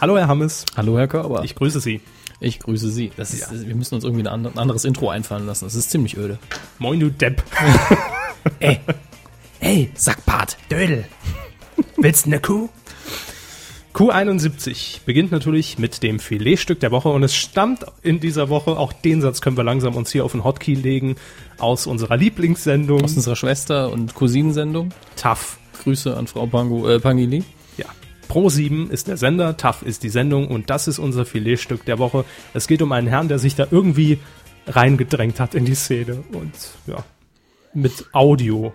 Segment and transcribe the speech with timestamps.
[0.00, 0.64] Hallo, Herr Hammes.
[0.76, 1.44] Hallo, Herr Körber.
[1.44, 2.00] Ich grüße Sie.
[2.40, 3.12] Ich grüße Sie.
[3.16, 3.66] Das ist, ja.
[3.66, 5.64] Wir müssen uns irgendwie ein anderes Intro einfallen lassen.
[5.64, 6.38] Das ist ziemlich öde.
[6.78, 7.42] Moin, du Depp.
[8.58, 8.78] Ey,
[9.60, 11.06] ey, Sackbart, Dödel.
[11.96, 12.68] Willst du eine Kuh?
[13.94, 18.92] Q71 beginnt natürlich mit dem Filetstück der Woche und es stammt in dieser Woche, auch
[18.92, 21.14] den Satz können wir langsam uns hier auf den Hotkey legen,
[21.58, 23.02] aus unserer Lieblingssendung.
[23.02, 24.90] Aus unserer Schwester- und Cousinensendung.
[25.16, 25.58] Tough.
[25.84, 27.44] Grüße an Frau Pangu, äh, Pangili.
[27.76, 27.86] Ja.
[28.28, 32.24] Pro7 ist der Sender, Tough ist die Sendung und das ist unser Filetstück der Woche.
[32.52, 34.18] Es geht um einen Herrn, der sich da irgendwie
[34.66, 36.52] reingedrängt hat in die Szene und
[36.86, 37.04] ja,
[37.74, 38.72] mit Audio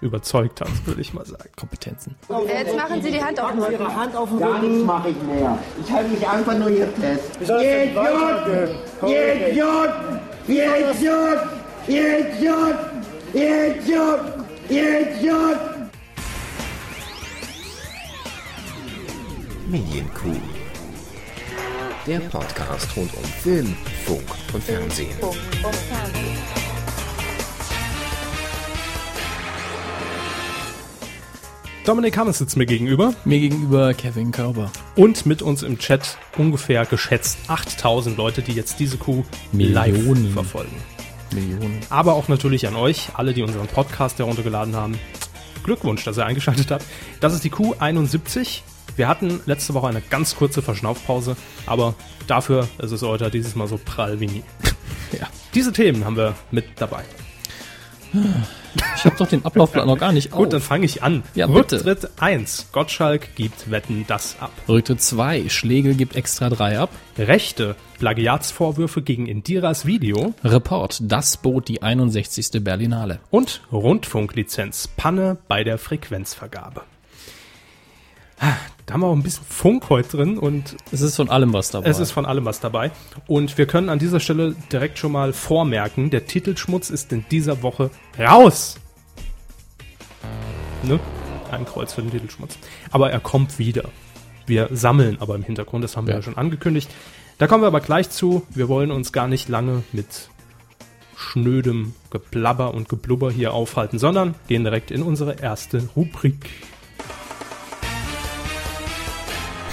[0.00, 1.48] überzeugt hat, würde ich mal sagen.
[1.56, 2.14] Kompetenzen.
[2.46, 3.72] Jetzt machen Sie die Hand auf den Rücken.
[3.72, 4.52] Ihre Hand auf den Rücken.
[4.52, 5.58] Gar nichts mache ich mehr.
[5.84, 7.38] Ich halte mich einfach nur hier fest.
[7.40, 8.76] Ihr Idioten!
[9.08, 10.20] Ihr Idioten!
[10.46, 11.48] Ihr Idioten!
[11.88, 12.78] Ihr Idioten!
[13.32, 14.44] Ihr Idioten!
[14.68, 15.73] Ihr Idioten!
[19.66, 20.36] Medienkuh.
[22.06, 25.08] Der Podcast rund um Film, Funk und Fernsehen.
[31.86, 33.14] Dominik Hammes sitzt mir gegenüber.
[33.24, 34.70] Mir gegenüber Kevin Körber.
[34.96, 40.24] Und mit uns im Chat ungefähr geschätzt 8000 Leute, die jetzt diese Kuh Millionen.
[40.24, 40.76] live verfolgen.
[41.32, 41.80] Millionen.
[41.88, 44.98] Aber auch natürlich an euch, alle, die unseren Podcast heruntergeladen haben.
[45.62, 46.84] Glückwunsch, dass ihr eingeschaltet habt.
[47.20, 48.60] Das ist die Q71.
[48.96, 51.94] Wir hatten letzte Woche eine ganz kurze Verschnaufpause, aber
[52.26, 54.42] dafür ist es heute dieses Mal so prall wie nie.
[55.18, 55.28] ja.
[55.54, 57.04] Diese Themen haben wir mit dabei.
[58.96, 60.38] Ich habe doch den Ablaufplan noch gar nicht auf.
[60.38, 61.24] Gut, dann fange ich an.
[61.34, 61.84] Ja, bitte.
[61.84, 62.68] Rücktritt 1.
[62.72, 64.52] Gottschalk gibt Wetten das ab.
[64.68, 65.48] Rücktritt 2.
[65.48, 66.90] Schlegel gibt extra 3 ab.
[67.18, 67.76] Rechte.
[67.98, 70.34] Plagiatsvorwürfe gegen Indiras Video.
[70.44, 71.00] Report.
[71.02, 72.62] Das bot die 61.
[72.62, 73.18] Berlinale.
[73.30, 74.88] Und Rundfunklizenz.
[74.88, 76.82] Panne bei der Frequenzvergabe.
[78.86, 81.70] Da haben wir auch ein bisschen Funk heute drin und Es ist von allem was
[81.70, 81.88] dabei.
[81.88, 82.90] es ist von allem was dabei.
[83.26, 87.62] Und wir können an dieser Stelle direkt schon mal vormerken, der Titelschmutz ist in dieser
[87.62, 88.76] Woche raus.
[90.82, 91.00] Ne?
[91.50, 92.58] Ein Kreuz für den Titelschmutz.
[92.90, 93.84] Aber er kommt wieder.
[94.46, 96.18] Wir sammeln aber im Hintergrund, das haben wir Ja.
[96.18, 96.90] ja schon angekündigt.
[97.38, 98.42] Da kommen wir aber gleich zu.
[98.50, 100.28] Wir wollen uns gar nicht lange mit
[101.16, 106.50] schnödem Geplabber und Geblubber hier aufhalten, sondern gehen direkt in unsere erste Rubrik.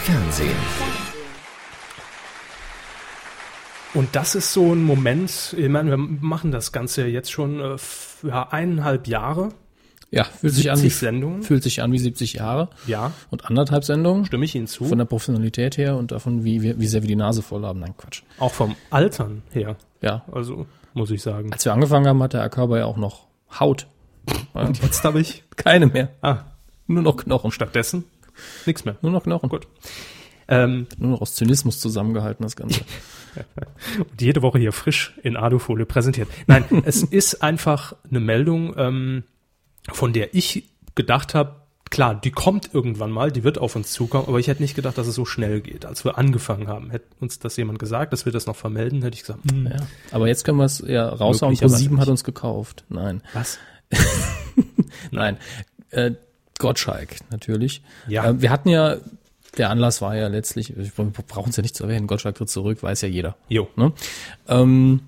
[0.03, 0.55] Fernsehen.
[3.93, 7.75] Und das ist so ein Moment, ich meine, wir machen das Ganze jetzt schon äh,
[8.25, 9.49] ja, eineinhalb Jahre.
[10.11, 11.43] ja, fühlt sich, an 70 wie, Sendungen.
[11.43, 12.69] fühlt sich an wie 70 Jahre.
[12.87, 14.25] Ja, Und anderthalb Sendungen.
[14.25, 14.85] stimme ich Ihnen zu.
[14.85, 17.81] Von der Professionalität her und davon, wie, wie, wie sehr wir die Nase voll haben.
[17.81, 18.23] Nein, Quatsch.
[18.39, 19.75] auch vom Altern her.
[20.01, 20.23] Ja.
[20.31, 21.51] Also, muss ich sagen.
[21.51, 23.27] Als wir angefangen haben, hatte Herr Körber ja auch noch
[23.59, 23.87] Haut.
[24.53, 26.09] Und jetzt habe ich Keine mehr.
[26.21, 26.37] ah,
[26.87, 27.51] Nur noch Knochen.
[27.51, 28.05] stattdessen
[28.65, 28.97] nichts mehr.
[29.01, 29.49] Nur noch Knochen.
[29.49, 29.67] Gut.
[30.47, 32.81] Ähm, Nur noch aus Zynismus zusammengehalten, das Ganze.
[33.99, 36.27] und jede Woche hier frisch in Alufolie präsentiert.
[36.45, 39.23] Nein, es ist einfach eine Meldung, ähm,
[39.89, 44.27] von der ich gedacht habe, klar, die kommt irgendwann mal, die wird auf uns zukommen,
[44.27, 45.85] aber ich hätte nicht gedacht, dass es so schnell geht.
[45.85, 49.15] Als wir angefangen haben, hätte uns das jemand gesagt, dass wir das noch vermelden, hätte
[49.15, 49.77] ich gesagt, hm, Ja.
[50.11, 51.51] Aber jetzt können wir es ja raushauen.
[51.51, 52.83] Möglicherweise Pro 7 hat uns gekauft.
[52.89, 53.21] Nein.
[53.33, 53.57] was?
[55.11, 55.37] Nein.
[55.91, 56.11] Äh,
[56.61, 57.81] Gottschalk, natürlich.
[58.07, 58.29] Ja.
[58.29, 58.97] Äh, wir hatten ja,
[59.57, 62.81] der Anlass war ja letztlich, wir brauchen es ja nicht zu erwähnen, Gottschalk tritt zurück,
[62.83, 63.35] weiß ja jeder.
[63.49, 63.67] Jo.
[63.75, 63.91] Ne?
[64.47, 65.01] Ähm,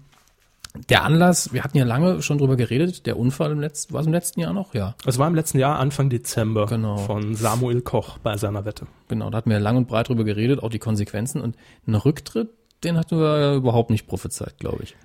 [0.89, 4.07] der Anlass, wir hatten ja lange schon drüber geredet, der Unfall im letzten, war es
[4.07, 4.73] im letzten Jahr noch?
[4.73, 4.95] Ja.
[5.05, 6.97] Es war im letzten Jahr, Anfang Dezember, Genau.
[6.97, 8.87] von Samuel Koch bei seiner Wette.
[9.07, 12.49] Genau, da hatten wir lang und breit drüber geredet, auch die Konsequenzen und einen Rücktritt,
[12.83, 14.95] den hatten wir überhaupt nicht prophezeit, glaube ich.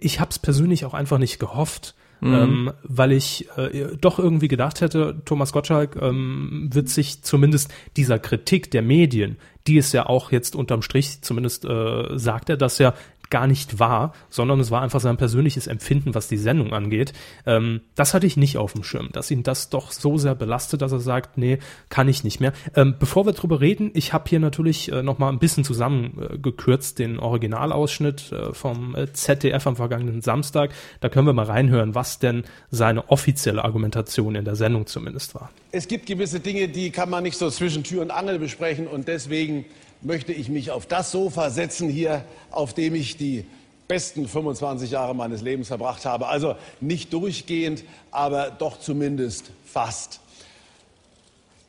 [0.00, 4.80] Ich habe es persönlich auch einfach nicht gehofft, ähm, weil ich äh, doch irgendwie gedacht
[4.80, 9.36] hätte, Thomas Gottschalk ähm, wird sich zumindest dieser Kritik der Medien,
[9.66, 12.94] die es ja auch jetzt unterm Strich, zumindest äh, sagt er das ja,
[13.30, 17.12] gar nicht war, sondern es war einfach sein persönliches Empfinden, was die Sendung angeht.
[17.46, 20.82] Ähm, das hatte ich nicht auf dem Schirm, dass ihn das doch so sehr belastet,
[20.82, 21.58] dass er sagt, nee,
[21.88, 22.52] kann ich nicht mehr.
[22.74, 27.00] Ähm, bevor wir drüber reden, ich habe hier natürlich äh, noch mal ein bisschen zusammengekürzt
[27.00, 30.70] äh, den Originalausschnitt äh, vom äh, ZDF am vergangenen Samstag.
[31.00, 35.50] Da können wir mal reinhören, was denn seine offizielle Argumentation in der Sendung zumindest war.
[35.72, 39.08] Es gibt gewisse Dinge, die kann man nicht so zwischen Tür und Angel besprechen und
[39.08, 39.64] deswegen
[40.00, 43.44] möchte ich mich auf das Sofa setzen hier, auf dem ich die
[43.88, 46.28] besten 25 Jahre meines Lebens verbracht habe.
[46.28, 50.20] Also nicht durchgehend, aber doch zumindest fast.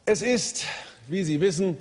[0.06, 0.66] Es ist,
[1.08, 1.78] wie Sie wissen,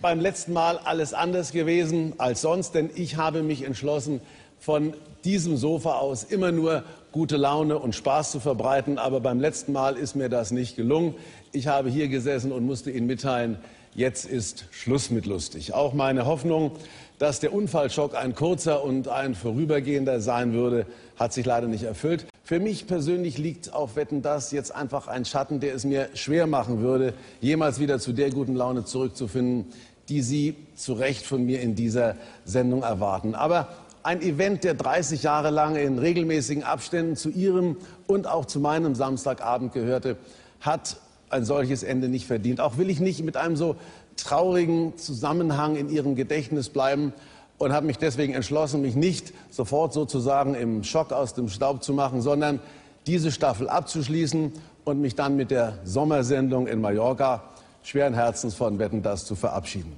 [0.00, 4.20] beim letzten Mal alles anders gewesen als sonst, denn ich habe mich entschlossen,
[4.58, 4.94] von
[5.24, 6.82] diesem Sofa aus immer nur
[7.12, 8.98] gute Laune und Spaß zu verbreiten.
[8.98, 11.14] Aber beim letzten Mal ist mir das nicht gelungen.
[11.52, 13.58] Ich habe hier gesessen und musste Ihnen mitteilen,
[13.96, 15.74] jetzt ist Schluss mit lustig.
[15.74, 16.72] Auch meine Hoffnung,
[17.18, 20.86] dass der Unfallschock ein kurzer und ein vorübergehender sein würde,
[21.18, 22.26] hat sich leider nicht erfüllt.
[22.44, 26.46] Für mich persönlich liegt auf Wetten das jetzt einfach ein Schatten, der es mir schwer
[26.46, 29.72] machen würde, jemals wieder zu der guten Laune zurückzufinden,
[30.08, 32.14] die Sie zu Recht von mir in dieser
[32.44, 33.34] Sendung erwarten.
[33.34, 33.68] Aber
[34.04, 37.76] ein Event, der 30 Jahre lang in regelmäßigen Abständen zu Ihrem
[38.06, 40.16] und auch zu meinem Samstagabend gehörte,
[40.60, 40.98] hat
[41.30, 42.60] ein solches Ende nicht verdient.
[42.60, 43.76] Auch will ich nicht mit einem so
[44.16, 47.12] traurigen Zusammenhang in Ihrem Gedächtnis bleiben
[47.58, 51.92] und habe mich deswegen entschlossen, mich nicht sofort sozusagen im Schock aus dem Staub zu
[51.92, 52.60] machen, sondern
[53.06, 54.52] diese Staffel abzuschließen
[54.84, 57.44] und mich dann mit der Sommersendung in Mallorca
[57.82, 59.92] schweren Herzens von Wetten das zu verabschieden.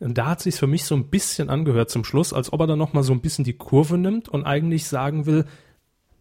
[0.00, 2.66] Und da hat sich für mich so ein bisschen angehört zum Schluss, als ob er
[2.66, 5.44] dann noch mal so ein bisschen die Kurve nimmt und eigentlich sagen will,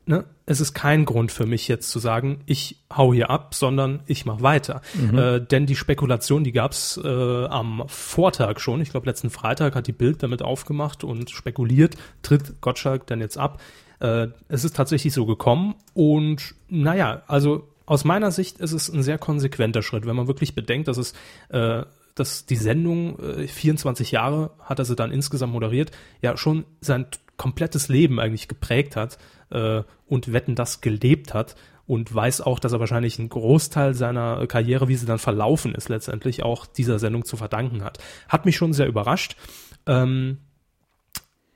[0.07, 3.99] ne, es ist kein Grund für mich jetzt zu sagen, ich hau hier ab, sondern
[4.07, 4.81] ich mache weiter.
[4.93, 5.17] Mhm.
[5.17, 8.81] Äh, denn die Spekulation, die gab's äh, am Vortag schon.
[8.81, 13.37] Ich glaube, letzten Freitag hat die Bild damit aufgemacht und spekuliert, tritt Gottschalk denn jetzt
[13.37, 13.61] ab.
[13.99, 19.03] Äh, es ist tatsächlich so gekommen und naja, also aus meiner Sicht ist es ein
[19.03, 21.13] sehr konsequenter Schritt, wenn man wirklich bedenkt, dass es
[21.49, 21.83] äh,
[22.15, 27.05] dass die Sendung, äh, 24 Jahre hat er sie dann insgesamt moderiert, ja schon sein
[27.37, 29.17] komplettes Leben eigentlich geprägt hat
[29.49, 31.55] äh, und Wetten das gelebt hat
[31.87, 35.89] und weiß auch, dass er wahrscheinlich einen Großteil seiner Karriere, wie sie dann verlaufen ist,
[35.89, 37.99] letztendlich auch dieser Sendung zu verdanken hat.
[38.27, 39.37] Hat mich schon sehr überrascht.
[39.85, 40.39] Ähm,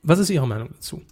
[0.02, 1.02] was ist Ihre Meinung dazu?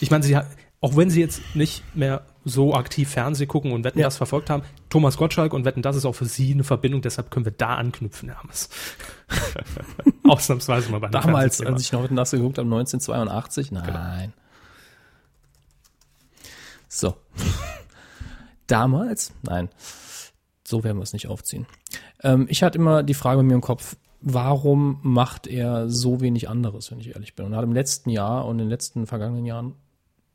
[0.00, 0.36] Ich meine, Sie,
[0.80, 4.06] auch wenn Sie jetzt nicht mehr so aktiv Fernseh gucken und Wetten ja.
[4.06, 7.30] das verfolgt haben, Thomas Gottschalk und Wetten das ist auch für Sie eine Verbindung, deshalb
[7.30, 8.68] können wir da anknüpfen, Hermes.
[10.28, 13.84] Ausnahmsweise mal bei Damals, als ich noch Wetten das geguckt habe, 1982, nein.
[13.84, 14.43] Genau.
[16.94, 17.16] So.
[18.68, 19.32] Damals?
[19.42, 19.68] Nein.
[20.66, 21.66] So werden wir es nicht aufziehen.
[22.22, 26.48] Ähm, ich hatte immer die Frage bei mir im Kopf, warum macht er so wenig
[26.48, 27.46] anderes, wenn ich ehrlich bin?
[27.46, 29.74] Und er hat im letzten Jahr und in den letzten vergangenen Jahren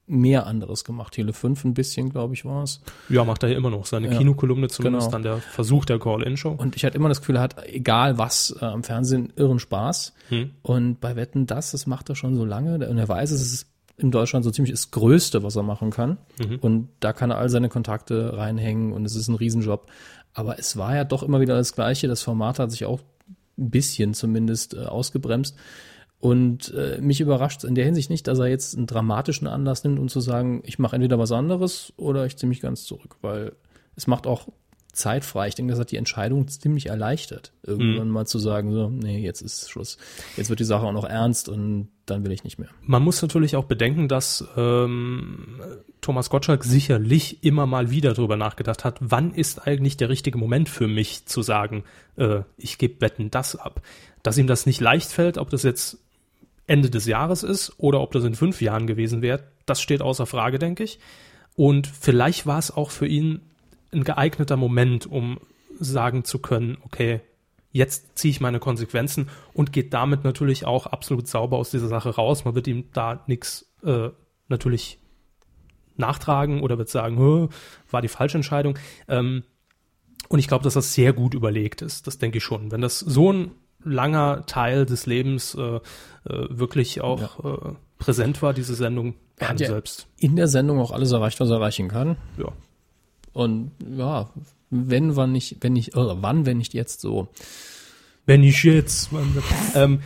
[0.05, 1.13] mehr anderes gemacht.
[1.13, 2.81] Tele 5 ein bisschen, glaube ich, war es.
[3.07, 3.85] Ja, macht er ja immer noch.
[3.85, 5.11] Seine ja, Kinokolumne zumindest, genau.
[5.11, 6.51] dann der Versuch der Call-In-Show.
[6.51, 10.13] Und ich hatte immer das Gefühl, er hat, egal was, äh, am Fernsehen irren Spaß.
[10.29, 10.51] Hm.
[10.61, 12.89] Und bei Wetten, das, das macht er schon so lange.
[12.89, 13.67] Und er weiß, es ist
[13.99, 16.17] in Deutschland so ziemlich das Größte, was er machen kann.
[16.39, 16.59] Mhm.
[16.61, 19.87] Und da kann er all seine Kontakte reinhängen und es ist ein Riesenjob.
[20.33, 22.07] Aber es war ja doch immer wieder das Gleiche.
[22.07, 23.01] Das Format hat sich auch
[23.57, 25.55] ein bisschen zumindest äh, ausgebremst.
[26.19, 29.99] Und äh, mich überrascht in der Hinsicht nicht, dass er jetzt einen dramatischen Anlass nimmt,
[29.99, 33.53] um zu sagen, ich mache entweder was anderes oder ich ziehe mich ganz zurück, weil
[33.95, 34.49] es macht auch
[34.99, 35.47] Zeit frei.
[35.47, 38.13] Ich denke, das hat die Entscheidung ziemlich erleichtert, irgendwann mhm.
[38.13, 39.97] mal zu sagen, so, nee, jetzt ist Schluss.
[40.37, 42.69] Jetzt wird die Sache auch noch ernst und dann will ich nicht mehr.
[42.81, 45.61] Man muss natürlich auch bedenken, dass ähm,
[46.01, 50.69] Thomas Gottschalk sicherlich immer mal wieder darüber nachgedacht hat, wann ist eigentlich der richtige Moment
[50.69, 51.83] für mich zu sagen,
[52.17, 53.81] äh, ich gebe Wetten das ab.
[54.23, 55.97] Dass ihm das nicht leicht fällt, ob das jetzt
[56.67, 60.25] Ende des Jahres ist oder ob das in fünf Jahren gewesen wäre, das steht außer
[60.25, 60.99] Frage, denke ich.
[61.55, 63.41] Und vielleicht war es auch für ihn
[63.91, 65.39] ein geeigneter Moment, um
[65.79, 67.21] sagen zu können, okay,
[67.71, 72.09] jetzt ziehe ich meine Konsequenzen und geht damit natürlich auch absolut sauber aus dieser Sache
[72.09, 72.45] raus.
[72.45, 74.09] Man wird ihm da nichts äh,
[74.47, 74.99] natürlich
[75.95, 77.49] nachtragen oder wird sagen,
[77.89, 78.77] war die falsche Entscheidung.
[79.07, 79.43] Ähm,
[80.27, 82.07] und ich glaube, dass das sehr gut überlegt ist.
[82.07, 82.71] Das denke ich schon.
[82.71, 83.51] Wenn das so ein
[83.83, 85.79] langer Teil des Lebens äh, äh,
[86.25, 87.53] wirklich auch ja.
[87.53, 90.07] äh, präsent war, diese Sendung er hat ja selbst.
[90.17, 92.17] In der Sendung auch alles erreicht, was er erreichen kann.
[92.37, 92.51] Ja.
[93.39, 94.29] Und ja,
[94.69, 97.29] wenn, wann nicht, wenn nicht, oder wann, wenn nicht jetzt so.
[98.25, 99.11] Wenn nicht jetzt.
[99.75, 100.01] ähm,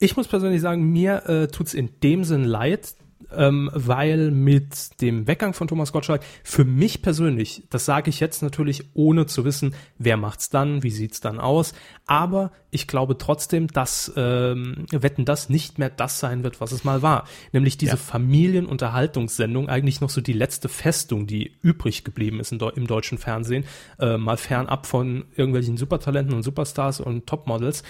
[0.00, 2.96] ich muss persönlich sagen, mir äh, tut's in dem Sinn leid,
[3.36, 8.42] ähm, weil mit dem Weggang von Thomas Gottschalk für mich persönlich, das sage ich jetzt
[8.42, 11.72] natürlich ohne zu wissen, wer macht's dann, wie sieht's dann aus,
[12.06, 16.84] aber ich glaube trotzdem, dass ähm, Wetten das nicht mehr das sein wird, was es
[16.84, 17.96] mal war, nämlich diese ja.
[17.96, 23.64] Familienunterhaltungssendung, eigentlich noch so die letzte Festung, die übrig geblieben ist im deutschen Fernsehen,
[23.98, 27.82] äh, mal fernab von irgendwelchen Supertalenten und Superstars und Topmodels,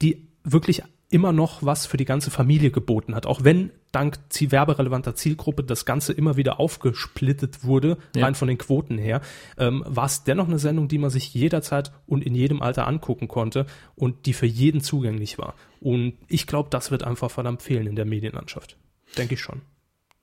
[0.00, 0.82] die wirklich
[1.14, 5.84] immer noch was für die ganze Familie geboten hat, auch wenn dank werberelevanter Zielgruppe das
[5.84, 8.24] Ganze immer wieder aufgesplittet wurde, ja.
[8.24, 9.20] rein von den Quoten her,
[9.56, 13.28] ähm, war es dennoch eine Sendung, die man sich jederzeit und in jedem Alter angucken
[13.28, 15.54] konnte und die für jeden zugänglich war.
[15.80, 18.76] Und ich glaube, das wird einfach verdammt fehlen in der Medienlandschaft.
[19.16, 19.62] Denke ich schon.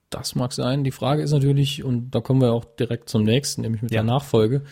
[0.09, 0.83] Das mag sein.
[0.83, 4.01] Die Frage ist natürlich, und da kommen wir auch direkt zum nächsten, nämlich mit ja.
[4.01, 4.63] der Nachfolge.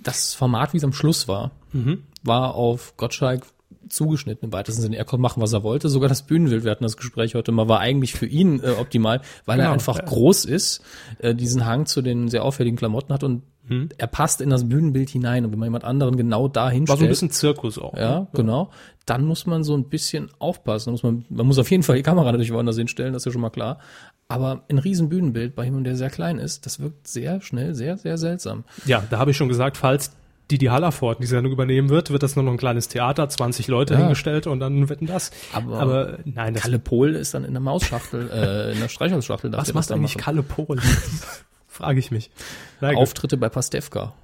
[0.00, 2.04] Das Format, wie es am Schluss war, mhm.
[2.22, 3.42] war auf Gottschalk
[3.88, 4.96] zugeschnitten im weitesten Sinne.
[4.96, 5.88] Er konnte machen, was er wollte.
[5.88, 9.20] Sogar das Bühnenbild, wir hatten das Gespräch heute mal, war eigentlich für ihn äh, optimal,
[9.46, 10.82] weil Genau, er einfach groß ist,
[11.18, 13.90] äh, diesen Hang zu den sehr auffälligen Klamotten hat und Hm.
[13.98, 15.44] er passt in das Bühnenbild hinein.
[15.44, 17.94] Und wenn man jemand anderen genau da War so ein bisschen Zirkus auch.
[17.94, 18.28] ja, ne?
[18.32, 18.70] genau,
[19.04, 20.86] dann muss man so ein bisschen aufpassen.
[20.88, 23.26] Da muss man, man muss auf jeden Fall die Kamera natürlich woanders hinstellen, das ist
[23.26, 23.78] ja schon mal klar.
[24.26, 27.98] Aber ein riesen Bühnenbild bei jemandem, der sehr klein ist, das wirkt sehr schnell, sehr,
[27.98, 28.64] sehr seltsam.
[28.86, 30.12] Ja, da habe ich schon gesagt, falls
[30.50, 33.94] Didi Hallerford die Sendung übernehmen wird, wird das nur noch ein kleines Theater, 20 Leute
[33.94, 34.00] Ja.
[34.00, 35.30] hingestellt und dann wetten das.
[35.52, 39.52] Aber- Aber nein, das, Kalle Pohl ist dann in der Mausschachtel, äh, in der Streichholzschachtel.
[39.52, 40.24] was macht eigentlich machen.
[40.24, 40.78] Kalle Pohl?
[41.68, 42.30] Frage ich mich.
[42.80, 42.98] Na, gut.
[42.98, 44.14] Auftritte bei Pastewka.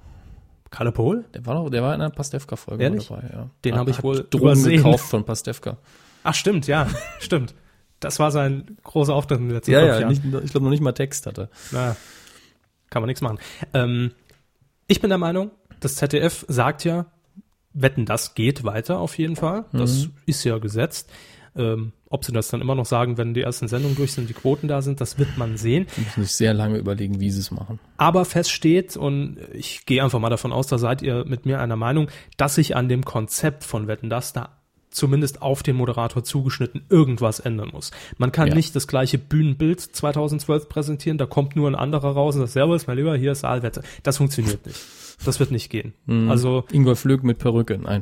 [0.71, 1.23] Kalle Pohl?
[1.33, 3.49] Der war doch, der war in einer Pastewka-Folge dabei, ja.
[3.63, 4.77] Den habe ich wohl Drogen übersehen.
[4.83, 5.77] gekauft von Pastewka.
[6.23, 6.87] Ach, stimmt, ja,
[7.19, 7.53] stimmt.
[8.01, 10.07] Das war sein großer Auftritt in den letzten fünf Jahren.
[10.09, 11.49] nicht, ich glaube noch nicht mal Text hatte.
[11.71, 11.95] Na,
[12.89, 13.37] kann man nichts machen.
[13.73, 14.11] Ähm,
[14.87, 15.51] ich bin der Meinung,
[15.85, 17.05] das ZDF sagt ja,
[17.73, 19.65] wetten, das geht weiter auf jeden Fall.
[19.71, 21.09] Das ist ja gesetzt.
[21.57, 24.33] Ähm, ob sie das dann immer noch sagen, wenn die ersten Sendungen durch sind, die
[24.33, 25.85] Quoten da sind, das wird man sehen.
[25.95, 27.79] Ich muss sehr lange überlegen, wie sie es machen.
[27.97, 31.61] Aber fest steht, und ich gehe einfach mal davon aus, da seid ihr mit mir
[31.61, 34.49] einer Meinung, dass sich an dem Konzept von Wetten, das da
[34.89, 37.91] zumindest auf den Moderator zugeschnitten irgendwas ändern muss.
[38.17, 38.55] Man kann Ja.
[38.55, 42.87] nicht das gleiche Bühnenbild 2012 präsentieren, da kommt nur ein anderer raus und sagt, Servus,
[42.87, 43.81] mein Lieber, hier ist Saalwette.
[44.03, 44.79] Das funktioniert nicht.
[45.23, 45.93] Das wird nicht gehen.
[46.29, 48.01] Also, Ingolf Flög mit Perücke, nein.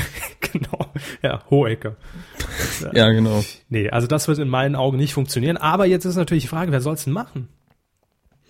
[0.40, 0.86] genau,
[1.22, 1.96] ja, Hohecker.
[2.92, 3.44] Ja, genau.
[3.68, 5.56] Nee, also das wird in meinen Augen nicht funktionieren.
[5.56, 7.48] Aber jetzt ist natürlich die Frage, wer soll's denn machen?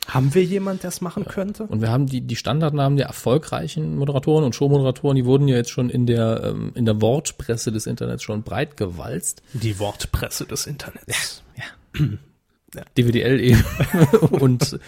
[0.06, 1.64] Haben wir jemand, der es machen könnte?
[1.64, 5.70] Und wir haben die, die Standardnamen der erfolgreichen Moderatoren und Showmoderatoren, die wurden ja jetzt
[5.70, 9.42] schon in der, ähm, in der Wortpresse des Internets schon breit gewalzt.
[9.54, 11.42] Die Wortpresse des Internets.
[12.96, 13.64] DWDL eben
[14.30, 14.78] und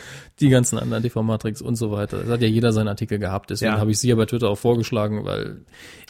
[0.41, 2.19] die ganzen anderen TV Matrix und so weiter.
[2.19, 3.49] Das hat ja jeder seinen Artikel gehabt.
[3.51, 3.79] Deswegen Ja.
[3.79, 5.63] habe ich sie ja bei Twitter auch vorgeschlagen, weil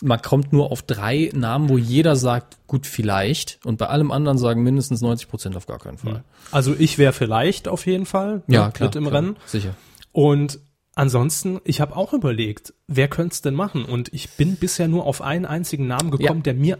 [0.03, 3.61] man kommt nur auf drei Namen, wo jeder sagt, gut, vielleicht.
[3.65, 6.25] Und bei allem anderen sagen mindestens 90 Prozent auf gar keinen Fall.
[6.51, 8.89] Also ich wäre vielleicht auf jeden Fall Ja, ne, klar.
[8.89, 9.37] mit im klar, Rennen.
[9.47, 9.75] Sicher.
[10.11, 10.59] Und
[10.97, 13.85] ansonsten, ich habe auch überlegt, wer könnte es denn machen?
[13.85, 16.43] Und ich bin bisher nur auf einen einzigen Namen gekommen, Ja.
[16.43, 16.79] der mir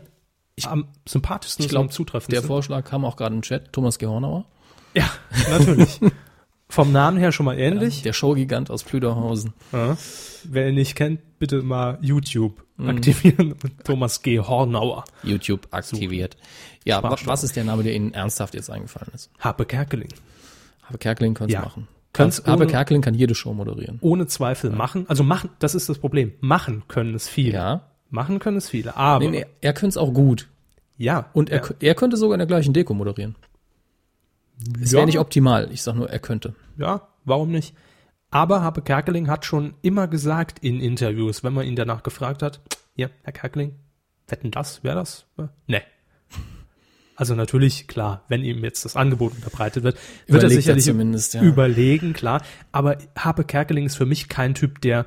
[0.65, 2.47] am sympathischsten Ich ist und glaube, am der zutreffendsten.
[2.49, 3.73] Vorschlag kam auch gerade im Chat.
[3.73, 4.47] Thomas Gehornauer.
[4.95, 5.09] ja,
[5.51, 6.01] natürlich.
[6.69, 8.03] Vom Namen her schon mal ähnlich.
[8.03, 9.53] Der Showgigant aus Plüderhausen.
[9.73, 9.97] Ja.
[10.45, 12.89] Wer ihn nicht kennt, bitte mal YouTube Mhm.
[12.91, 13.55] aktivieren.
[13.85, 14.39] Thomas G.
[14.41, 15.05] Hornauer.
[15.23, 16.37] YouTube aktiviert.
[16.85, 19.31] Ja, was ist der Name, der Ihnen ernsthaft jetzt eingefallen ist?
[19.39, 20.09] Harpe Kerkeling.
[20.83, 21.63] Habe Kerkeling könnte Ja.
[21.63, 21.89] machen.
[22.13, 23.99] Kann's Habe ohne- Kerkeling kann jede Show moderieren.
[24.03, 25.05] Ohne Zweifel machen.
[25.09, 26.33] Also machen, das ist das Problem.
[26.41, 27.55] Machen können es viele.
[27.55, 27.83] Ja.
[28.11, 28.97] Machen können es viele.
[28.97, 30.47] Aber, Nee, nee, er könnte es auch gut.
[30.99, 31.31] ja.
[31.33, 31.71] Und er, ja.
[31.81, 33.37] er könnte sogar in der gleichen Deko moderieren.
[34.83, 34.99] Es Ja.
[34.99, 35.71] wäre nicht optimal.
[35.73, 36.55] Ich sag nur, er könnte.
[36.79, 37.75] Ja, warum nicht?
[38.31, 42.61] Aber Habe Kerkeling hat schon immer gesagt in Interviews, wenn man ihn danach gefragt hat,
[42.95, 43.75] ja, Herr Kerkeling,
[44.29, 45.27] wetten das, wäre das?
[45.39, 45.83] Ja, Nee.
[47.19, 50.85] Also natürlich, klar, wenn ihm jetzt das Angebot unterbreitet wird, wird er Überlegt er sicherlich
[50.85, 51.41] zumindest, ja.
[51.43, 52.43] überlegen, klar.
[52.73, 55.07] Aber Habe Kerkeling ist für mich kein Typ, der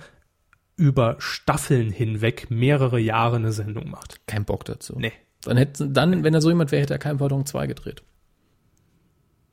[0.76, 4.26] über Staffeln hinweg mehrere Jahre eine Sendung macht.
[4.26, 4.96] Kein Bock dazu.
[4.98, 5.12] Nee,
[5.44, 8.02] Dann hätte, dann, wenn er so jemand wäre, hätte er kein Pardon 2 gedreht.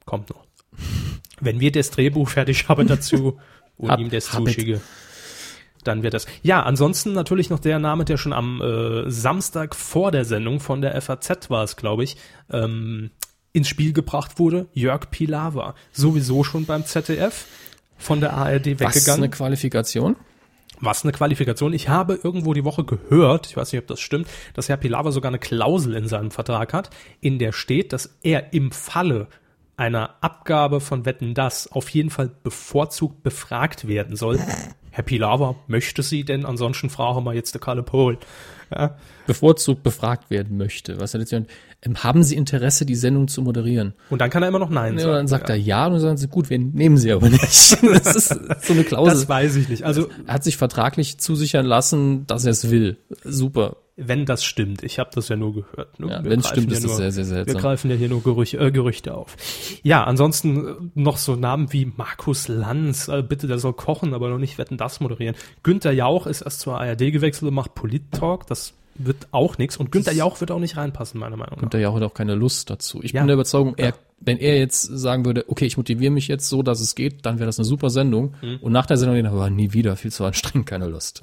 [0.07, 0.47] Kommt noch.
[1.41, 3.39] Wenn wir das Drehbuch fertig haben dazu
[3.77, 4.81] und Hab- ihm das zuschicke,
[5.85, 6.27] dann wird das.
[6.43, 10.81] Ja, ansonsten natürlich noch der Name, der schon am äh, Samstag vor der Sendung von
[10.81, 12.17] der FAZ war es, glaube ich,
[12.51, 13.11] ähm,
[13.53, 14.67] ins Spiel gebracht wurde.
[14.73, 15.75] Jörg Pilawa.
[15.93, 17.47] Sowieso schon beim ZDF
[17.99, 19.25] von der ARD Was weggegangen.
[19.25, 20.17] eine Qualifikation.
[20.81, 21.73] Was eine Qualifikation.
[21.73, 25.11] Ich habe irgendwo die Woche gehört, ich weiß nicht, ob das stimmt, dass Herr Pilawa
[25.13, 29.29] sogar eine Klausel in seinem Vertrag hat, in der steht, dass er im Falle
[29.77, 34.39] einer Abgabe von Wetten das auf jeden Fall bevorzugt befragt werden soll.
[34.91, 36.47] Herr Pilawa, möchte sie denn?
[36.47, 38.19] Ansonsten fragen wir jetzt der Kalle Pohl.
[38.75, 40.99] Ja, Bevorzugt befragt werden möchte.
[40.99, 41.45] Was er jetzt, ähm,
[41.99, 43.93] haben Sie Interesse, die Sendung zu moderieren?
[44.11, 45.13] und dann kann er immer noch Nein Ja, sagen.
[45.15, 47.79] dann sagt er ja und dann sagen sie, gut, wir nehmen sie aber nicht.
[47.83, 48.29] Das ist
[48.63, 49.15] so eine Klausel.
[49.15, 49.85] das weiß ich nicht.
[49.85, 52.97] Also, er hat sich vertraglich zusichern lassen, dass er es will.
[53.23, 53.77] Super.
[53.97, 55.99] Wenn das stimmt, ich habe das ja nur gehört.
[55.99, 56.11] Ne?
[56.11, 57.55] Ja, wenn's greifen stimmt, ja ist das nur, sehr, sehr seltsam.
[57.55, 59.37] Wir greifen ja hier nur Gerüche, äh, Gerüchte auf.
[59.83, 64.29] Ja, ansonsten äh, noch so Namen wie Markus Lanz, äh, bitte, der soll kochen, aber
[64.29, 65.35] noch nicht Wetten, das moderieren.
[65.63, 69.77] Günther Jauch ist erst zur ARD gewechselt und macht Polit-Talk, das wird auch nichts.
[69.77, 71.71] Und Günther Jauch wird auch nicht reinpassen, meiner Meinung nach.
[71.71, 73.03] Der Jauch hat auch keine Lust dazu.
[73.03, 73.21] Ich Ja.
[73.21, 76.63] bin der Überzeugung, er, wenn er jetzt sagen würde, okay, ich motiviere mich jetzt so,
[76.63, 78.35] dass es geht, dann wäre das eine super Sendung.
[78.43, 78.59] Mhm.
[78.61, 81.21] Und nach der Sendung, aber nie wieder, viel zu anstrengend, keine Lust.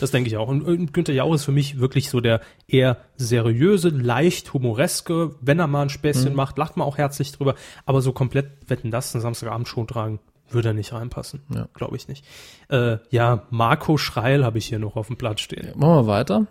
[0.00, 0.48] Das denke ich auch.
[0.48, 5.34] Und, und Günther Jauch ist für mich wirklich so der eher seriöse, leicht humoreske.
[5.40, 7.54] Wenn er mal ein Späßchen macht, lacht man auch herzlich drüber.
[7.86, 11.40] Aber so komplett Wetten das einen Samstagabend schon tragen, würde er nicht reinpassen.
[11.54, 11.68] Ja.
[11.74, 12.24] Glaube ich nicht.
[12.68, 15.72] Äh, ja, Marco Schreil habe ich hier noch auf dem Blatt stehen.
[15.76, 16.46] Machen wir weiter.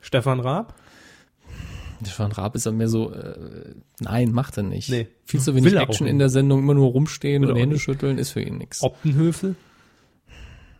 [0.00, 0.74] Stefan Raab.
[2.02, 4.90] Stefan Raab ist dann mehr so, äh, nein, macht er nicht.
[4.90, 5.08] Nee.
[5.24, 8.32] Viel zu wenig Action in der Sendung, immer nur rumstehen Will und Hände schütteln, ist
[8.32, 8.82] für ihn nichts.
[8.82, 9.56] Optenhöfel?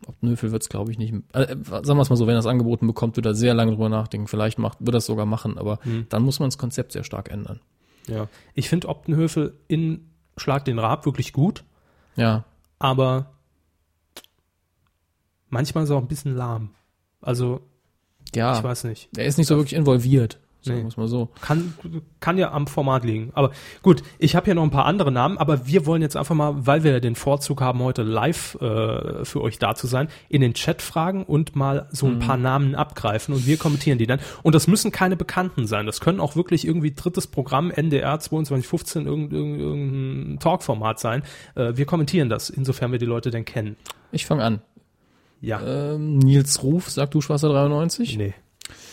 [0.07, 1.15] Optenhöfel wird's glaube ich, nicht.
[1.33, 3.73] Äh, sagen wir es mal so, wenn er es angeboten bekommt, wird er sehr lange
[3.73, 4.27] drüber nachdenken.
[4.29, 6.07] Vielleicht macht, wird er es sogar machen, aber Hm.
[6.09, 7.61] dann muss man das Konzept sehr stark ändern.
[8.07, 8.29] Ja.
[8.55, 11.65] Ich finde Optenhöfel in Schlag den Raab wirklich gut,
[12.17, 12.45] Ja,
[12.79, 13.31] aber
[15.49, 16.71] manchmal ist er auch ein bisschen lahm.
[17.21, 17.61] Also,
[18.35, 18.57] ja.
[18.59, 19.09] ich weiß nicht.
[19.17, 20.85] Er ist nicht so wirklich involviert, sagen Nee.
[20.85, 21.29] wir es mal so.
[21.41, 21.75] Kann,
[22.21, 23.31] kann ja am Format liegen.
[23.35, 23.51] Aber
[23.83, 26.67] gut, ich habe hier noch ein paar andere Namen, aber wir wollen jetzt einfach mal,
[26.67, 30.41] weil wir ja den Vorzug haben, heute live äh, für euch da zu sein, in
[30.41, 34.21] den Chat fragen und mal so ein paar Namen abgreifen und wir kommentieren die dann.
[34.43, 35.87] Und das müssen keine Bekannten sein.
[35.87, 41.23] Das können auch wirklich irgendwie drittes Programm, NDR 2215, irgendein, irgendein Talkformat sein.
[41.55, 43.77] Äh, wir kommentieren das, insofern wir die Leute denn kennen.
[44.13, 44.63] Ich fange an.
[45.41, 45.61] Ja.
[45.95, 48.17] Ähm, Nils Ruf, sagt du Schwarzer 93.
[48.17, 48.35] Nee.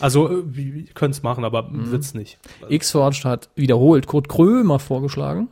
[0.00, 2.38] Also, äh, wir können es machen, aber wird's nicht.
[2.68, 5.48] X-Forged hat wiederholt Kurt Krömer vorgeschlagen.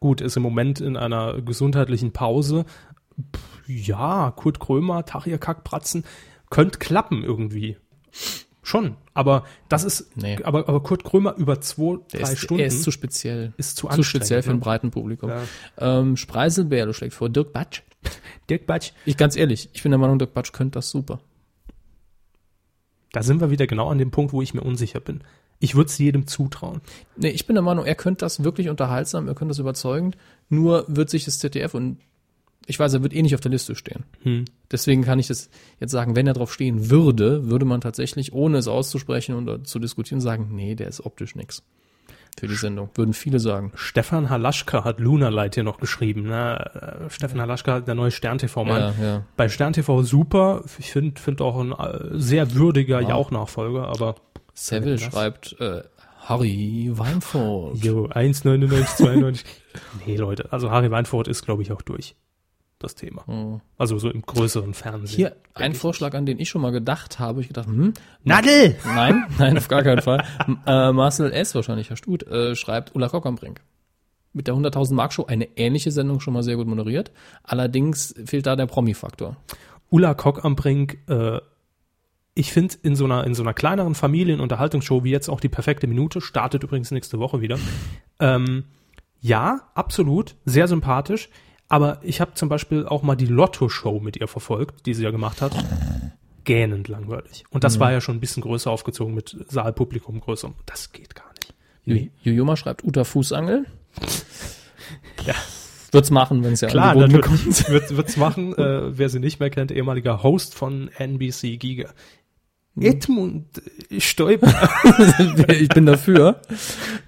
[0.00, 2.64] gut, ist im Moment in einer gesundheitlichen Pause.
[3.34, 6.04] Pff, ja, Kurt Krömer, Tahir Kackpratzen,
[6.50, 7.76] könnte klappen irgendwie.
[8.62, 10.38] Schon, aber das ist, Nee.
[10.42, 13.52] aber, aber Kurt Krömer über zwei, Der drei ist, Stunden er ist zu speziell.
[13.58, 15.30] ist zu zu speziell für ein breiten Publikum.
[15.30, 15.42] Ja.
[15.78, 17.82] Ähm, Spreiselbärle schlägt vor Dirk Batsch.
[18.50, 21.20] Dirk Batsch, Ich ganz ehrlich, ich bin der Meinung, Dirk Batsch könnte das super.
[23.16, 25.22] Da sind wir wieder genau an dem Punkt, wo ich mir unsicher bin.
[25.58, 26.82] Ich würde es jedem zutrauen.
[27.16, 30.18] Nee, ich bin der Meinung, er könnte das wirklich unterhaltsam, er könnte das überzeugend,
[30.50, 31.96] nur wird sich das ZDF und
[32.66, 34.04] ich weiß, er wird eh nicht auf der Liste stehen.
[34.20, 34.44] Hm.
[34.70, 35.48] Deswegen kann ich das
[35.80, 39.78] jetzt sagen, wenn er drauf stehen würde, würde man tatsächlich, ohne es auszusprechen und zu
[39.78, 41.62] diskutieren, sagen, nee, der ist optisch nix.
[42.38, 42.90] Für die Sendung.
[42.94, 43.72] Würden viele sagen.
[43.74, 46.24] Stefan Halaschka hat Luna Light hier noch geschrieben.
[46.24, 47.06] Ne?
[47.06, 48.94] Äh, Stefan Halaschka, der neue Stern-TV-Mann.
[49.00, 49.22] Ja, ja.
[49.36, 50.62] Bei Stern TV super.
[50.78, 54.16] Ich finde find auch ein äh, sehr würdiger Jauch-Nachfolger, aber
[54.52, 55.82] Seville schreibt, äh,
[56.20, 57.78] Harry Weinfurt.
[57.78, 59.46] Jo, 1,99, 92.
[60.04, 62.16] nee, Leute, also Harry Weinfurt ist, glaube ich, auch durch.
[62.78, 63.62] Das Thema.
[63.78, 65.16] Also so im größeren Fernsehen.
[65.16, 67.40] Hier ein Vorschlag, an den ich schon mal gedacht habe.
[67.40, 68.76] Ich gedacht, hm, Nadel!
[68.84, 70.22] nein, nein, auf gar keinen Fall.
[70.66, 73.62] Äh, Marcel S., wahrscheinlich Herr Stut, äh, schreibt Ulla Kock am Brink.
[74.34, 77.12] Mit der 100.000 Mark Show eine ähnliche Sendung schon mal sehr gut moderiert.
[77.44, 79.38] Allerdings fehlt da der Promi-Faktor.
[79.88, 81.40] Ulla Kock am Brink, äh,
[82.34, 85.86] ich finde, in so einer, in so einer kleineren Familienunterhaltungsshow wie jetzt auch die perfekte
[85.86, 87.58] Minute, startet übrigens nächste Woche wieder.
[88.20, 88.64] Ähm,
[89.20, 91.30] ja, absolut, sehr sympathisch.
[91.68, 95.10] Aber ich habe zum Beispiel auch mal die Lotto-Show mit ihr verfolgt, die sie ja
[95.10, 95.52] gemacht hat.
[96.44, 97.44] Gähnend langweilig.
[97.50, 100.52] Und das war ja schon ein bisschen größer aufgezogen mit Saalpublikum größer.
[100.64, 101.26] Das geht gar
[101.86, 102.12] nicht.
[102.22, 103.66] Jujoma schreibt Uta Fußangel.
[105.26, 105.34] Ja.
[105.92, 108.56] Wird's machen, wenn es ja Klar, natürlich wird, wird's machen.
[108.58, 111.90] Äh, wer sie nicht mehr kennt, ehemaliger Host von NBC Giga.
[112.80, 113.46] Edmund
[113.98, 114.48] Stoiber.
[115.48, 116.40] ich bin dafür.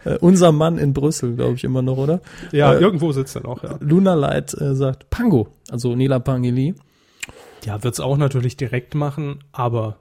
[0.05, 2.21] Äh, unser Mann in Brüssel, glaube ich immer noch, oder?
[2.53, 3.77] ja, Äh, irgendwo sitzt er noch, ja.
[3.81, 6.75] Luna Light äh, sagt Pango, also Nela Pangeli.
[7.65, 10.01] Ja, wird's auch natürlich direkt machen, aber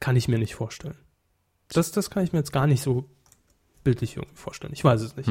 [0.00, 0.96] kann ich mir nicht vorstellen.
[1.68, 3.04] Das, das kann ich mir jetzt gar nicht so
[3.86, 4.72] bildlich irgendwie vorstellen.
[4.72, 5.30] Ich weiß es nicht.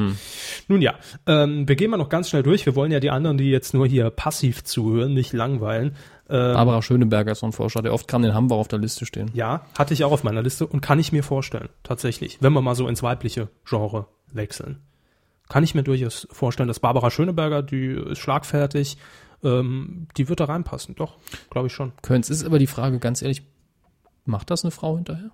[0.66, 0.94] Nun ja,
[1.26, 2.64] ähm, wir gehen mal noch ganz schnell durch.
[2.64, 5.94] Wir wollen ja die anderen, die jetzt nur hier passiv zuhören, nicht langweilen.
[6.30, 9.04] Ähm, Barbara Schöneberger ist so ein Vorschlag, der oft kann den Hamburg auf der Liste
[9.04, 9.30] stehen.
[9.34, 12.62] Ja, hatte ich auch auf meiner Liste und kann ich mir vorstellen, tatsächlich, wenn wir
[12.62, 14.80] mal so ins weibliche Genre wechseln.
[15.50, 18.96] Kann ich mir durchaus vorstellen, dass Barbara Schöneberger, die ist schlagfertig,
[19.44, 20.94] ähm, die wird da reinpassen.
[20.94, 21.18] Doch,
[21.50, 21.92] glaube ich schon.
[22.00, 23.42] Könnt's ist aber die Frage, ganz ehrlich,
[24.24, 25.30] macht das eine Frau hinterher?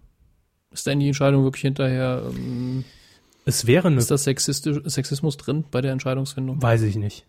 [0.72, 2.84] Ist denn die Entscheidung wirklich hinterher, ähm,
[3.44, 6.62] Es wäre eine, ist das Sexistisch, Sexismus drin bei der Entscheidungsfindung?
[6.62, 7.24] weiß ich nicht,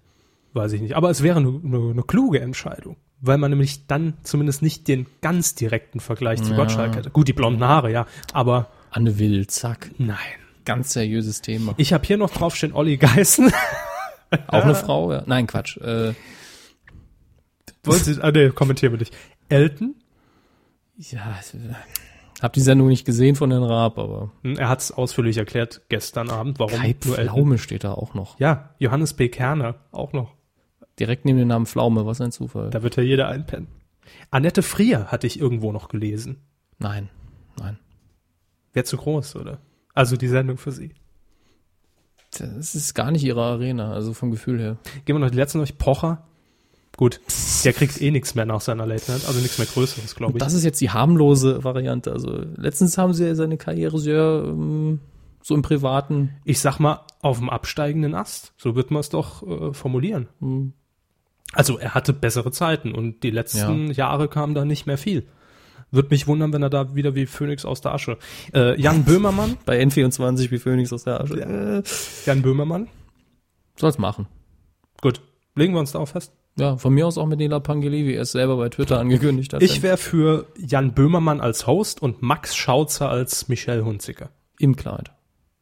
[0.53, 4.13] weiß ich nicht, aber es wäre eine, eine, eine kluge Entscheidung, weil man nämlich dann
[4.23, 6.57] zumindest nicht den ganz direkten Vergleich zu Ja.
[6.57, 7.09] Gottschalk hätte.
[7.09, 9.89] Gut, die blonden Haare, ja, aber Anne Will, zack.
[9.97, 10.17] nein.
[10.65, 11.73] Ganz seriöses Thema.
[11.75, 13.51] Ich habe hier noch draufstehen Olli Geißen.
[14.47, 15.11] Auch eine Frau?
[15.11, 15.23] Ja.
[15.25, 15.75] Nein, Quatsch.
[15.77, 16.13] Äh,
[17.83, 19.13] Wollen Sie, ah, nee, kommentieren wir nicht.
[19.49, 19.95] Elton,
[20.95, 21.37] ja,
[22.43, 25.81] hab die Sendung nicht gesehen von Herrn Raab, aber Hm, Er hat es ausführlich erklärt
[25.89, 26.93] gestern Abend, warum Kai.
[26.99, 28.39] Pflaume steht da auch noch.
[28.39, 29.29] Ja, Johannes B.
[29.29, 30.35] Kerner auch noch.
[30.99, 32.69] Direkt neben dem Namen Pflaume, was ein Zufall.
[32.69, 33.67] Da wird ja jeder einpennen.
[34.29, 36.37] Annette Frier hatte ich irgendwo noch gelesen.
[36.77, 37.09] Nein,
[37.57, 37.79] nein.
[38.73, 39.59] Wäre zu groß, oder?
[39.93, 40.93] Also die Sendung für sie.
[42.37, 44.77] Das ist gar nicht ihre Arena, also vom Gefühl her.
[45.05, 45.77] Gehen wir noch die letzten durch.
[45.77, 46.27] Pocher.
[46.95, 47.19] Gut,
[47.65, 50.39] der kriegt eh nichts mehr nach seiner Late Night, also nichts mehr Größeres, glaube ich.
[50.39, 52.11] Das ist jetzt die harmlose Variante.
[52.11, 54.99] Also letztens haben sie seine Karriere sehr ähm,
[55.41, 56.35] so im Privaten.
[56.45, 58.53] ich sag mal, auf dem absteigenden Ast.
[58.57, 60.73] So wird man es doch äh, formulieren.
[61.51, 65.27] Also er hatte bessere Zeiten und die letzten Jahre kam da nicht mehr viel.
[65.89, 68.17] Würde mich wundern, wenn er da wieder wie Phoenix aus der Asche.
[68.53, 69.57] Äh, Jan Böhmermann.
[69.65, 71.41] Bei N24 wie Phoenix aus der Asche.
[71.41, 71.83] Äh,
[72.25, 72.87] Jan Böhmermann.
[73.75, 74.27] Soll's machen.
[75.01, 75.21] Gut.
[75.55, 76.31] Legen wir uns darauf fest.
[76.57, 79.53] Ja, von mir aus auch mit Nela Pangeli, wie er es selber bei Twitter angekündigt
[79.53, 79.63] hat.
[79.63, 84.29] Ich wäre für Jan Böhmermann als Host und Max Schauzer als Michelle Hunziker.
[84.59, 85.11] Im Kleid.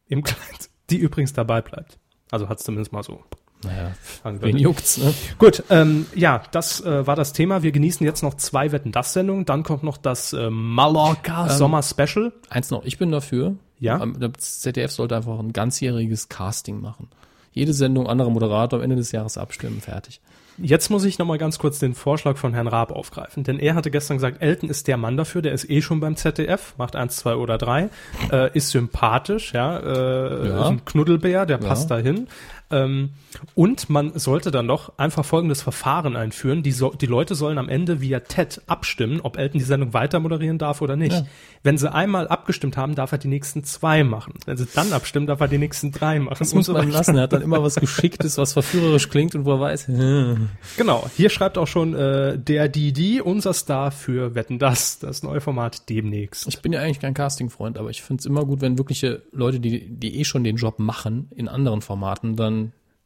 [0.08, 0.70] Im Kleid.
[0.90, 1.98] Die übrigens dabei bleibt.
[2.30, 3.24] Also hat zumindest mal so.
[3.64, 3.92] Naja,
[4.24, 5.14] wen juckt's, ne?
[5.38, 7.62] Gut, ähm, ja, das äh, war das Thema.
[7.62, 9.46] Wir genießen jetzt noch zwei Wetten das Sendungen.
[9.46, 12.34] Dann kommt noch das äh, Mallorca Sommer Special.
[12.50, 13.56] Eins noch, ich bin dafür.
[13.80, 14.02] Ja?
[14.02, 17.10] Ähm, Das ZDF sollte einfach ein ganzjähriges Casting machen.
[17.52, 20.22] Jede Sendung, anderer Moderator, am Ende des Jahres abstimmen, fertig.
[20.62, 23.76] Jetzt muss ich noch mal ganz kurz den Vorschlag von Herrn Raab aufgreifen, denn er
[23.76, 26.96] hatte gestern gesagt, Elton ist der Mann dafür, der ist eh schon beim ZDF, macht
[26.96, 27.90] eins, zwei oder drei,
[28.32, 30.62] äh, ist sympathisch, ja, äh, Ja.
[30.64, 31.68] ist ein Knuddelbär, der Ja.
[31.68, 32.28] passt dahin.
[32.72, 33.12] Ähm,
[33.56, 36.64] und man sollte dann doch einfach folgendes Verfahren einführen.
[36.64, 40.20] Die, so, die Leute sollen am Ende via TED abstimmen, ob Elton die Sendung weiter
[40.20, 41.14] moderieren darf oder nicht.
[41.14, 41.26] Ja.
[41.64, 44.34] Wenn sie einmal abgestimmt haben, darf er die nächsten zwei machen.
[44.46, 46.38] Wenn sie dann abstimmen, darf er die nächsten drei machen.
[46.40, 47.16] Das muss so man lassen.
[47.16, 50.50] Er hat dann immer was Geschicktes, was verführerisch klingt und wo er weiß, hm.
[50.78, 55.42] Genau, hier schreibt auch schon äh, der Didi, unser Star für Wetten das, das neue
[55.42, 56.48] Format demnächst.
[56.48, 59.60] ich bin ja eigentlich kein Casting-Freund, aber ich finde es immer gut, wenn wirkliche Leute,
[59.60, 62.61] die, die eh schon den Job machen, in anderen Formaten dann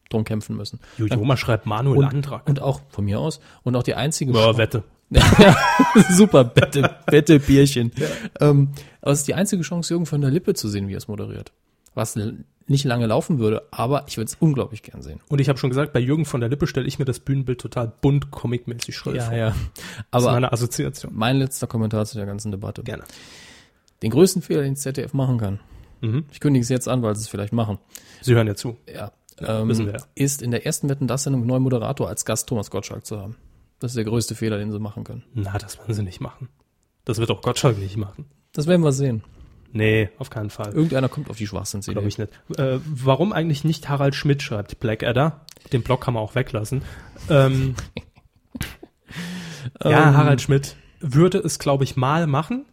[0.09, 0.79] drum kämpfen müssen.
[0.97, 2.47] Jojoma schreibt Manuel Und, Andrak.
[2.47, 4.83] und auch von mir aus und auch die einzige Ja, Chance- Wette.
[5.09, 5.55] ja,
[6.11, 7.91] super, Bette, Bette, Bierchen.
[8.39, 8.69] Ähm,
[9.01, 11.07] aber es ist die einzige Chance, Jürgen von der Lippe zu sehen, wie er es
[11.07, 11.51] moderiert.
[11.93, 12.17] Was
[12.67, 15.19] nicht lange laufen würde, aber ich würde es unglaublich gern sehen.
[15.29, 17.61] Und ich habe schon gesagt, bei Jürgen von der Lippe stelle ich mir das Bühnenbild
[17.61, 19.33] total bunt, comicmäßig schrill vor.
[19.33, 19.49] ja.
[19.49, 21.11] Das ist Aber meine Assoziation.
[21.15, 22.81] mein letzter Kommentar zu der ganzen Debatte.
[22.83, 23.03] Gerne.
[24.01, 25.59] Den größten Fehler, den ZDF machen kann,
[26.01, 26.25] Mhm.
[26.31, 27.77] ich kündige es jetzt an, weil sie es vielleicht machen,
[28.21, 28.75] Sie hören ja zu.
[28.93, 30.05] ja, wissen ähm, wir ja.
[30.15, 33.35] ist in der ersten Wetten das Sendung neuen Moderator als Gast Thomas Gottschalk zu haben.
[33.79, 35.23] Das ist der größte Fehler, den sie machen können.
[35.33, 36.49] Na, das werden sie nicht machen.
[37.03, 38.25] Das wird auch Gottschalk nicht machen.
[38.53, 39.23] Das werden wir sehen.
[39.73, 40.71] Nee, auf keinen Fall.
[40.73, 41.93] Irgendeiner kommt auf die Schwachsinnsidee.
[41.93, 42.31] Glaube ich nicht.
[42.57, 45.41] Äh, warum eigentlich nicht Harald Schmidt schreibt Blackadder?
[45.73, 46.81] Den Blog kann man auch weglassen.
[47.29, 47.75] Ähm,
[49.83, 52.65] ja, Ähm, Harald Schmidt würde es, glaube ich, mal machen.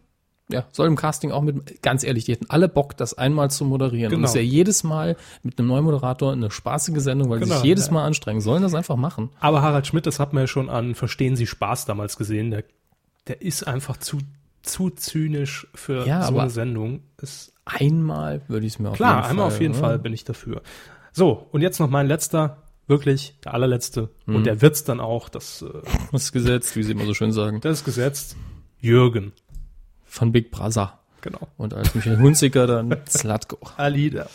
[0.49, 3.63] Ja, soll im Casting auch mit, ganz ehrlich, die hätten alle Bock, das einmal zu
[3.63, 4.07] moderieren.
[4.11, 4.21] Und Genau.
[4.23, 7.55] das ist ja jedes Mal mit einem neuen Moderator eine spaßige Sendung, weil die Genau,
[7.55, 7.93] sich jedes ja.
[7.93, 8.41] Mal anstrengen.
[8.41, 9.29] Sollen das einfach machen.
[9.39, 12.65] Aber Harald Schmidt, das hat man ja schon an Verstehen Sie Spaß damals gesehen, der,
[13.27, 14.17] der ist einfach zu,
[14.63, 17.01] zu zynisch für Ja, so eine Sendung.
[17.21, 19.79] Ist, Einmal würde ich es mir auf klar, jeden einmal Fall, auf jeden ne?
[19.79, 20.61] Fall bin ich dafür.
[21.13, 24.09] So, und jetzt noch mein letzter, wirklich der allerletzte.
[24.25, 24.35] Mhm.
[24.35, 25.67] Und der wird's dann auch, das, äh,
[26.11, 27.61] Das Gesetz, wie sie immer so schön sagen.
[27.61, 28.35] das ist gesetzt.
[28.81, 29.31] Jürgen.
[30.13, 30.99] Von Big Brother.
[31.21, 31.47] Genau.
[31.57, 33.57] Und als Michael Hunziker dann Zlatko.
[33.77, 34.27] Alida.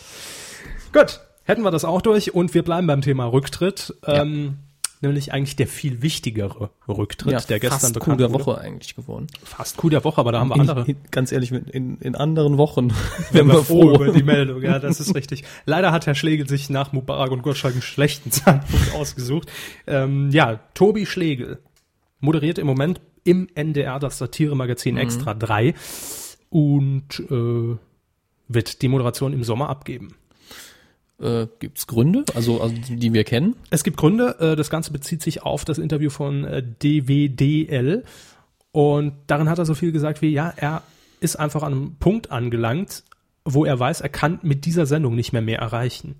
[0.91, 3.95] Gut, hätten wir das auch durch und wir bleiben beim Thema Rücktritt.
[4.05, 4.57] Ähm,
[4.99, 8.45] nämlich eigentlich der viel wichtigere Rücktritt, der gestern Coup bekannt der wurde.
[8.45, 9.27] Woche eigentlich geworden.
[9.45, 10.83] Fast Coup der Woche, aber da haben wir In, andere.
[10.85, 12.89] in, ganz ehrlich, in, in, anderen Wochen
[13.31, 14.03] Wären wir wir froh froh.
[14.03, 15.45] über die Meldung, ja, das ist richtig.
[15.65, 19.49] Leider hat Herr Schlegel sich nach Mubarak und Gottschalk einen schlechten Zeitpunkt ausgesucht.
[19.87, 21.59] Ähm, ja, Tobi Schlegel
[22.19, 25.75] moderiert im Moment im NDR das Satiremagazin Extra 3
[26.49, 27.77] und äh,
[28.47, 30.15] wird die Moderation im Sommer abgeben.
[31.21, 33.55] Äh, gibt's Gründe, also, also die, die wir kennen?
[33.69, 38.03] Es gibt Gründe, äh, das Ganze bezieht sich auf das Interview von äh, DWDL
[38.71, 40.81] und darin hat er so viel gesagt wie, ja, er
[41.19, 43.03] ist einfach an einem Punkt angelangt,
[43.45, 46.15] wo er weiß, er kann mit dieser Sendung nicht mehr mehr erreichen.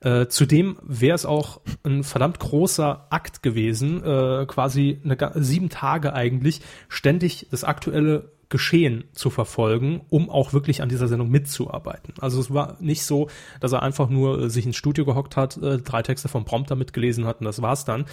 [0.00, 6.12] Äh, zudem wäre es auch ein verdammt großer Akt gewesen, äh, quasi eine, sieben Tage
[6.12, 12.14] eigentlich, ständig das aktuelle Geschehen zu verfolgen, um auch wirklich an dieser Sendung mitzuarbeiten.
[12.20, 13.28] Also es war nicht so,
[13.60, 16.76] dass er einfach nur äh, sich ins Studio gehockt hat, äh, drei Texte vom Prompter
[16.76, 18.06] mitgelesen hat und das war's dann,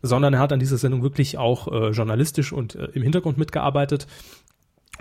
[0.00, 4.06] sondern er hat an dieser Sendung wirklich auch äh, journalistisch und äh, im Hintergrund mitgearbeitet.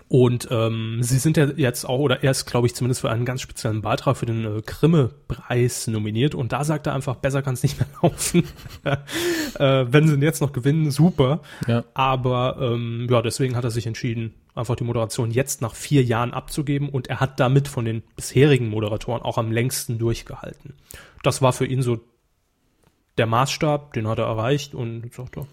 [0.08, 3.26] Und ähm, sie sind ja jetzt auch, oder er ist, glaube ich, zumindest für einen
[3.26, 6.36] ganz speziellen Beitrag für den äh, Grimme-Preis nominiert.
[6.36, 8.44] Und da sagt er einfach, besser kann es nicht mehr laufen.
[8.84, 11.42] äh, wenn sie ihn jetzt noch gewinnen, super.
[11.68, 11.84] Ja.
[11.96, 16.32] Aber ähm, ja, deswegen hat er sich entschieden, einfach die Moderation jetzt nach vier Jahren
[16.32, 16.90] abzugeben.
[16.90, 20.76] Und er hat damit von den bisherigen Moderatoren auch am längsten durchgehalten.
[21.24, 22.00] Das war für ihn so
[23.18, 25.48] der Maßstab, den hat er erreicht und sagt er,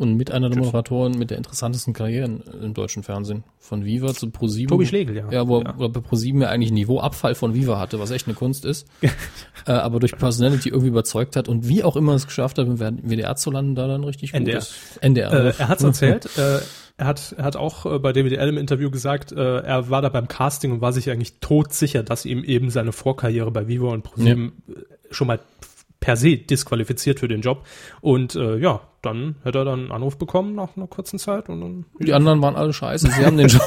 [0.00, 2.24] Und mit einer der Moderatoren mit der interessantesten Karriere
[2.62, 3.44] im deutschen Fernsehen.
[3.58, 4.68] Von Viva zu ProSieben.
[4.68, 5.30] Tobi Schlegel, ja.
[5.30, 5.74] Ja, wo, Ja.
[5.76, 8.88] wo bei ProSieben ja eigentlich ein Niveauabfall von Viva hatte, was echt eine Kunst ist.
[9.66, 12.78] äh, aber durch Personality irgendwie überzeugt hat und wie auch immer es geschafft hat, im
[12.80, 14.58] WDR zu landen, da dann richtig gut NDR.
[14.58, 14.74] ist.
[15.02, 15.32] NDR.
[15.32, 16.24] Äh, er hat's erzählt.
[16.38, 16.60] äh,
[16.96, 20.08] er hat, er hat auch äh, bei DWDL im Interview gesagt, äh, er war da
[20.08, 24.02] beim Casting und war sich eigentlich todsicher, dass ihm eben seine Vorkarriere bei Vivo und
[24.02, 24.72] ProSieben äh,
[25.10, 25.40] schon mal
[26.00, 27.66] per se disqualifiziert für den Job.
[28.00, 31.60] Und äh, ja, dann hätte er dann einen Anruf bekommen nach einer kurzen Zeit und
[31.60, 33.08] dann, Die anderen waren alle scheiße.
[33.10, 33.62] Sie haben den Job.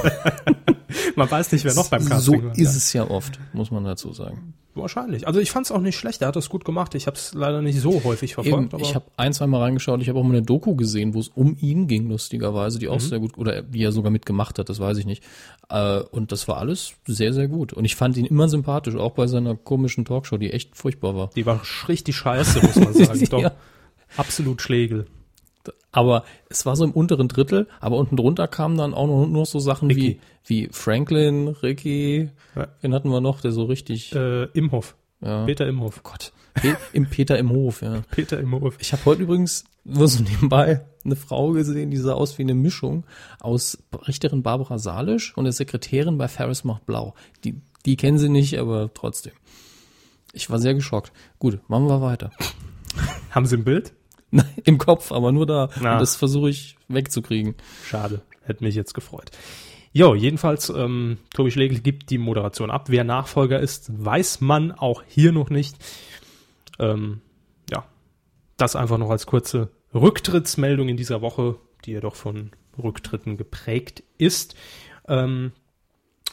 [1.16, 2.58] man weiß nicht, wer noch beim so Casting war.
[2.58, 4.54] ist es ja oft, muss man dazu sagen.
[4.76, 5.28] Wahrscheinlich.
[5.28, 6.96] Also ich fand es auch nicht schlecht, er hat das gut gemacht.
[6.96, 8.74] Ich habe es leider nicht so häufig Eben, verfolgt.
[8.74, 10.02] aber ich habe ein, zwei Mal reingeschaut.
[10.02, 13.00] Ich habe auch mal eine Doku gesehen, wo es um ihn ging, lustigerweise, die auch
[13.00, 15.24] sehr gut, oder die er sogar mitgemacht hat, das weiß ich nicht.
[15.70, 17.74] Äh, und das war alles sehr, sehr gut.
[17.74, 21.30] Und ich fand ihn immer sympathisch, auch bei seiner komischen Talkshow, die echt furchtbar war.
[21.36, 23.26] die war richtig scheiße, muss man sagen.
[23.30, 23.52] Doch, Ja.
[24.18, 25.06] absolut Schlegel.
[25.94, 29.46] Aber es war so im unteren Drittel, aber unten drunter kamen dann auch noch, nur
[29.46, 30.20] so Sachen wie, Ricky.
[30.46, 32.68] wie Franklin, Ricky, Ja.
[32.82, 34.96] wen hatten wir noch, der so richtig, Äh, Imhoff.
[35.22, 35.46] ja.
[35.46, 36.02] Peter Imhoff.
[36.04, 38.02] Gott, Pe im Peter im Hof, ja.
[38.12, 38.76] Peter Imhoff.
[38.80, 42.54] Ich habe heute übrigens nur so nebenbei eine Frau gesehen, die sah aus wie eine
[42.56, 43.04] Mischung
[43.40, 43.78] aus
[44.08, 47.14] Richterin Barbara Salisch und der Sekretärin bei Ferris macht blau.
[47.44, 49.34] Die, die kennen sie nicht, aber trotzdem.
[50.32, 51.12] Ich war sehr geschockt.
[51.38, 52.32] Gut, machen wir weiter.
[53.30, 53.94] Haben Sie ein Bild?
[54.36, 55.70] Nein, Im Kopf, aber nur da.
[55.80, 55.94] Na.
[55.94, 57.54] Und das versuche ich wegzukriegen.
[57.86, 59.30] Schade, hätte mich jetzt gefreut.
[59.92, 62.86] Jo, jedenfalls, ähm, Tobi Schlegel gibt die Moderation ab.
[62.90, 65.76] Wer Nachfolger ist, weiß man auch hier noch nicht.
[66.80, 67.22] Ähm,
[67.70, 67.86] ja,
[68.58, 72.50] das einfach noch als kurze Rücktrittsmeldung in dieser Woche, die ja doch von
[72.82, 74.56] Rücktritten geprägt ist.
[75.08, 75.52] Ähm,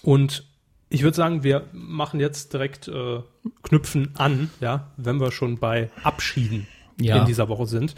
[0.01, 0.47] und
[0.89, 3.21] ich würde sagen, wir machen jetzt direkt äh,
[3.63, 6.67] knüpfen an, ja, wenn wir schon bei Abschieden
[7.01, 7.19] Ja.
[7.21, 7.95] in dieser Woche sind.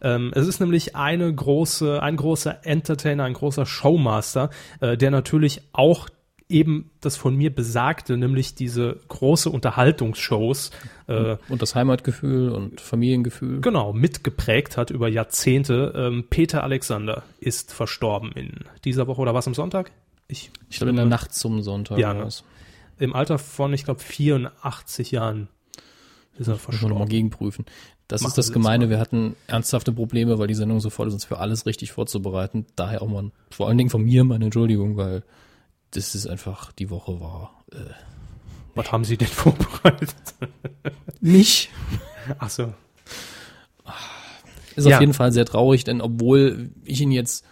[0.00, 5.62] Ähm, es ist nämlich eine große, ein großer Entertainer, ein großer Showmaster, äh, der natürlich
[5.72, 6.08] auch
[6.48, 10.70] eben das von mir besagte, nämlich diese große Unterhaltungsshows,
[11.08, 13.60] äh, Und das Heimatgefühl und Familiengefühl.
[13.60, 15.92] genau, mitgeprägt hat über Jahrzehnte.
[15.96, 19.90] Ähm, Peter Alexander ist verstorben in dieser Woche oder was am Sonntag?
[20.28, 21.98] Ich, Ich glaube, in der Nacht zum Sonntag.
[21.98, 22.28] Ja, ne?
[22.98, 25.48] Im Alter von, ich glaube, 84 Jahren
[26.38, 27.08] ist er Muss man nochmal verstorben.
[27.08, 27.64] gegenprüfen.
[28.08, 28.88] Das Machen ist das Gemeine.
[28.88, 32.66] Wir hatten ernsthafte Probleme, weil die Sendung so voll ist, uns für alles richtig vorzubereiten.
[32.76, 35.24] Daher auch mal, vor allen Dingen von mir meine Entschuldigung, weil
[35.90, 37.76] das ist einfach, die Woche war äh,
[38.76, 40.14] Was haben Sie denn vorbereitet?
[41.20, 41.70] nicht.
[42.38, 42.72] Ach so.
[44.76, 44.96] Ist Ja.
[44.96, 47.44] auf jeden Fall sehr traurig, denn obwohl ich ihn jetzt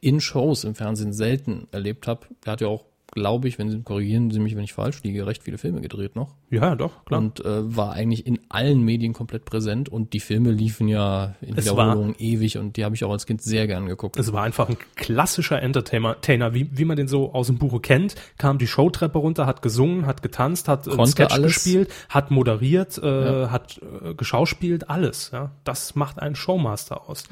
[0.00, 3.82] in Shows im Fernsehen selten erlebt habe, er hat ja auch, glaube ich, wenn Sie
[3.82, 6.34] korrigieren Sie mich, wenn ich falsch liege, recht viele Filme gedreht noch.
[6.50, 7.20] Ja, doch, klar.
[7.20, 11.56] und äh, war eigentlich in allen Medien komplett präsent und die Filme liefen ja in
[11.56, 14.18] Es Wiederholung ewig und die habe ich auch als Kind sehr gern geguckt.
[14.18, 17.80] Es war einfach ein klassischer Entertainer, Tainer, wie, wie man den so aus dem Buche
[17.80, 18.14] kennt.
[18.38, 21.54] Kam die Showtreppe runter, hat gesungen, hat getanzt, hat äh, Konnte Sketch alles.
[21.54, 25.30] gespielt, hat moderiert, äh, hat äh, geschauspielt, alles.
[25.32, 27.24] Ja, das macht einen Showmaster aus.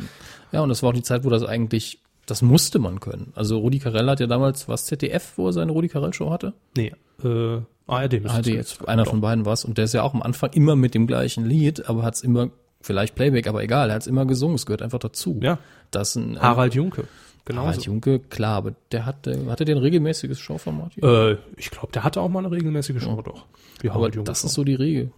[0.53, 3.33] Ja, und das war auch die Zeit, wo das eigentlich, das musste man können.
[3.35, 6.55] Also Rudi Carell hat ja damals, was ZDF, wo er seine Rudi Carell Show hatte?
[6.77, 6.93] Nee,
[7.25, 10.23] äh, ARD müsste ARD, jetzt einer von beiden was und der ist ja auch am
[10.23, 14.07] Anfang immer mit dem gleichen Lied, aber hat's immer, vielleicht Playback, aber egal, er hat's
[14.07, 15.41] immer gesungen, es gehört einfach dazu.
[15.43, 15.59] Ja.
[15.91, 17.05] Das ein Harald Junke.
[17.47, 17.63] Genau.
[17.63, 20.97] Harald Junke, klar, aber der hatte, hatte der ein regelmäßiges Showformat?
[21.03, 23.47] Äh, ich glaube, der hatte auch mal eine regelmäßige Show, doch.
[23.81, 25.11] Wie Aber das ist so die Regel.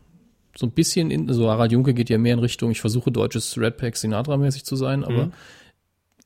[0.56, 3.58] So ein bisschen in, so Harald Junke geht ja mehr in Richtung, ich versuche deutsches
[3.58, 5.32] Red Pack Sinatra-mäßig zu sein, aber Mhm.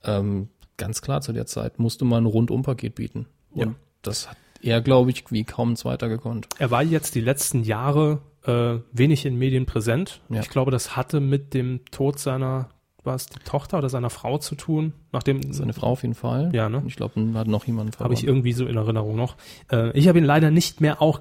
[0.05, 3.27] ähm, ganz klar zu der Zeit musste man ein Rundumpaket bieten.
[3.51, 3.75] Und Ja.
[4.03, 6.49] das hat er, glaube ich, wie kaum ein zweiter gekonnt.
[6.59, 10.21] Er war jetzt die letzten Jahre äh, wenig in Medien präsent.
[10.29, 10.41] Ja.
[10.41, 12.69] Ich glaube, das hatte mit dem Tod seiner,
[13.05, 16.51] war es die Tochter oder seiner Frau zu tun, nachdem Seine Frau auf jeden Fall.
[16.55, 16.83] Ja, ne?
[16.87, 19.37] Ich glaube, dann hat noch jemanden habe ich irgendwie so in Erinnerung noch.
[19.71, 21.21] Äh, ich habe ihn leider nicht mehr auch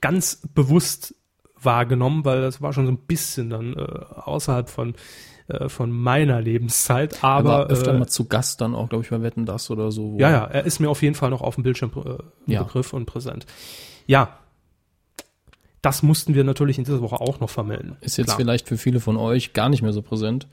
[0.00, 1.14] ganz bewusst
[1.60, 4.94] wahrgenommen, weil das war schon so ein bisschen dann äh, außerhalb von
[5.48, 7.18] äh, von meiner Lebenszeit.
[7.22, 9.70] Er Aber war öfter äh, mal zu Gast dann auch, glaube ich, bei Wetten, das
[9.70, 10.16] oder so.
[10.18, 12.62] ja, ja, er ist mir auf jeden Fall noch auf dem Bildschirm äh, Ja.
[12.62, 13.46] Begriff und präsent.
[14.06, 14.38] Ja,
[15.82, 17.96] das mussten wir natürlich in dieser Woche auch noch vermelden.
[18.00, 18.38] Ist jetzt Klar.
[18.38, 20.46] vielleicht für viele von euch gar nicht mehr so präsent.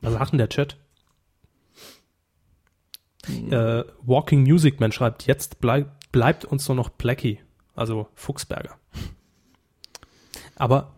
[0.00, 0.76] Was sagt denn der Chat?
[3.50, 7.38] Äh, Walking Music Man schreibt, jetzt bleib, bleibt uns nur noch Blackie,
[7.74, 8.76] also Fuchsberger.
[10.56, 10.92] Aber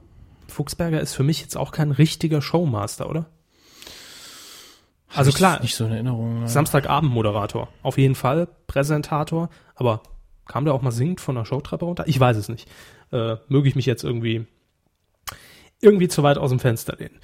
[0.54, 3.26] Fuchsberger ist für mich jetzt auch kein richtiger Showmaster, oder?
[5.08, 6.40] Also Hab ich klar, Nicht so in Erinnerung.
[6.40, 6.48] ne?
[6.48, 10.02] Samstagabend-Moderator, auf jeden Fall, Präsentator, aber
[10.46, 12.04] kam der auch mal singend von der Showtreppe runter?
[12.08, 12.68] Ich weiß es nicht.
[13.12, 14.46] Äh, möge ich mich jetzt irgendwie
[15.80, 17.18] irgendwie zu weit aus dem Fenster lehnen.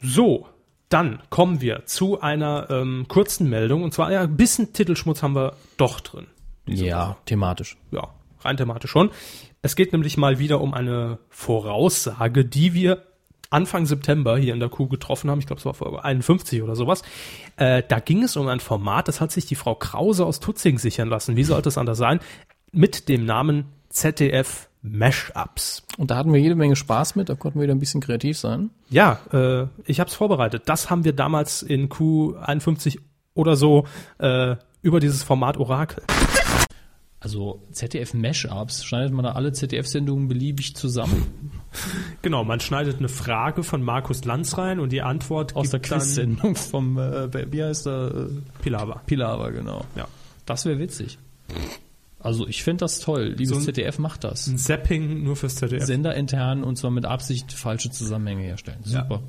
[0.00, 0.46] So,
[0.88, 5.34] dann kommen wir zu einer ähm, kurzen Meldung und zwar ja, ein bisschen Titelschmutz haben
[5.34, 6.26] wir doch drin.
[6.66, 7.76] Ja, thematisch.
[7.90, 8.08] Ja,
[8.40, 9.10] rein thematisch schon.
[9.64, 13.02] Es geht nämlich mal wieder um eine Voraussage, die wir
[13.48, 15.38] Anfang September hier in der Kuh getroffen haben.
[15.38, 17.00] Ich glaube, es war Folge 51 oder sowas.
[17.56, 20.78] Äh, da ging es um ein Format, das hat sich die Frau Krause aus Tutzing
[20.78, 21.36] sichern lassen.
[21.36, 22.20] Wie sollte es anders sein?
[22.72, 25.84] Mit dem Namen ZDF Mashups.
[25.96, 28.36] Und da hatten wir jede Menge Spaß mit, da konnten wir wieder ein bisschen kreativ
[28.36, 28.68] sein.
[28.90, 30.64] Ja, äh, ich habe es vorbereitet.
[30.66, 32.98] Das haben wir damals in Q51
[33.32, 33.86] oder so
[34.18, 36.02] äh, über dieses Format Orakel.
[37.24, 41.26] Also ZDF-Mashups, schneidet man da alle ZDF-Sendungen beliebig zusammen?
[42.22, 46.54] Genau, man schneidet eine Frage von Markus Lanz rein und die Antwort Aus der Quiz-Sendung
[46.54, 48.12] vom, äh, wie heißt der?
[48.14, 49.02] Äh, Pilawa.
[49.06, 49.84] Pilawa, genau.
[49.96, 50.06] Ja.
[50.46, 51.18] Das wäre witzig.
[52.20, 53.34] Also ich finde das toll.
[53.36, 54.46] Liebes So ZDF macht das.
[54.46, 55.84] Ein Zapping nur fürs ZDF.
[55.84, 58.78] Sender intern und zwar mit Absicht falsche Zusammenhänge herstellen.
[58.84, 59.20] Super.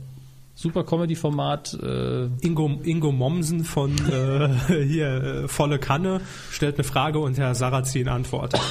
[0.55, 1.77] Super Comedy-Format.
[1.83, 7.53] Äh, Ingo, Ingo Mommsen von äh, hier äh, volle Kanne stellt eine Frage und Herr
[7.53, 8.61] Sarrazin antwortet.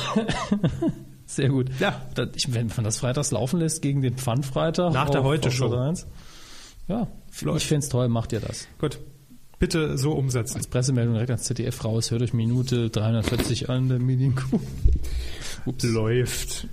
[1.27, 1.71] sehr gut.
[1.79, 2.01] Ja.
[2.35, 4.93] Ich, wenn man das freitags laufen lässt gegen den Pfannfreitag.
[4.95, 5.67] Nach der Heute-Show.
[5.67, 5.89] auf Sat.
[5.89, 6.07] 1.
[6.89, 7.09] Ja,
[7.57, 8.67] ich find's toll, macht ihr das.
[8.79, 8.99] Gut,
[9.59, 10.57] bitte so umsetzen.
[10.57, 14.61] Als Pressemeldung direkt ans ZDF raus, hört euch Minute 340 an, der Medienkuh.
[15.67, 15.85] Ups.
[15.85, 16.69] Läuft.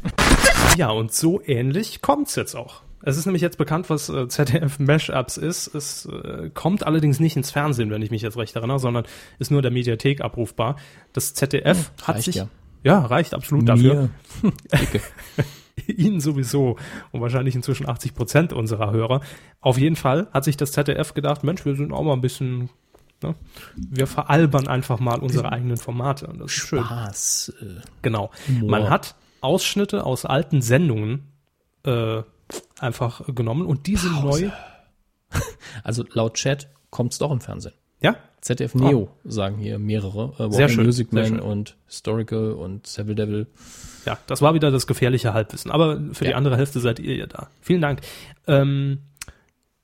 [0.77, 2.81] Ja, und so ähnlich kommt's jetzt auch.
[3.03, 5.73] Es ist nämlich jetzt bekannt, was äh, ZDF Mashups ist.
[5.73, 9.05] Es äh, kommt allerdings nicht ins Fernsehen, wenn ich mich jetzt recht erinnere, sondern
[9.39, 10.75] ist nur der Mediathek abrufbar.
[11.13, 12.47] Das ZDF hat reicht sich ja.
[12.83, 14.09] ja reicht absolut dafür.
[14.41, 14.51] Mir.
[14.79, 15.01] Dicke.
[15.87, 16.77] Ihnen sowieso
[17.11, 19.21] und wahrscheinlich inzwischen 80 Prozent unserer Hörer.
[19.61, 22.69] Auf jeden Fall hat sich das ZDF gedacht, Mensch, wir sind auch mal ein bisschen,
[23.23, 23.35] ne?
[23.75, 26.27] wir veralbern einfach mal unsere eigenen Formate.
[26.27, 26.83] Und das ist schön.
[26.83, 27.53] Spaß.
[28.01, 28.31] Genau.
[28.63, 31.31] Man hat Ausschnitte aus alten Sendungen
[31.83, 32.21] äh,
[32.79, 34.49] einfach genommen und diese neu.
[35.83, 37.73] Also laut Chat kommt's doch im Fernsehen.
[38.01, 40.33] Ja, ZDF Neo sagen hier mehrere.
[40.37, 40.51] Äh, Oh.
[40.51, 43.47] Sehr schön, Music Man und Historical und Seville Devil.
[44.05, 45.71] ja, das war wieder das gefährliche Halbwissen.
[45.71, 46.35] Aber für die Ja.
[46.37, 47.47] andere Hälfte seid ihr ja da.
[47.61, 48.01] Vielen Dank.
[48.47, 49.03] Ähm,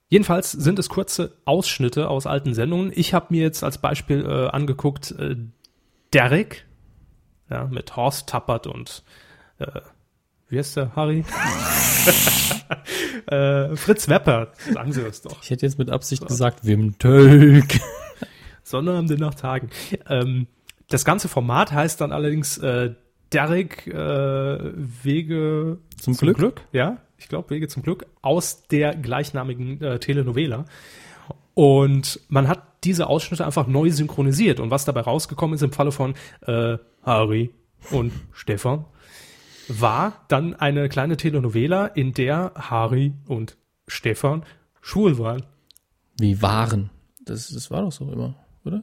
[0.08, 2.92] jedenfalls sind es kurze Ausschnitte aus alten Sendungen.
[2.94, 5.36] Ich habe mir jetzt als Beispiel äh, angeguckt äh,
[6.12, 6.66] Derek,
[7.48, 9.02] ja, mit Horst Tappert und
[9.58, 9.66] äh,
[10.48, 11.24] wie heißt der, Harry?
[13.26, 15.42] äh, Fritz Wepper, sagen Sie das doch.
[15.42, 17.80] Ich hätte jetzt mit Absicht gesagt, Wim Tölk.
[18.62, 19.70] Sonnabende nach Tagen.
[20.08, 20.46] Ähm,
[20.88, 22.94] das ganze Format heißt dann allerdings äh,
[23.32, 26.62] Derek äh, Wege Zum Glück?
[26.72, 30.64] Ja, ich glaube Wege zum Glück aus der gleichnamigen äh, Telenovela.
[31.54, 34.60] Und man hat diese Ausschnitte einfach neu synchronisiert.
[34.60, 36.14] Und was dabei rausgekommen ist im Falle von
[36.46, 37.50] äh, Harry
[37.90, 38.84] und Stefan,
[39.68, 44.44] war dann eine kleine Telenovela, in der Harry und Stefan
[44.80, 45.44] schwul waren.
[46.18, 46.90] Wie waren.
[47.24, 48.82] Das, das war doch so immer, oder?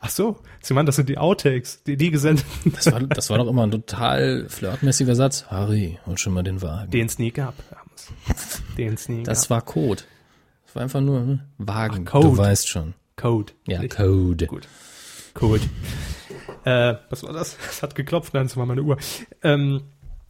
[0.00, 3.38] Ach so, Sie meinen, das sind die Outtakes, die die gesendet, Das war, das war
[3.38, 5.46] doch immer ein total flirtmäßiger Satz.
[5.48, 6.90] Harry, und schon mal den Wagen.
[6.90, 7.54] den es nie gab.
[8.76, 9.50] Den es nie das gab.
[9.50, 10.02] war Code.
[10.66, 12.04] Das war einfach nur hm, Wagen.
[12.06, 12.28] Ach, Code.
[12.28, 12.94] Du weißt schon.
[13.16, 13.52] Code.
[13.66, 13.86] Ja?
[13.88, 14.46] Code.
[14.46, 14.68] Gut.
[15.34, 15.62] Code.
[16.68, 17.56] Äh, was war das?
[17.70, 18.98] Es hat geklopft, nein, das war meine Uhr.
[19.42, 19.82] Ähm,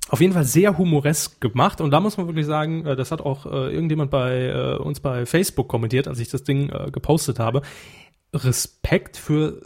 [0.09, 3.21] auf jeden Fall sehr humoresk gemacht und da muss man wirklich sagen, äh, das hat
[3.21, 7.63] auch äh, irgendjemand bei äh, uns bei Facebook kommentiert, als ich das Ding gepostet habe.
[8.33, 9.63] Respekt für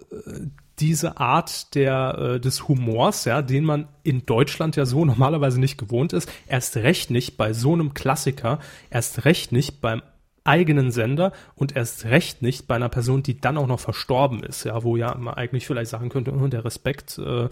[0.79, 6.13] diese Art der des Humors, ja, den man in Deutschland ja so normalerweise nicht gewohnt
[6.13, 6.31] ist.
[6.47, 10.03] Erst recht nicht bei so einem Klassiker, erst recht nicht beim
[10.45, 14.65] eigenen Sender und erst recht nicht bei einer Person, die dann auch noch verstorben ist,
[14.65, 17.19] ja, wo ja man eigentlich vielleicht sagen könnte, oh, der Respekt.
[17.19, 17.49] Äh,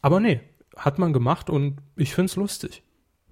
[0.00, 0.40] aber nee,
[0.76, 2.82] hat man gemacht und ich find's lustig.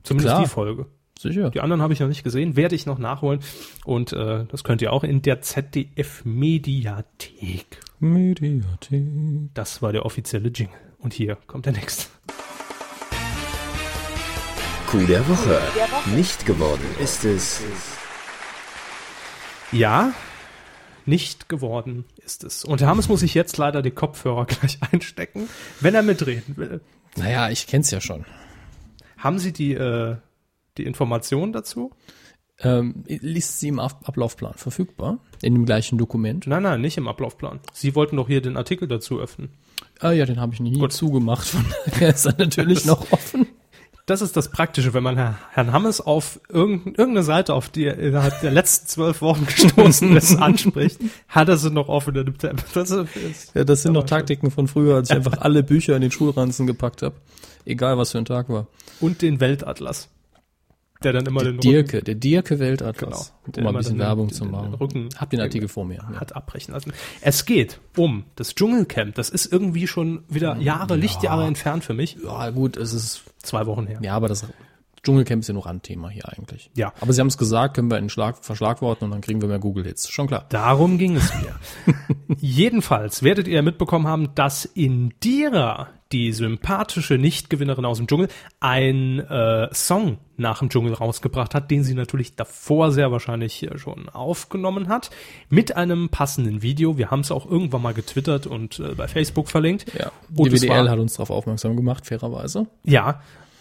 [0.02, 0.42] Zumindest Klar.
[0.42, 0.86] die Folge.
[1.18, 1.50] Sicher.
[1.50, 3.40] Die anderen habe ich noch nicht gesehen, werde ich noch nachholen.
[3.84, 7.80] Und äh, das könnt ihr auch in der ZDF-Mediathek.
[7.98, 9.02] Mediathek.
[9.54, 10.78] Das war der offizielle Jingle.
[10.98, 12.04] Und hier kommt der nächste.
[14.86, 15.60] Coup der Woche.
[16.14, 17.62] Nicht geworden ist es.
[19.72, 20.12] Ja,
[21.04, 22.64] nicht geworden ist es.
[22.64, 25.48] Und Hermes muss sich jetzt leider die Kopfhörer gleich einstecken,
[25.80, 26.80] wenn er mitreden will.
[27.16, 28.24] Naja, ich kenn's ja schon.
[29.16, 30.16] Haben Sie die, äh,
[30.76, 31.92] die Informationen dazu?
[32.60, 35.18] Ähm, liest sie im Ab Ablaufplan verfügbar?
[35.42, 36.46] In dem gleichen Dokument?
[36.46, 37.60] Nein, nein, nicht im Ablaufplan.
[37.72, 39.50] Sie wollten doch hier den Artikel dazu öffnen.
[40.00, 40.92] Ah ja, den habe ich nie Gut.
[40.92, 43.46] zugemacht, von daher ist er natürlich noch offen.
[44.08, 47.84] Das ist das Praktische, wenn man Herr, Herrn Hammes auf irgendein, irgendeine Seite, auf die
[47.84, 52.24] er innerhalb der letzten zwölf Wochen gestoßen ist, anspricht, hat er sie noch offen in
[52.24, 52.56] dem Tab.
[52.72, 56.00] Das ist, Ja, das sind noch Taktiken von früher, als ich einfach alle Bücher in
[56.00, 57.16] den Schulranzen gepackt habe.
[57.66, 58.66] Egal, was für ein Tag war.
[59.00, 60.08] und den Weltatlas.
[61.04, 63.32] Der dann immer Der den Dirke, der Dirke Weltatlas.
[63.44, 63.58] Genau.
[63.58, 64.74] Um mal ein bisschen den- Werbung den- zu den machen.
[64.74, 65.96] Rücken- Hab den Artikel vor mir.
[66.12, 66.18] Ja.
[66.20, 66.92] hat abbrechen lassen.
[67.20, 69.14] Es geht um das Dschungelcamp.
[69.14, 72.16] Das ist irgendwie schon wieder Jahre, Lichtjahre entfernt für mich.
[72.24, 74.00] ja, gut, es ist, Zwei Wochen her.
[74.02, 74.44] ja, aber das
[75.04, 76.70] Dschungelcamp ist ja nur Randthema hier eigentlich.
[76.74, 76.92] Ja.
[77.00, 79.60] Aber sie haben es gesagt, können wir in Schlag, Verschlagworten und dann kriegen wir mehr
[79.60, 80.08] Google-Hits.
[80.10, 80.46] Schon klar.
[80.48, 81.94] Darum ging es mir.
[82.40, 88.28] Jedenfalls werdet ihr mitbekommen haben, dass Indira, die sympathische Nichtgewinnerin aus dem Dschungel
[88.60, 93.76] ein äh, Song nach dem Dschungel rausgebracht hat, den sie natürlich davor sehr wahrscheinlich äh,
[93.78, 95.10] schon aufgenommen hat,
[95.50, 96.96] mit einem passenden Video.
[96.96, 99.86] Wir haben es auch irgendwann mal getwittert und äh, bei Facebook verlinkt.
[99.98, 102.66] Ja, und die WDL war- hat uns darauf aufmerksam gemacht, fairerweise.
[102.84, 103.20] Ja,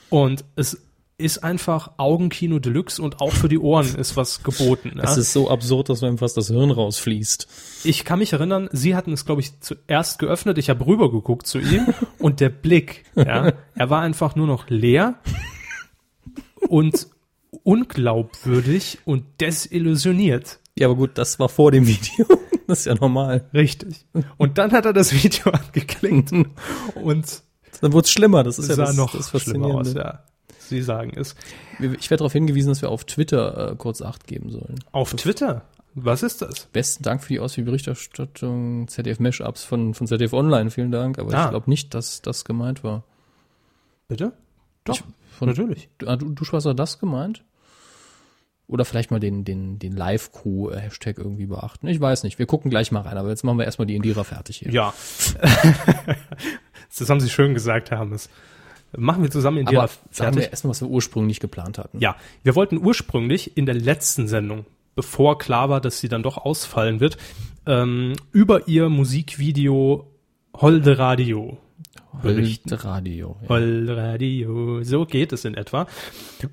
[0.09, 0.81] und es
[1.19, 4.93] ist einfach Augenkino Deluxe und auch für die Ohren ist was geboten.
[4.97, 5.03] Ja?
[5.03, 7.47] Es ist so absurd, dass einem fast das Hirn rausfließt.
[7.85, 10.59] Ich kann mich erinnern, Sie hatten es, glaube ich, zuerst geöffnet.
[10.59, 11.87] Ich habe rübergeguckt zu ihm
[12.19, 15.15] und der Blick, ja, er war einfach nur noch leer
[16.67, 17.07] und
[17.63, 20.59] unglaubwürdig und desillusioniert.
[20.77, 22.25] Ja, aber gut, das war vor dem Video.
[22.67, 23.49] Das ist ja normal.
[23.53, 24.05] Richtig.
[24.35, 27.41] Und dann hat er das Video angeklickt und
[27.79, 28.43] Dann wurde es schlimmer.
[28.43, 30.25] Das ist ja das, noch das schlimmer aus, ja.
[30.69, 31.35] Sie sagen es.
[31.79, 34.75] Ich werde darauf hingewiesen, dass wir auf Twitter äh, kurz Acht geben sollen.
[34.91, 35.63] Auf Twitter.
[35.95, 36.65] Was ist das?
[36.67, 40.69] Besten Dank für die ausführliche Berichterstattung ZDF Mashups von, von ZDF Online.
[40.69, 41.17] Vielen Dank.
[41.17, 41.45] Aber Ah.
[41.45, 43.03] ich glaube nicht, dass das gemeint war.
[44.07, 44.33] Bitte?
[44.83, 44.99] Doch,
[45.37, 45.89] Von, natürlich.
[45.97, 47.43] Du, ah, du, du hast das gemeint?
[48.67, 51.87] Oder vielleicht mal den, den, den Live-Crew-Hashtag irgendwie beachten.
[51.87, 52.37] Ich weiß nicht.
[52.37, 53.17] Wir gucken gleich mal rein.
[53.17, 54.71] Aber jetzt machen wir erstmal die Indira fertig hier.
[54.71, 54.93] Ja.
[56.99, 58.29] das haben Sie schön gesagt, Herr Hammes.
[58.95, 61.99] Machen wir zusammen in aber der sagen wir erstmal, was wir ursprünglich geplant hatten.
[61.99, 64.65] Ja, wir wollten ursprünglich in der letzten Sendung,
[64.95, 67.17] bevor klar war, dass sie dann doch ausfallen wird,
[67.65, 70.07] ähm, über ihr Musikvideo
[70.53, 71.57] Holde Radio
[72.21, 72.71] berichten.
[72.71, 73.37] Wild Radio.
[73.41, 73.49] Ja.
[73.49, 75.87] Holde Radio, so geht es in etwa.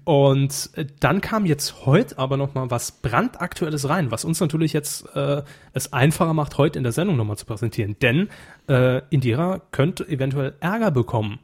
[0.04, 4.72] Und äh, dann kam jetzt heute aber noch mal was brandaktuelles rein, was uns natürlich
[4.72, 7.96] jetzt äh, es einfacher macht, heute in der Sendung noch mal zu präsentieren.
[8.00, 8.28] Denn
[8.68, 11.38] äh, Indira könnte eventuell Ärger bekommen.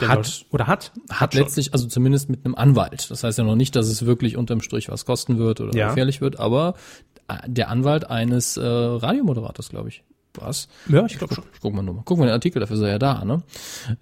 [0.00, 1.42] Denn Hat- oder hat Hat schon.
[1.42, 3.10] letztlich, also zumindest mit einem Anwalt.
[3.10, 5.88] Das heißt ja noch nicht, dass es wirklich unterm Strich was kosten wird oder Ja.
[5.88, 6.74] gefährlich wird, aber
[7.28, 10.02] äh, der Anwalt eines äh, Radiomoderators, glaube ich.
[10.34, 10.68] Was?
[10.88, 11.44] Ja, ich glaube schon.
[11.52, 12.02] Ich guck mal nur mal.
[12.06, 13.42] Guck mal den Artikel, dafür ist er ja da, ne?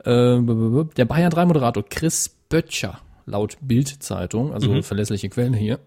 [0.05, 4.83] Äh, der Bayern 3 Moderator Chris Böttcher, laut Bild-Zeitung, also Mhm.
[4.85, 5.81] verlässliche Quellen hier,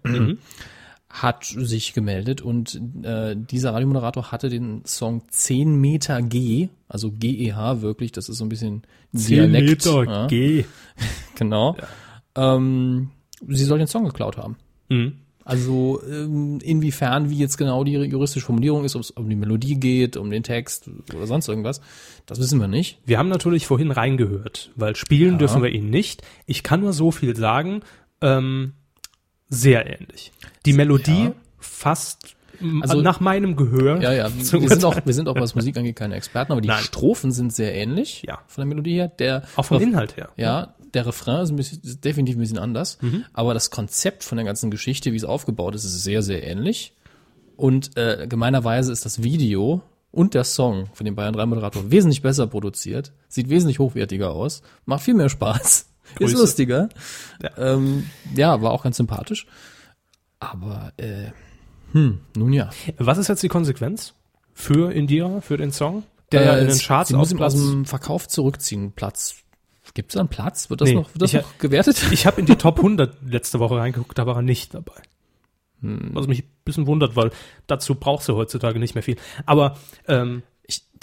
[1.14, 7.82] hat sich gemeldet und äh, dieser Radiomoderator hatte den Song 10 Meter G, also GEH
[7.82, 9.86] wirklich, das ist so ein bisschen Dialekt.
[9.86, 10.64] ja, G.
[11.36, 11.76] genau.
[12.34, 13.10] Ähm,
[13.46, 14.56] sie soll den Song geklaut haben.
[14.88, 15.18] Mhm.
[15.44, 19.78] Also ähm, inwiefern, wie jetzt genau die juristische Formulierung ist, ob es um die Melodie
[19.78, 21.80] geht, um den Text oder sonst irgendwas,
[22.26, 22.98] das wissen wir nicht.
[23.06, 26.22] Wir haben natürlich vorhin reingehört, weil spielen dürfen wir ihn nicht.
[26.46, 27.82] Ich kann nur so viel sagen,
[28.20, 28.72] ähm,
[29.54, 30.32] sehr ähnlich.
[30.66, 31.32] Die Melodie Ja.
[31.58, 32.36] fast
[32.82, 34.00] Also- nach meinem Gehör.
[34.00, 36.68] Ja, ja, wir sind auch, wir sind auch was Musik angeht keine Experten, aber die
[36.68, 36.82] Nein.
[36.82, 38.38] Strophen sind sehr ähnlich Ja.
[38.46, 39.08] von der Melodie her.
[39.08, 40.30] Der auch vom Inhalt her.
[40.36, 43.24] Ja, der Refrain ist, ein bisschen, ist definitiv ein bisschen anders, Mhm.
[43.32, 46.94] aber das Konzept von der ganzen Geschichte, wie es aufgebaut ist, ist sehr, sehr ähnlich.
[47.56, 49.82] Und äh, gemeinerweise ist das Video
[50.12, 54.62] und der Song von dem Bayern 3 Moderator wesentlich besser produziert, sieht wesentlich hochwertiger aus,
[54.84, 56.36] macht viel mehr Spaß, ist Grüße.
[56.36, 56.88] lustiger.
[57.42, 57.50] Ja.
[57.56, 57.74] Ja.
[57.74, 59.46] Ähm, ja, war auch ganz sympathisch.
[60.40, 61.30] Aber äh,
[61.92, 62.70] hm, nun ja.
[62.98, 64.14] Was ist jetzt die Konsequenz
[64.52, 66.02] für Indira, für den Song?
[66.32, 68.92] Der ja Äh, in den Charts sie muss ihm aus dem Verkauf zurückziehen.
[68.92, 69.36] Platz.
[69.94, 70.70] Gibt es da einen Platz?
[70.70, 72.02] Wird das Nee, noch, wird das ich- noch gewertet?
[72.10, 75.00] Ich habe in die Top 100 letzte Woche reingeguckt, da war er nicht dabei.
[75.82, 76.10] Hm.
[76.12, 77.30] Was mich ein bisschen wundert, weil
[77.66, 79.16] dazu brauchst du heutzutage nicht mehr viel.
[79.46, 79.76] Aber
[80.08, 80.42] ähm,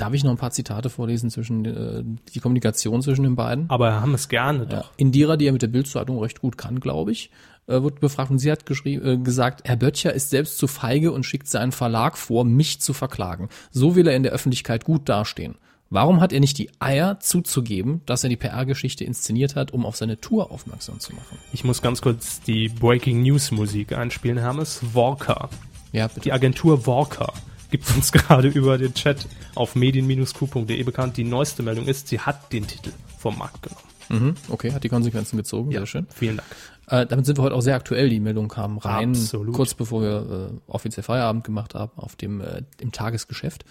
[0.02, 3.70] darf ich noch ein paar Zitate vorlesen zwischen äh, die Kommunikation zwischen den beiden?
[3.70, 4.80] aber haben es gerne Ja.
[4.82, 4.92] doch.
[4.98, 7.30] Indira, die er mit der Bildzeitung recht gut kann, glaube ich,
[7.68, 11.12] äh, wird befragt und sie hat geschrieben, äh, gesagt, Herr Böttcher ist selbst zu feige
[11.12, 13.50] und schickt seinen Verlag vor, mich zu verklagen.
[13.72, 15.56] So will er in der Öffentlichkeit gut dastehen.
[15.94, 19.98] Warum hat er nicht die Eier zuzugeben, dass er die PR-Geschichte inszeniert hat, um auf
[19.98, 21.38] seine Tour aufmerksam zu machen?
[21.52, 24.80] Ich muss ganz kurz die Breaking News Musik einspielen, Hermes.
[24.94, 25.50] Walker.
[25.92, 26.22] Ja, bitte.
[26.22, 27.34] Die Agentur Walker
[27.72, 31.18] gibt uns gerade über den Chat auf medien-q.de bekannt.
[31.18, 33.92] Die neueste Meldung ist, sie hat den Titel vom Markt genommen.
[34.10, 36.06] Mhm, okay, hat die Konsequenzen gezogen, sehr schön.
[36.14, 36.50] Vielen Dank.
[36.88, 38.10] Äh, damit sind wir heute auch sehr aktuell.
[38.10, 39.56] Die Meldung kam rein, Absolut.
[39.56, 43.64] kurz bevor wir äh, offiziell Feierabend gemacht haben auf dem äh, im Tagesgeschäft.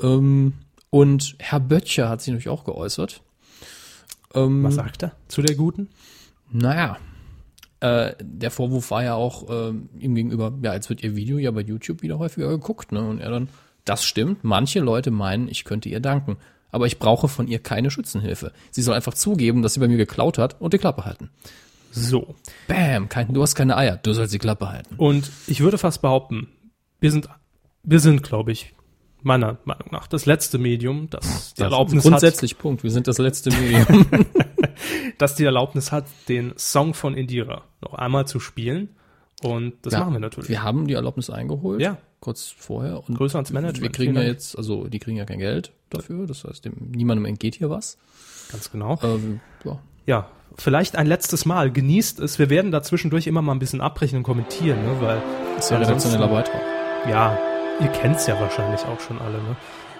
[0.00, 0.54] Ähm,
[0.90, 3.22] und Herr Böttcher hat sich natürlich auch geäußert.
[4.34, 5.88] Ähm, Was sagt er zu der Guten?
[6.50, 6.98] Naja,
[7.80, 11.50] äh, der Vorwurf war ja auch ähm, ihm gegenüber, ja, jetzt wird ihr Video ja
[11.50, 13.00] bei YouTube wieder häufiger geguckt, ne?
[13.00, 13.48] Und er dann,
[13.84, 16.36] das stimmt, manche Leute meinen, ich könnte ihr danken.
[16.72, 18.52] Aber ich brauche von ihr keine Schützenhilfe.
[18.70, 21.30] Sie soll einfach zugeben, dass sie bei mir geklaut hat und die Klappe halten.
[21.90, 22.36] So.
[22.68, 24.94] Bam, kein, du hast keine Eier, du sollst die Klappe halten.
[24.96, 26.48] Und ich würde fast behaupten,
[27.00, 27.28] wir sind,
[27.82, 28.72] wir sind, glaube ich,
[29.22, 32.82] meiner Meinung nach das letzte Medium, das die Erlaubnis hat, Grundsätzlich, Punkt.
[32.82, 34.06] Wir sind das letzte Medium.
[35.18, 38.90] das die Erlaubnis hat, den Song von Indira noch einmal zu spielen.
[39.42, 40.50] Und das machen wir natürlich.
[40.50, 41.80] Wir haben die Erlaubnis eingeholt.
[41.80, 41.96] Ja.
[42.20, 43.02] kurz vorher.
[43.08, 43.82] Und Grüße ans Management.
[43.82, 47.24] Wir kriegen ja jetzt, also die kriegen ja kein Geld dafür, das heißt, dem, niemandem
[47.24, 47.96] entgeht hier was.
[48.52, 48.98] Ganz genau.
[49.02, 49.78] Ähm, ja.
[50.06, 51.72] Ja, vielleicht ein letztes Mal.
[51.72, 52.38] Genießt es.
[52.38, 55.00] Wir werden da zwischendurch immer mal ein bisschen abbrechen und kommentieren, ne?
[55.00, 55.22] weil
[55.56, 56.60] Das ist ja redaktioneller Beitrag.
[57.08, 57.38] Ja,
[57.80, 59.38] ihr kennt's ja wahrscheinlich auch schon alle.
[59.38, 59.56] Ne?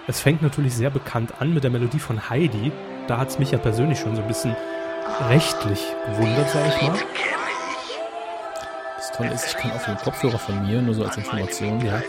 [0.07, 2.71] Es fängt natürlich sehr bekannt an mit der Melodie von Heidi.
[3.07, 4.55] Da hat's mich ja persönlich schon so ein bisschen
[5.29, 6.99] rechtlich gewundert, sag ich mal.
[8.97, 12.01] Das Tolle ist, ich kann auf dem Kopfhörer von mir, nur so als Information, ja,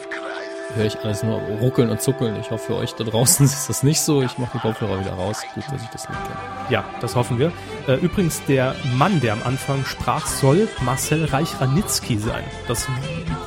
[0.75, 2.37] höre ich alles nur ruckeln und zuckeln.
[2.41, 4.23] Ich hoffe, für euch da draußen ist das nicht so.
[4.23, 5.43] Ich mache die Kopfhörer wieder raus.
[5.55, 6.39] Gut, dass ich das nicht kenne.
[6.71, 7.53] Ja, das hoffen wir.
[7.87, 12.45] Äh, übrigens, der Mann, der am Anfang sprach, soll Marcel Reich-Ranitzky sein.
[12.69, 12.87] Das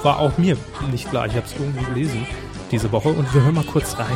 [0.03, 0.57] war auch mir
[0.91, 1.25] nicht klar.
[1.27, 2.27] Ich habe es irgendwo gelesen
[2.71, 4.07] diese Woche und wir hören mal kurz rein.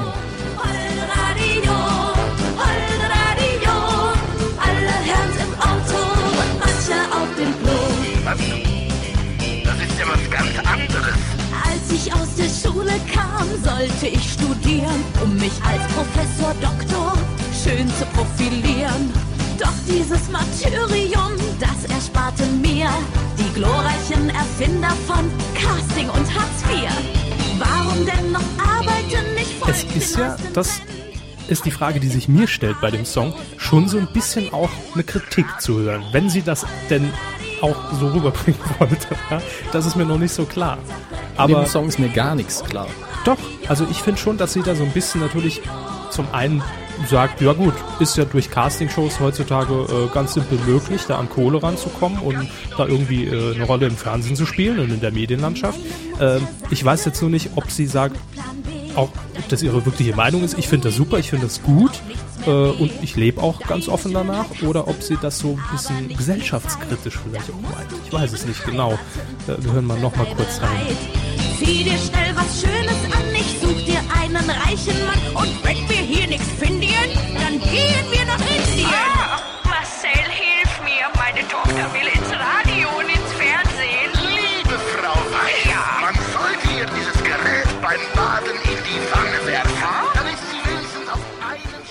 [4.62, 8.59] Alle Herren im Auto und manche auf dem Klo.
[13.14, 17.14] Kam, sollte ich studieren, um mich als Professor Doktor
[17.64, 19.12] schön zu profilieren.
[19.60, 22.90] Doch dieses Martyrium, das ersparte mir
[23.38, 26.90] die glorreichen Erfinder von Casting und Hartz IV.
[27.60, 29.26] Warum denn noch arbeiten?
[29.36, 30.80] Ich folge Es ist ja, das
[31.50, 34.70] ist die Frage, die sich mir stellt bei dem Song, schon so ein bisschen auch
[34.94, 36.04] eine Kritik zu hören.
[36.12, 37.12] Wenn sie das denn
[37.62, 39.42] auch so rüberbringen wollte, ja,
[39.72, 40.78] das ist mir noch nicht so klar.
[41.38, 42.88] Aber Aber dem Song ist mir gar nichts klar.
[43.26, 43.38] doch,
[43.68, 45.62] also ich finde schon, dass sie da so ein bisschen natürlich
[46.12, 46.62] zum einen
[47.08, 51.62] sagt, ja gut, ist ja durch Castingshows heutzutage äh, ganz simpel möglich, da an Kohle
[51.62, 55.80] ranzukommen und da irgendwie äh, eine Rolle im Fernsehen zu spielen und in der Medienlandschaft.
[56.20, 58.18] Ähm, ich weiß jetzt nur nicht, ob sie sagt,
[58.96, 60.58] auch ob das ihre wirkliche Meinung ist.
[60.58, 61.92] Ich finde das super, ich finde das gut
[62.46, 64.46] äh, und ich lebe auch ganz offen danach.
[64.62, 67.90] Oder ob sie das so ein bisschen gesellschaftskritisch vielleicht auch meint.
[68.06, 68.94] Ich weiß es nicht genau.
[69.48, 70.96] Äh, wir hören mal noch mal kurz rein.
[71.60, 75.44] Zieh dir schnell was Schönes an, ich such dir einen reichen Mann.
[75.44, 76.88] Und wenn wir hier nichts finden,
[77.36, 79.19] dann gehen wir nach Indien.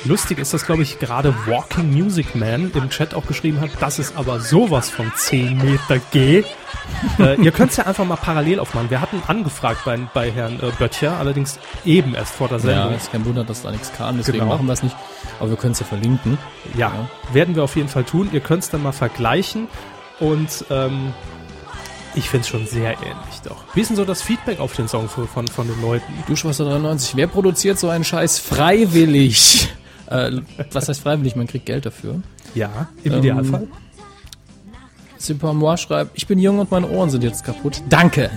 [0.08, 3.98] Lustig ist, dass, glaube ich, gerade Walking Music Man im Chat auch geschrieben hat, dass
[3.98, 6.46] es aber sowas von 10 Meter geht.
[7.18, 8.88] äh, ihr könnt es ja einfach mal parallel aufmachen.
[8.88, 12.94] Wir hatten angefragt bei, bei Herrn äh, Böttcher, allerdings eben erst vor der Ja, Sendung.
[12.96, 14.52] ist kein Wunder, dass da nichts kam, deswegen Genau.
[14.54, 14.96] machen wir es nicht.
[15.40, 16.38] Aber wir können es ja verlinken.
[16.74, 16.90] Ja,
[17.34, 18.30] werden wir auf jeden Fall tun.
[18.32, 19.68] Ihr könnt es dann mal vergleichen
[20.20, 21.12] und ähm,
[22.14, 23.56] ich finde es schon sehr ähnlich doch.
[23.74, 26.10] Wie ist denn so das Feedback auf den Song von, von, von den Leuten?
[26.26, 27.14] Duschwasser 93.
[27.16, 29.68] Wer produziert so einen Scheiß freiwillig?
[30.10, 30.32] Äh,
[30.72, 31.36] was heißt freiwillig?
[31.36, 32.20] Man kriegt Geld dafür.
[32.54, 33.66] Ja, im Ähm, Idealfall.
[35.18, 37.82] Super Moi schreibt, ich bin jung und meine Ohren sind jetzt kaputt.
[37.88, 38.30] Danke.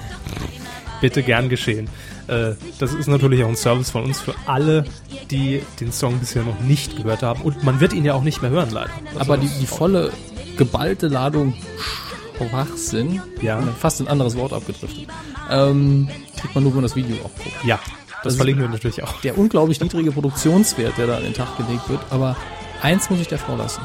[1.00, 1.88] Bitte gern geschehen.
[2.28, 4.86] Äh, das ist natürlich auch ein Service von uns für alle,
[5.30, 7.42] die den Song bisher noch nicht gehört haben.
[7.42, 8.92] Und man wird ihn ja auch nicht mehr hören, leider.
[9.10, 10.12] Also Aber die, das- die volle,
[10.58, 11.54] geballte Ladung
[12.38, 13.62] Schwachsinn, Ja.
[13.80, 15.08] fast ein anderes Wort abgedriftet,
[15.52, 16.08] ähm,
[16.40, 17.64] kriegt man nur, wenn man das Video auch guckt.
[17.64, 17.80] Ja,
[18.24, 19.22] das ist- verlinken wir natürlich auch.
[19.22, 22.36] Der unglaublich niedrige Produktionswert, der da an den Tag gelegt wird, aber
[22.82, 23.82] eins muss ich der Frau lassen.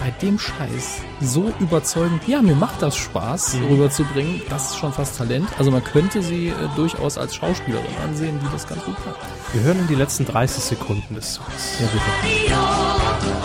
[0.00, 5.16] Bei dem Scheiß so überzeugend, ja, mir macht das Spaß, rüberzubringen, das ist schon fast
[5.16, 5.46] Talent.
[5.58, 9.14] Also man könnte sie äh, durchaus als Schauspielerin ansehen, die das ganz gut kann.
[9.52, 11.78] Wir hören in die letzten 30 Sekunden des Songs.
[11.80, 13.41] Ja, bitte.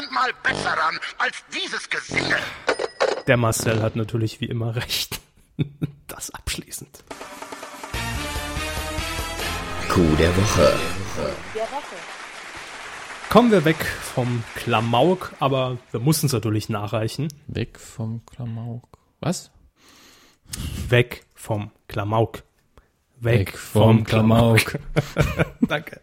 [0.00, 2.36] Tausendmal besser an als dieses Gesinge.
[3.26, 5.20] Der Marcel hat natürlich wie immer recht.
[6.06, 7.04] Das abschließend.
[9.88, 10.76] Coup der Woche.
[13.28, 17.28] Kommen wir weg vom Klamauk, aber wir mussten es natürlich nachreichen.
[17.46, 18.88] Weg vom Klamauk.
[19.20, 19.50] Was?
[20.88, 22.42] Weg vom Klamauk.
[23.20, 24.78] Weg vom Klamauk.
[25.60, 26.00] Danke.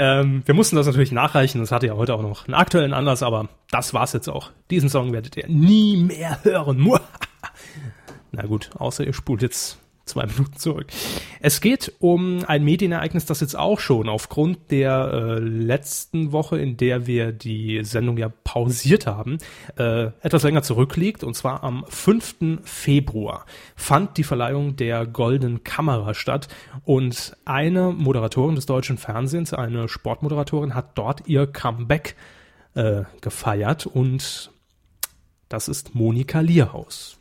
[0.00, 1.60] Ähm, wir mussten das natürlich nachreichen.
[1.60, 4.50] Das hatte ja heute auch noch einen aktuellen Anlass, aber das war's jetzt auch.
[4.70, 6.88] Diesen Song werdet ihr nie mehr hören.
[8.32, 10.86] Na gut, außer ihr spult jetzt zwei Minuten zurück.
[11.40, 16.76] Es geht um ein Medienereignis, das jetzt auch schon aufgrund der äh, letzten Woche, in
[16.76, 19.38] der wir die Sendung ja pausiert haben,
[19.76, 21.24] äh, etwas länger zurückliegt.
[21.24, 22.60] Und zwar am 5.
[22.64, 23.46] Februar
[23.76, 26.48] fand die Verleihung der Goldenen Kamera statt.
[26.84, 32.16] Und eine Moderatorin des deutschen Fernsehens, eine Sportmoderatorin, hat dort ihr Comeback
[32.74, 33.86] äh, gefeiert.
[33.86, 34.50] Und
[35.48, 37.19] das ist Monika Lierhaus.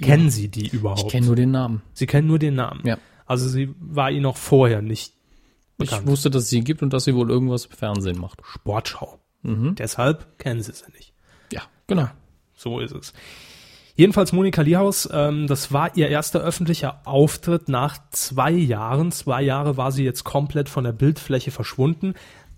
[0.00, 1.02] Kennen Sie die überhaupt?
[1.02, 1.82] Ich kenne nur den Namen.
[1.92, 2.80] Sie kennen nur den Namen.
[2.84, 2.98] Ja.
[3.26, 5.14] Also sie war Ihnen auch vorher nicht
[5.76, 6.02] bekannt.
[6.02, 8.40] Ich wusste, dass es sie gibt und dass sie wohl irgendwas im Fernsehen macht.
[8.44, 9.18] Sportschau.
[9.44, 11.12] Deshalb kennen Sie sie nicht.
[11.52, 12.08] Ja, genau.
[12.54, 13.12] So ist es.
[13.96, 19.12] Jedenfalls Monika Liehaus, ähm, das war ihr erster öffentlicher Auftritt nach zwei Jahren.
[19.12, 22.14] Zwei Jahre war sie jetzt komplett von der Bildfläche verschwunden.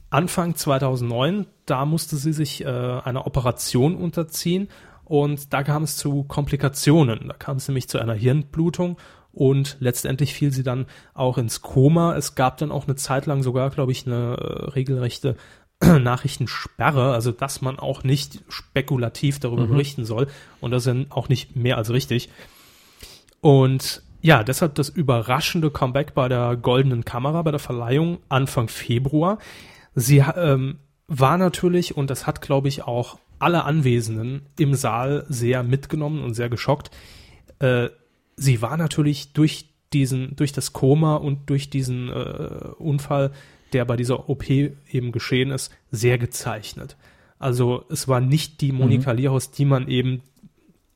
[0.09, 4.69] Anfang 2009, da musste sie sich äh, einer Operation unterziehen
[5.07, 7.29] und da kam es zu Komplikationen.
[7.29, 8.99] Da kam es nämlich zu einer Hirnblutung
[9.33, 12.17] und letztendlich fiel sie dann auch ins Koma.
[12.17, 15.37] Es gab dann auch eine Zeit lang sogar, glaube ich, eine äh, regelrechte
[15.81, 20.27] Nachrichtensperre, also dass man auch nicht spekulativ darüber berichten soll
[20.61, 22.31] und das ist dann auch nicht mehr als richtig.
[23.41, 29.39] Und ja, deshalb das überraschende Comeback bei der Goldenen Kamera, bei der Verleihung Anfang Februar.
[29.95, 30.79] Sie ähm,
[31.09, 36.35] war natürlich, und das hat, glaube ich, auch alle Anwesenden im Saal sehr mitgenommen und
[36.35, 36.91] sehr geschockt.
[37.59, 37.89] Äh,
[38.37, 42.13] sie war natürlich durch diesen, durch das Koma und durch diesen äh,
[42.79, 43.33] Unfall,
[43.73, 46.97] der bei dieser OP eben geschehen ist, sehr gezeichnet.
[47.39, 50.23] Also es war nicht die Monika Lierhaus, die man eben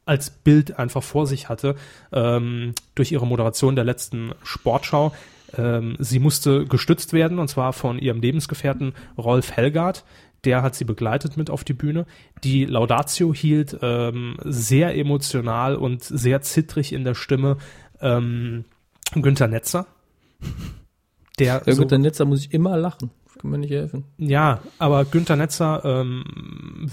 [0.06, 1.76] als Bild einfach vor sich hatte,
[2.12, 5.12] ähm, durch ihre Moderation der letzten Sportschau.
[5.56, 10.04] Ähm, sie musste gestützt werden, und zwar von ihrem Lebensgefährten Rolf Helgard.
[10.44, 12.06] Der hat sie begleitet mit auf die Bühne.
[12.44, 17.58] Die Laudatio hielt ähm, sehr emotional und sehr zittrig in der Stimme
[18.00, 18.64] ähm,
[19.12, 19.86] Günther Netzer.
[21.38, 23.10] Der Ja, so- gut, der Netzer muss ich immer lachen.
[23.26, 24.04] Das kann mir nicht helfen.
[24.18, 26.24] ja, aber Günther Netzer ähm,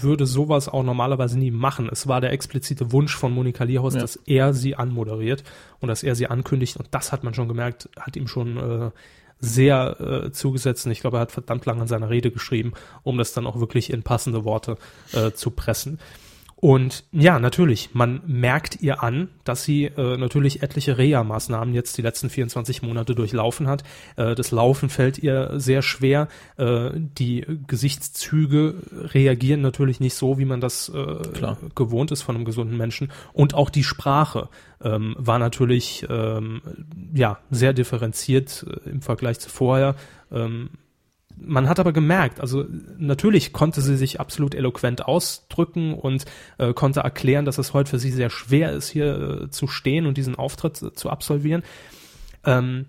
[0.02, 1.88] würde sowas auch normalerweise nie machen.
[1.90, 4.00] Es war der explizite Wunsch von Monika Lierhaus, Ja.
[4.00, 5.44] dass er sie anmoderiert
[5.80, 6.76] und dass er sie ankündigt.
[6.76, 8.90] Und das hat man schon gemerkt, hat ihm schon äh,
[9.40, 10.86] sehr äh, zugesetzt.
[10.86, 12.72] Und ich glaube, er hat verdammt lang an seiner Rede geschrieben,
[13.02, 14.76] um das dann auch wirklich in passende Worte
[15.12, 15.98] äh, zu pressen.
[16.60, 22.02] Und ja, natürlich, man merkt ihr an, dass sie äh, natürlich etliche Reha-Maßnahmen jetzt die
[22.02, 23.84] letzten 24 Monate durchlaufen hat.
[24.16, 26.26] Äh, das Laufen fällt ihr sehr schwer.
[26.56, 28.74] Äh, die Gesichtszüge
[29.14, 33.12] reagieren natürlich nicht so, wie man das äh, gewohnt ist von einem gesunden Menschen.
[33.32, 34.48] Und auch die Sprache
[34.82, 36.60] ähm, war natürlich ähm,
[37.14, 39.94] ja sehr differenziert äh, im Vergleich zu vorher.
[40.32, 40.70] Ähm,
[41.40, 42.64] man hat aber gemerkt, also
[42.98, 46.24] natürlich konnte sie sich absolut eloquent ausdrücken und
[46.58, 50.06] äh, konnte erklären, dass es heute für sie sehr schwer ist, hier äh, zu stehen
[50.06, 51.62] und diesen Auftritt äh, zu absolvieren.
[52.44, 52.86] Ähm,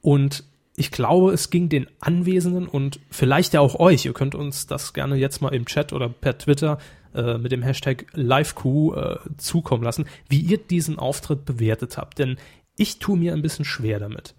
[0.00, 0.44] und
[0.76, 4.92] ich glaube, es ging den Anwesenden und vielleicht ja auch euch, ihr könnt uns das
[4.92, 6.78] gerne jetzt mal im Chat oder per Twitter
[7.14, 8.64] äh, mit dem Hashtag LiveQ
[8.94, 12.18] äh, zukommen lassen, wie ihr diesen Auftritt bewertet habt.
[12.18, 12.36] Denn
[12.76, 14.34] ich tue mir ein bisschen schwer damit.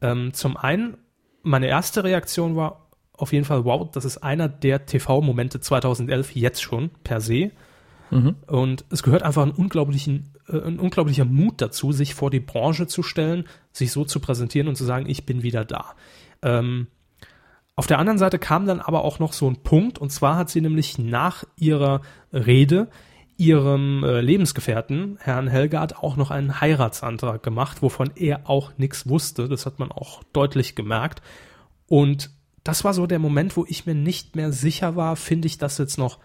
[0.00, 0.96] Ähm, zum einen,
[1.42, 2.81] meine erste Reaktion war
[3.22, 7.52] auf jeden Fall, wow, das ist einer der TV-Momente 2011 jetzt schon per se.
[8.46, 12.88] Und es gehört einfach ein, unglaublichen, äh, ein unglaublicher Mut dazu, sich vor die Branche
[12.88, 15.94] zu stellen, sich so zu präsentieren und zu sagen, ich bin wieder da.
[16.42, 16.88] Ähm,
[17.76, 20.50] auf der anderen Seite kam dann aber auch noch so ein Punkt, und zwar hat
[20.50, 22.02] sie nämlich nach ihrer
[22.32, 22.88] Rede
[23.38, 29.48] ihrem äh, Lebensgefährten, Herrn Helgard, auch noch einen Heiratsantrag gemacht, wovon er auch nichts wusste.
[29.48, 31.22] Das hat man auch deutlich gemerkt.
[31.86, 32.30] Und
[32.64, 35.78] das war so der Moment, wo ich mir nicht mehr sicher war, finde ich das
[35.78, 36.18] jetzt noch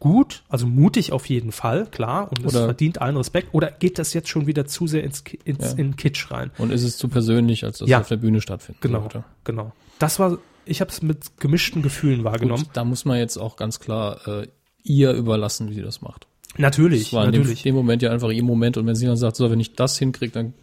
[0.00, 4.14] gut, also mutig auf jeden Fall, klar, und es verdient allen Respekt, oder geht das
[4.14, 5.78] jetzt schon wieder zu sehr ins, ins Ja.
[5.78, 6.50] in Kitsch rein?
[6.58, 7.98] Und ist es zu persönlich, als dass Ja.
[7.98, 8.80] es auf der Bühne stattfindet.
[8.80, 9.08] Genau,
[9.42, 9.72] genau.
[9.98, 12.62] Das war, ich habe es mit gemischten Gefühlen wahrgenommen.
[12.64, 14.46] Gut, da muss man jetzt auch ganz klar äh,
[14.84, 16.28] ihr überlassen, wie sie das macht.
[16.56, 17.62] Natürlich, Das war in dem, natürlich.
[17.62, 18.76] dem Moment ja einfach ihr Moment.
[18.76, 20.54] Und wenn sie dann sagt, so, wenn ich das hinkriege, dann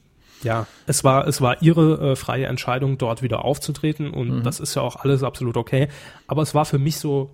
[0.46, 4.44] Ja, es war, es war ihre äh, freie Entscheidung, dort wieder aufzutreten und Mhm.
[4.44, 5.90] das ist ja auch alles absolut okay.
[6.28, 7.32] Aber es war für mich so,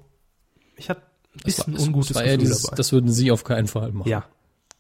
[0.78, 1.02] ich hatte
[1.36, 2.76] ein bisschen es- ungutes es war Gefühl dieses, dabei.
[2.78, 4.10] das würden sie auf keinen Fall machen.
[4.10, 4.26] ja.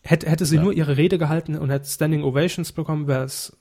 [0.03, 0.63] Hätte, hätte sie Ja.
[0.63, 3.55] nur ihre Rede gehalten und hätte Standing Ovations bekommen, wäre es,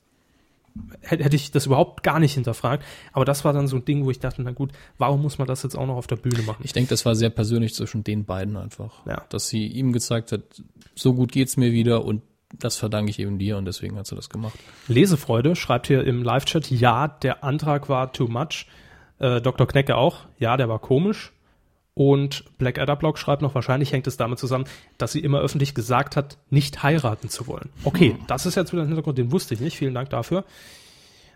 [1.02, 2.82] hätte, hätte ich das überhaupt gar nicht hinterfragt.
[3.12, 5.46] Aber das war dann so ein Ding, wo ich dachte, na gut, warum muss man
[5.46, 6.62] das jetzt auch noch auf der Bühne machen?
[6.64, 9.04] Ich denke, das war sehr persönlich zwischen den beiden einfach.
[9.06, 9.22] Ja.
[9.28, 10.40] Dass sie ihm gezeigt hat,
[10.94, 12.22] so gut geht's mir wieder und
[12.52, 14.58] das verdanke ich eben dir und deswegen hat sie das gemacht.
[14.88, 18.66] Lesefreude schreibt hier im Live-Chat, ja, der Antrag war too much.
[19.18, 19.66] Äh, Dr.
[19.66, 21.32] Knecke auch, ja, der war komisch.
[21.94, 24.64] Und Blackadder Blog schreibt noch, wahrscheinlich hängt es damit zusammen,
[24.96, 27.68] dass sie immer öffentlich gesagt hat, nicht heiraten zu wollen.
[27.84, 29.76] Okay, das ist jetzt wieder ein Hintergrund, den wusste ich nicht.
[29.76, 30.44] Vielen Dank dafür.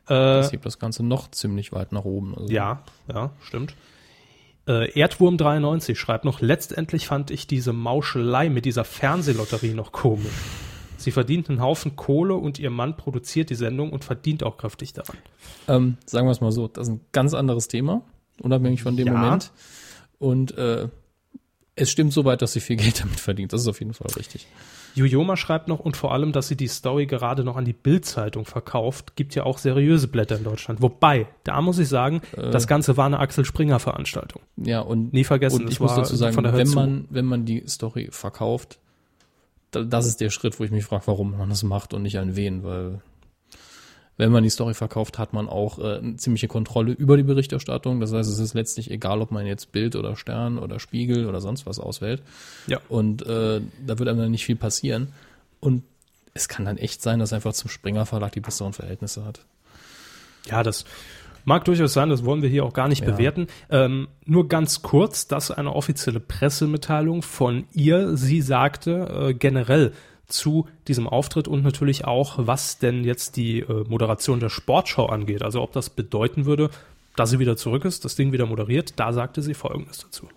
[0.06, 2.34] Äh, Das hebt das Ganze noch ziemlich weit nach oben.
[2.36, 3.74] Also, ja, ja, stimmt.
[4.66, 10.32] Äh, Erdwurm93 schreibt noch, letztendlich fand ich diese Mauschelei mit dieser Fernsehlotterie noch komisch.
[10.96, 14.92] Sie verdient einen Haufen Kohle und ihr Mann produziert die Sendung und verdient auch kräftig
[14.92, 15.16] daran.
[15.68, 18.02] Ähm, sagen wir es mal so, das ist ein ganz anderes Thema,
[18.40, 19.12] unabhängig von dem Ja.
[19.14, 19.52] Moment.
[20.18, 20.88] Und äh,
[21.76, 23.52] es stimmt soweit, dass sie viel Geld damit verdient.
[23.52, 24.46] Das ist auf jeden Fall richtig.
[24.94, 28.44] Jujoma schreibt noch und vor allem, dass sie die Story gerade noch an die Bild-Zeitung
[28.44, 30.80] verkauft, gibt ja auch seriöse Blätter in Deutschland.
[30.80, 32.50] Wobei, da muss ich sagen, Äh.
[32.50, 34.42] das Ganze war eine Axel Springer Veranstaltung.
[34.56, 37.04] Ja, und, Nie vergessen, und ich muss war dazu sagen, von der Hör wenn man,
[37.10, 38.78] wenn man die Story verkauft,
[39.82, 42.36] das ist der Schritt, wo ich mich frage, warum man das macht und nicht an
[42.36, 43.00] wen, weil
[44.16, 48.00] wenn man die Story verkauft, hat man auch äh, eine ziemliche Kontrolle über die Berichterstattung.
[48.00, 51.40] Das heißt, es ist letztlich egal, ob man jetzt Bild oder Stern oder Spiegel oder
[51.40, 52.22] sonst was auswählt.
[52.68, 52.80] Ja.
[52.88, 55.08] Und äh, da wird einem dann nicht viel passieren.
[55.58, 55.82] Und
[56.32, 59.40] es kann dann echt sein, dass einfach zum Springer Verlag die besseren Verhältnisse hat.
[60.46, 60.84] Ja, das
[61.44, 63.10] mag durchaus sein, das wollen wir hier auch gar nicht Ja.
[63.10, 63.46] bewerten.
[63.70, 68.16] Ähm, nur ganz kurz, das ist eine offizielle Pressemitteilung von ihr.
[68.16, 69.92] Sie sagte äh, generell
[70.26, 75.42] zu diesem Auftritt und natürlich auch, was denn jetzt die äh, Moderation der Sportschau angeht.
[75.42, 76.70] Also ob das bedeuten würde,
[77.16, 78.94] dass sie wieder zurück ist, das Ding wieder moderiert.
[78.96, 80.28] Da sagte sie Folgendes dazu.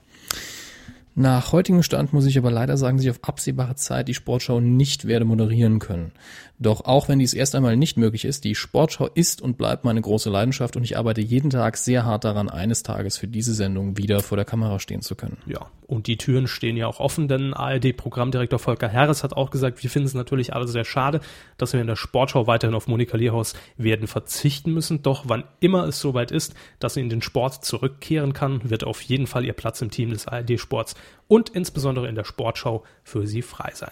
[1.16, 4.60] Nach heutigem Stand muss ich aber leider sagen, dass ich auf absehbare Zeit die Sportschau
[4.60, 6.12] nicht werde moderieren können.
[6.60, 10.02] Doch auch wenn dies erst einmal nicht möglich ist, die Sportschau ist und bleibt meine
[10.02, 13.98] große Leidenschaft und ich arbeite jeden Tag sehr hart daran, eines Tages für diese Sendung
[13.98, 15.38] wieder vor der Kamera stehen zu können.
[15.46, 19.84] Ja, und die Türen stehen ja auch offen, denn ARD-Programmdirektor Volker Harris hat auch gesagt,
[19.84, 21.22] wir finden es natürlich alle sehr schade,
[21.58, 25.04] dass wir in der Sportschau weiterhin auf Monika Lierhaus werden verzichten müssen.
[25.04, 29.02] Doch wann immer es soweit ist, dass sie in den Sport zurückkehren kann, wird auf
[29.02, 30.96] jeden Fall ihr Platz im Team des ARD-Sports
[31.28, 33.92] und insbesondere in der Sportschau für sie frei sein.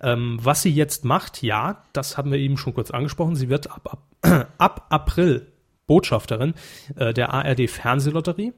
[0.00, 3.36] Ähm, was sie jetzt macht, ja, das haben wir eben schon kurz angesprochen.
[3.36, 5.46] Sie wird ab, ab, ab April
[5.86, 6.54] Botschafterin
[6.96, 8.52] äh, der ARD-Fernsehlotterie.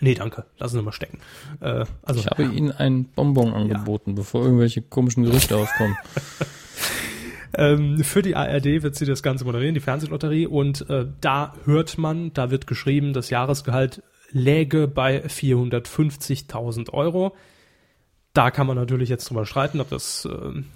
[0.00, 0.44] Nee, danke.
[0.58, 1.20] Lassen Sie mal stecken.
[1.60, 5.96] Äh, also, Ich habe Ihnen ein Bonbon angeboten, bevor irgendwelche komischen Gerüchte aufkommen.
[7.56, 10.46] Ähm, für die ARD wird sie das Ganze moderieren, die Fernsehlotterie.
[10.46, 17.34] Und äh, da hört man, da wird geschrieben, das Jahresgehalt läge bei 450.000 Euro.
[18.34, 20.28] Da kann man natürlich jetzt drüber streiten, ob das äh,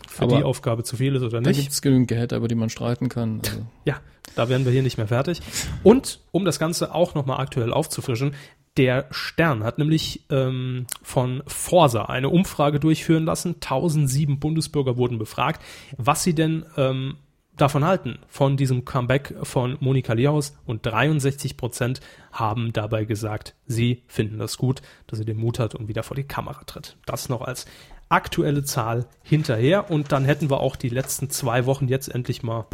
[0.09, 1.61] für Aber die Aufgabe zu viel ist oder Da nicht.
[1.61, 3.41] gibt es genügend Gehälter, über die man streiten kann.
[3.45, 4.01] Also, Ja,
[4.35, 5.41] da werden wir hier nicht mehr fertig.
[5.83, 8.35] Und um das Ganze auch nochmal aktuell aufzufrischen,
[8.79, 13.57] der Stern hat nämlich ähm, von Forsa eine Umfrage durchführen lassen.
[13.57, 15.63] 1007 Bundesbürger wurden befragt,
[15.99, 17.17] was sie denn ähm,
[17.57, 20.57] davon halten, von diesem Comeback von Monika Liaus.
[20.65, 22.01] Und 63 Prozent
[22.33, 26.17] haben dabei gesagt, sie finden das gut, dass sie den Mut hat und wieder vor
[26.17, 26.97] die Kamera tritt.
[27.07, 27.67] Das noch als
[28.09, 29.91] aktuelle Zahl hinterher.
[29.91, 32.67] Und dann hätten wir auch die letzten zwei Wochen jetzt endlich mal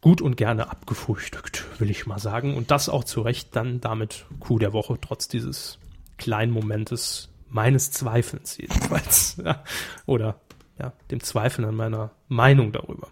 [0.00, 2.56] gut und gerne abgefrühstückt, will ich mal sagen.
[2.56, 5.78] Und das auch zu Recht dann damit Coup der Woche, trotz dieses
[6.18, 9.36] kleinen Momentes meines Zweifelns jedenfalls.
[9.44, 9.64] Ja.
[10.06, 10.40] Oder
[10.82, 13.08] ja, dem Zweifeln an meiner Meinung darüber.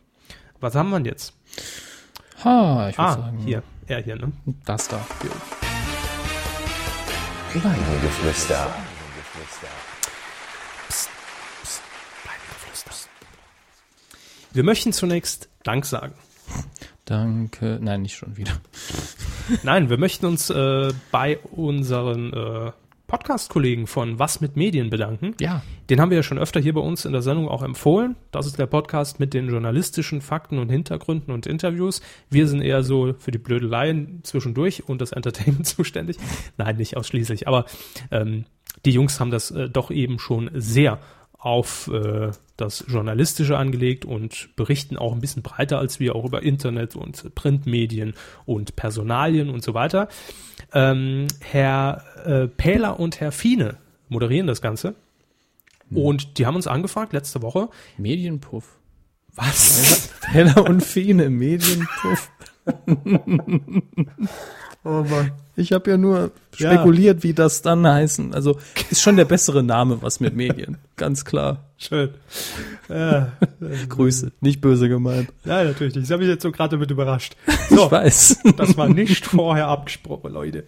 [0.60, 1.34] Was haben wir denn jetzt?
[2.44, 4.32] ha, ich würde Ah, sagen, hier, er hier, ne?
[4.64, 5.00] das da.
[7.54, 8.68] Weidengeflüster.
[14.52, 16.14] Wir möchten zunächst Dank sagen.
[17.04, 17.78] Danke.
[17.80, 18.52] Nein, nicht schon wieder.
[19.62, 22.72] Nein, wir möchten uns äh, bei unseren äh,
[23.10, 25.34] Podcast-Kollegen von Was mit Medien bedanken.
[25.40, 25.62] Ja.
[25.90, 28.14] Den haben wir ja schon öfter hier bei uns in der Sendung auch empfohlen.
[28.30, 32.02] Das ist der Podcast mit den journalistischen Fakten und Hintergründen und Interviews.
[32.30, 36.18] Wir sind eher so für die Blödeleien zwischendurch und das Entertainment zuständig.
[36.56, 37.48] Nein, nicht ausschließlich.
[37.48, 37.64] Aber
[38.12, 38.44] ähm,
[38.84, 41.00] die Jungs haben das äh, doch eben schon sehr
[41.40, 46.42] auf äh, das Journalistische angelegt und berichten auch ein bisschen breiter als wir auch über
[46.42, 48.14] Internet und Printmedien
[48.44, 50.08] und Personalien und so weiter.
[50.72, 53.78] Ähm, Herr äh, Pähler und Herr Fiene
[54.08, 54.94] moderieren das Ganze.
[55.92, 57.68] Und die haben uns angefragt letzte Woche.
[57.98, 58.78] Medienpuff.
[59.34, 60.10] Was?
[60.22, 62.30] Heller und Fiene, Medienpuff.
[64.84, 65.32] oh Mann.
[65.60, 66.72] Ich habe ja nur Ja.
[66.72, 68.34] spekuliert, wie das dann heißen.
[68.34, 68.58] Also
[68.90, 70.78] ist schon der bessere Name, was mit Medien.
[70.96, 71.64] Ganz klar.
[71.78, 72.10] Schön.
[72.88, 73.32] Ja,
[73.88, 74.32] Grüße.
[74.40, 75.28] Nicht böse gemeint.
[75.44, 75.94] ja natürlich.
[75.94, 76.06] nicht.
[76.06, 77.36] Das habe ich jetzt so gerade mit überrascht.
[77.70, 78.40] Ich So, weiß.
[78.56, 80.64] das war nicht vorher abgesprochen, Leute.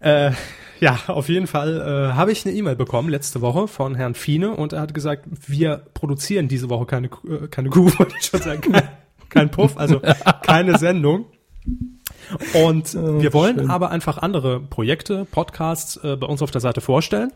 [0.00, 0.32] Äh,
[0.80, 4.50] ja, auf jeden Fall äh, habe ich eine E-Mail bekommen letzte Woche von Herrn Fiene
[4.56, 8.42] und er hat gesagt, wir produzieren diese Woche keine, äh, keine Kuh, wollte ich schon
[8.42, 8.88] sagen, kein,
[9.28, 10.00] kein Puff, also
[10.44, 11.26] keine Sendung.
[12.54, 13.70] Und wir wollen schön.
[13.70, 17.32] aber einfach andere Projekte, Podcasts äh, bei uns auf der Seite vorstellen.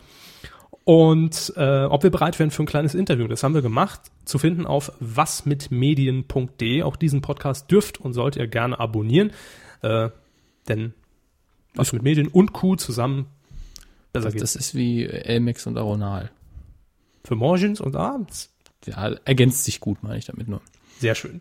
[0.84, 3.26] Und äh, ob wir bereit wären für ein kleines Interview.
[3.26, 6.82] Das haben wir gemacht, zu finden auf wasmitmedien.de.
[6.82, 9.32] Auch diesen Podcast dürft und sollt ihr gerne abonnieren.
[9.82, 10.10] Äh,
[10.68, 10.94] denn
[11.74, 13.26] was mit Medien und Q zusammen
[14.12, 14.42] besser geht.
[14.42, 16.30] Das ist wie Elmex und Aronal.
[17.24, 18.52] Für morgens und abends.
[18.86, 20.60] Ja, ergänzt sich gut, meine ich damit nur.
[21.00, 21.40] Sehr schön.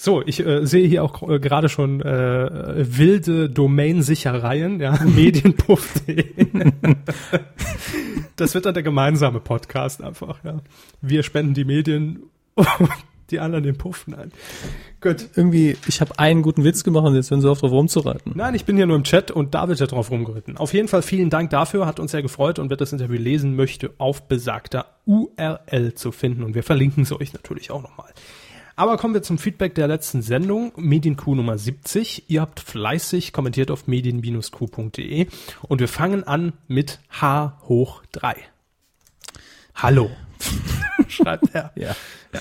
[0.00, 6.24] So, ich äh, sehe hier auch äh, gerade schon äh, wilde Domainsichereien, ja, medienpuff.de.
[8.36, 10.58] das wird dann der gemeinsame Podcast einfach, ja.
[11.00, 12.22] Wir spenden die Medien
[12.54, 12.90] und
[13.30, 14.06] die anderen den Puff.
[14.06, 14.30] Nein.
[15.00, 15.28] Gut.
[15.34, 18.32] Irgendwie, ich habe einen guten Witz gemacht und jetzt hören sie auf, drauf rumzureiten.
[18.36, 20.56] Nein, ich bin hier nur im Chat und da wird ja drauf rumgeritten.
[20.56, 23.56] Auf jeden Fall vielen Dank dafür, hat uns sehr gefreut und wer das Interview lesen
[23.56, 28.12] möchte, auf besagter URL zu finden und wir verlinken es euch natürlich auch nochmal.
[28.78, 32.30] Aber kommen wir zum Feedback der letzten Sendung, Medienkuh Nummer 70.
[32.30, 35.26] Ihr habt fleißig kommentiert auf medien-q.de
[35.62, 38.36] und wir fangen an mit H hoch 3.
[39.74, 40.12] Hallo,
[41.08, 41.72] schreibt er.
[41.74, 41.96] Ja.
[42.32, 42.40] ja.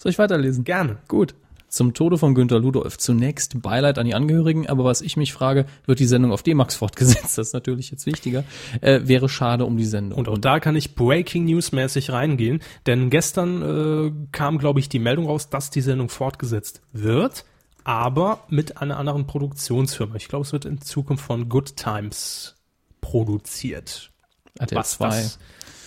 [0.00, 0.64] Soll ich weiterlesen?
[0.64, 0.96] Gerne.
[1.06, 1.36] Gut.
[1.68, 2.96] Zum Tode von Günter Ludolf.
[2.98, 6.76] Zunächst Beileid an die Angehörigen, aber was ich mich frage, wird die Sendung auf D-Max
[6.76, 7.38] fortgesetzt?
[7.38, 8.44] Das ist natürlich jetzt wichtiger.
[8.80, 10.18] Äh, wäre schade um die Sendung.
[10.18, 14.88] Und auch da kann ich Breaking News mäßig reingehen, denn gestern äh, kam, glaube ich,
[14.88, 17.44] die Meldung raus, dass die Sendung fortgesetzt wird,
[17.84, 20.16] aber mit einer anderen Produktionsfirma.
[20.16, 22.54] Ich glaube, es wird in Zukunft von Good Times
[23.00, 24.10] produziert.
[24.58, 25.06] RTL was 2.
[25.06, 25.38] das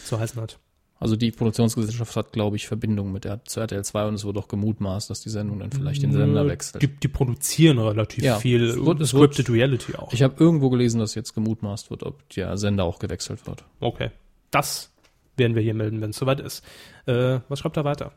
[0.05, 0.59] so heißen hat.
[1.01, 4.37] Also die Produktionsgesellschaft hat, glaube ich, Verbindung mit der zu RTL 2 und es wird
[4.37, 6.83] auch gemutmaßt, dass die Sendung dann vielleicht den Sender wechselt.
[6.83, 10.13] Die, die produzieren relativ Ja, viel es wird- es Scripted Reality auch.
[10.13, 13.65] Ich habe irgendwo gelesen, dass jetzt gemutmaßt wird, ob der Sender auch gewechselt wird.
[13.79, 14.11] Okay.
[14.51, 14.91] Das
[15.37, 16.63] werden wir hier melden, wenn es soweit ist.
[17.07, 18.11] Äh, was schreibt er weiter?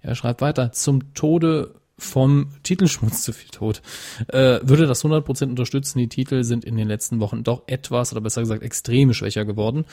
[0.00, 3.80] Er schreibt weiter, zum Tode vom Titelschmutz zu viel tot.
[4.28, 8.20] Äh, würde das 100% unterstützen, die Titel sind in den letzten Wochen doch etwas, oder
[8.20, 9.84] besser gesagt extrem schwächer geworden.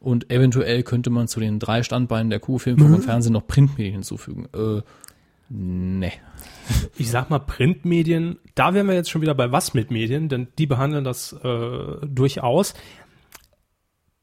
[0.00, 3.46] Und eventuell könnte man zu den drei Standbeinen der Kuh, Film, Funk und Fernsehen noch
[3.46, 4.48] Printmedien hinzufügen.
[4.54, 4.82] Äh,
[5.50, 6.12] ne.
[6.96, 10.48] Ich sag mal Printmedien, da wären wir jetzt schon wieder bei was mit Medien, denn
[10.58, 12.74] die behandeln das äh, durchaus.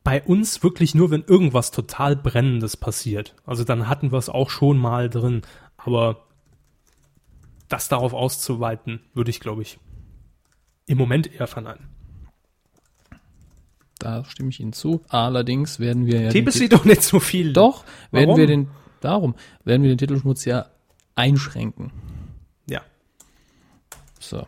[0.04, 3.36] Bei uns wirklich nur, wenn irgendwas total Brennendes passiert.
[3.46, 5.42] Also dann hatten wir es auch schon mal drin,
[5.78, 6.25] aber
[7.70, 9.80] das darauf auszuweiten, würde ich, glaube ich,
[10.86, 11.88] im Moment eher verneinen.
[13.98, 15.02] Da stimme ich Ihnen zu.
[15.10, 16.30] Allerdings werden wir ja.
[16.30, 17.54] Tippes Ti- sie doch nicht so viel.
[17.54, 18.40] Doch, werden Warum?
[18.40, 18.68] wir den,
[19.02, 20.68] darum, werden wir den Titelschmutz ja
[21.16, 21.92] einschränken.
[22.70, 22.82] Ja.
[24.20, 24.46] So.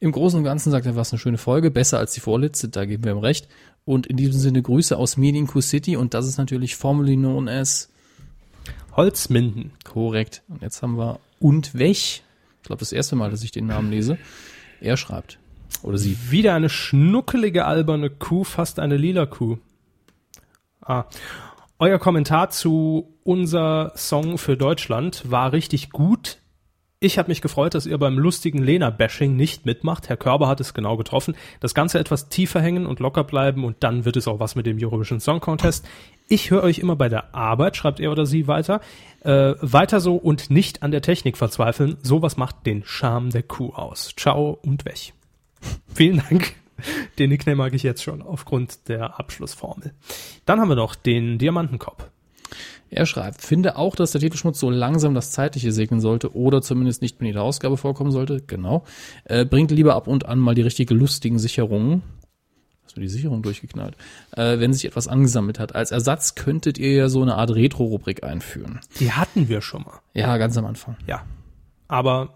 [0.00, 2.84] Im Großen und Ganzen sagt er, was eine schöne Folge, besser als die vorletzte, da
[2.84, 3.48] geben wir ihm recht.
[3.84, 7.90] Und in diesem Sinne Grüße aus Medienco City und das ist natürlich formerly known as
[8.96, 9.72] Holzminden.
[9.84, 10.42] korrekt.
[10.48, 12.22] Und jetzt haben wir und Wech.
[12.60, 14.18] Ich glaube, das erste Mal, dass ich den Namen lese.
[14.80, 15.38] Er schreibt.
[15.82, 16.16] Oder sie.
[16.30, 19.58] Wieder eine schnuckelige, alberne Kuh, fast eine lila Kuh.
[20.80, 21.04] Ah.
[21.78, 26.38] Euer Kommentar zu unser Song für Deutschland war richtig gut.
[27.00, 30.08] Ich habe mich gefreut, dass ihr beim lustigen Lena-Bashing nicht mitmacht.
[30.08, 31.34] Herr Körber hat es genau getroffen.
[31.58, 34.66] Das Ganze etwas tiefer hängen und locker bleiben und dann wird es auch was mit
[34.66, 35.84] dem Eurovision Song Contest.
[36.32, 38.80] Ich höre euch immer bei der Arbeit, schreibt er oder sie weiter.
[39.20, 41.98] Äh, weiter so und nicht an der Technik verzweifeln.
[42.00, 44.14] Sowas macht den Charme der Kuh aus.
[44.16, 45.12] Ciao und weg.
[45.94, 46.54] Vielen Dank.
[47.18, 49.92] Den Nickname mag ich jetzt schon aufgrund der Abschlussformel.
[50.46, 52.06] Dann haben wir noch den Diamantenkopf.
[52.88, 57.02] Er schreibt, finde auch, dass der Titelschmutz so langsam das Zeitliche segnen sollte oder zumindest
[57.02, 58.40] nicht mehr in jeder Ausgabe vorkommen sollte.
[58.46, 58.84] Genau.
[59.24, 62.02] Äh, bringt lieber ab und an mal die richtige lustigen Sicherungen.
[62.94, 63.96] Du die Sicherung durchgeknallt?
[64.36, 65.74] Äh, wenn sich etwas angesammelt hat.
[65.74, 68.80] Als Ersatz könntet ihr ja so eine Art Retro-Rubrik einführen.
[69.00, 70.00] Die hatten wir schon mal.
[70.14, 70.96] Ja, ganz am Anfang.
[71.06, 71.24] Ja.
[71.88, 72.34] Aber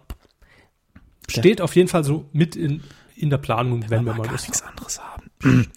[1.29, 2.83] steht auf jeden Fall so mit in,
[3.17, 5.31] in der Planung, wenn wir mal gar nichts anderes haben.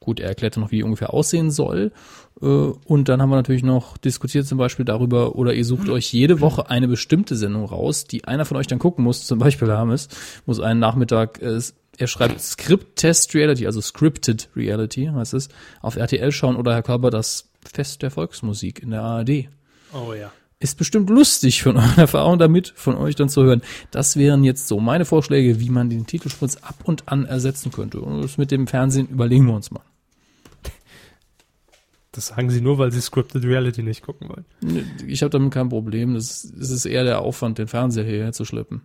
[0.00, 1.92] Gut, er erklärte noch, wie ungefähr aussehen soll.
[2.40, 6.12] Äh, Und dann haben wir natürlich noch diskutiert zum Beispiel darüber, oder ihr sucht euch
[6.12, 9.26] jede Woche eine bestimmte Sendung raus, die einer von euch dann gucken muss.
[9.26, 10.08] Zum Beispiel Hermes
[10.44, 11.60] muss einen Nachmittag, äh,
[11.98, 15.48] er schreibt Script Test Reality, also Scripted Reality heißt es,
[15.80, 19.48] auf RTL schauen oder Herr Körber das Fest der Volksmusik in der ARD.
[19.92, 20.32] Oh ja.
[20.58, 23.62] Ist bestimmt lustig von eurer Erfahrung damit, von euch dann zu hören.
[23.90, 28.00] Das wären jetzt so meine Vorschläge, wie man den Titelschmutz ab und an ersetzen könnte.
[28.00, 29.82] Und das mit dem Fernsehen überlegen wir uns mal.
[32.12, 34.44] Das sagen sie nur, weil sie Scripted Reality nicht gucken wollen.
[35.06, 36.12] Ich habe damit kein Problem.
[36.14, 38.82] Das, das ist eher der Aufwand, den Fernseher hierher zu schleppen.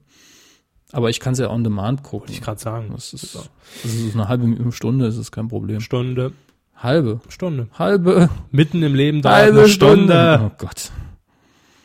[0.91, 2.31] Aber ich kann es ja on demand gucken.
[2.31, 2.91] Ich gerade sagen.
[2.93, 5.81] Das ist, das ist eine halbe Stunde, das ist kein Problem.
[5.81, 6.31] Stunde.
[6.77, 7.19] Halbe.
[7.29, 7.67] Stunde.
[7.77, 8.29] Halbe.
[8.51, 10.13] Mitten im Leben dauert Halbe eine Stunde.
[10.13, 10.41] Stunde.
[10.45, 10.91] Oh Gott.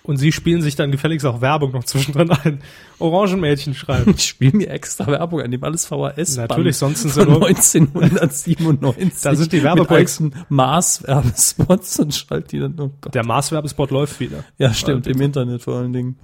[0.05, 2.61] Und sie spielen sich dann gefälligst auch Werbung noch zwischendrin ein.
[2.98, 4.14] Orangenmädchen schreiben.
[4.16, 6.36] Ich spiele mir extra Werbung an dem alles VHS.
[6.36, 9.22] Natürlich, sonst sind sie nur- 1997.
[9.22, 12.74] Da sind die alten Mars-Werbespots und schalt die dann.
[12.78, 13.14] Oh Gott.
[13.14, 14.44] Der Mars-Werbespot läuft wieder.
[14.59, 16.18] Ja, stimmt, im Internet vor allen Dingen.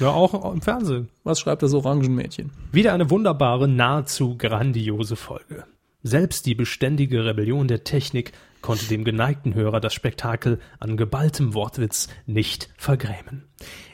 [0.00, 1.08] Ja, auch im Fernsehen.
[1.24, 2.50] Was schreibt das Orangenmädchen?
[2.72, 5.64] Wieder eine wunderbare, nahezu grandiose Folge.
[6.02, 12.08] Selbst die beständige Rebellion der Technik konnte dem geneigten Hörer das Spektakel an geballtem Wortwitz
[12.26, 13.44] nicht vergrämen.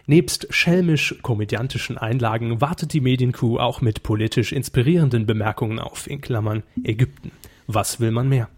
[0.06, 7.30] Nebst schelmisch-komödiantischen Einlagen wartet die Medienkuh auch mit politisch inspirierenden Bemerkungen auf, in Klammern Ägypten.
[7.66, 8.48] Was will man mehr?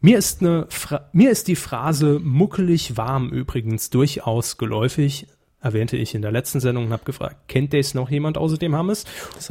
[0.00, 5.28] Mir ist, eine Fra mir ist die Phrase muckelig warm übrigens durchaus geläufig,
[5.64, 8.76] erwähnte ich in der letzten Sendung und habe gefragt, kennt das noch jemand außer dem
[8.76, 9.04] Hammes?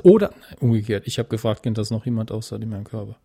[0.04, 3.18] Oder Umgekehrt, ich habe gefragt, kennt das noch jemand außer dem Herrn Körber?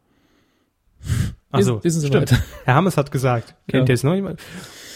[1.50, 2.30] Also, Wissen Sie stimmt.
[2.32, 2.42] weiter.
[2.64, 3.94] Herr Hammes hat gesagt, kennt Ja.
[3.94, 4.40] es noch jemand?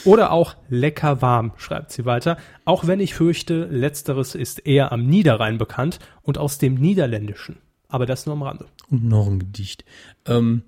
[0.05, 2.37] Oder auch lecker warm, schreibt sie weiter.
[2.65, 7.59] Auch wenn ich fürchte, letzteres ist eher am Niederrhein bekannt und aus dem Niederländischen.
[7.89, 8.67] Aber das nur am Rande.
[8.91, 9.85] Und noch ein Gedicht.
[10.27, 10.63] Ähm,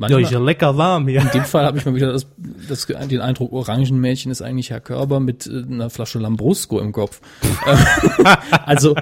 [0.00, 1.20] Ja, manchmal, ist ja lecker warm hier.
[1.20, 2.26] in dem Fall habe ich mal wieder das,
[2.68, 7.20] das, den Eindruck, Orangenmädchen ist eigentlich Herr Körber mit äh, einer Flasche Lambrusco im Kopf.
[8.64, 8.94] Also,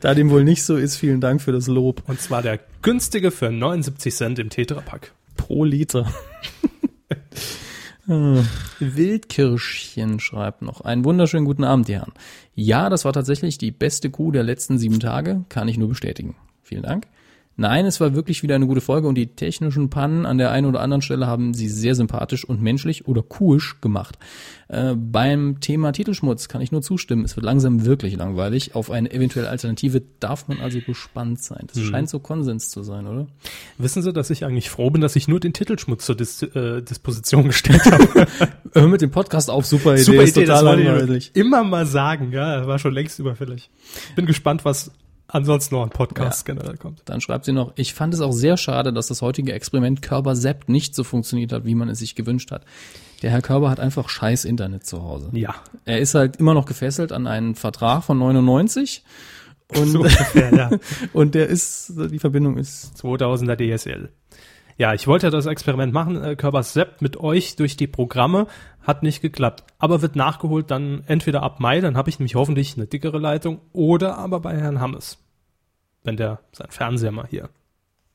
[0.00, 2.02] da dem wohl nicht so ist, vielen Dank für das Lob.
[2.06, 5.12] Und zwar der günstige für 79 Cent im Tetrapack.
[5.36, 6.10] Pro Liter.
[8.08, 8.42] Äh,
[8.80, 10.80] Wildkirschchen schreibt noch.
[10.80, 12.12] Einen wunderschönen guten Abend, die Herren.
[12.54, 15.44] Ja, das war tatsächlich die beste Kuh der letzten sieben Tage.
[15.48, 16.36] Kann ich nur bestätigen.
[16.62, 17.06] Vielen Dank.
[17.58, 20.66] Nein, es war wirklich wieder eine gute Folge und die technischen Pannen an der einen
[20.66, 24.18] oder anderen Stelle haben sie sehr sympathisch und menschlich oder kuhisch gemacht.
[24.68, 27.24] Äh, beim Thema Titelschmutz kann ich nur zustimmen.
[27.24, 28.74] Es wird langsam wirklich langweilig.
[28.74, 31.66] Auf eine eventuelle Alternative darf man also gespannt sein.
[31.72, 33.26] Das scheint so Konsens zu sein, oder?
[33.78, 36.82] Wissen Sie, dass ich eigentlich froh bin, dass ich nur den Titelschmutz zur Dis äh,
[36.82, 38.26] Disposition gestellt habe?
[38.74, 40.02] Hör mit dem Podcast auf, super Idee.
[40.02, 41.30] Super Idee, total langweilig.
[41.32, 42.32] immer mal sagen.
[42.32, 43.70] Ja, war schon längst überfällig.
[44.14, 44.90] Bin gespannt, was
[45.28, 47.02] ansonsten noch an Podcasts generell kommt.
[47.04, 50.36] Dann schreibt sie noch, ich fand es auch sehr schade, dass das heutige Experiment Körber
[50.36, 52.64] Sepp nicht so funktioniert hat, wie man es sich gewünscht hat.
[53.22, 55.30] Der Herr Körber hat einfach scheiß Internet zu Hause.
[55.32, 55.54] Ja.
[55.84, 59.04] Er ist halt immer noch gefesselt an einen Vertrag von 99
[59.76, 60.70] und, So ungefähr, ja.
[61.12, 64.10] und der ist, die Verbindung ist 2000er DSL.
[64.78, 68.46] Ja, ich wollte ja das Experiment machen, äh, Körpers Sepp mit euch durch die Programme,
[68.86, 69.64] hat nicht geklappt.
[69.78, 73.60] Aber wird nachgeholt dann entweder ab Mai, dann habe ich nämlich hoffentlich eine dickere Leitung,
[73.72, 75.18] oder aber bei Herrn Hammes.
[76.04, 77.48] Wenn der sein Fernseher mal hier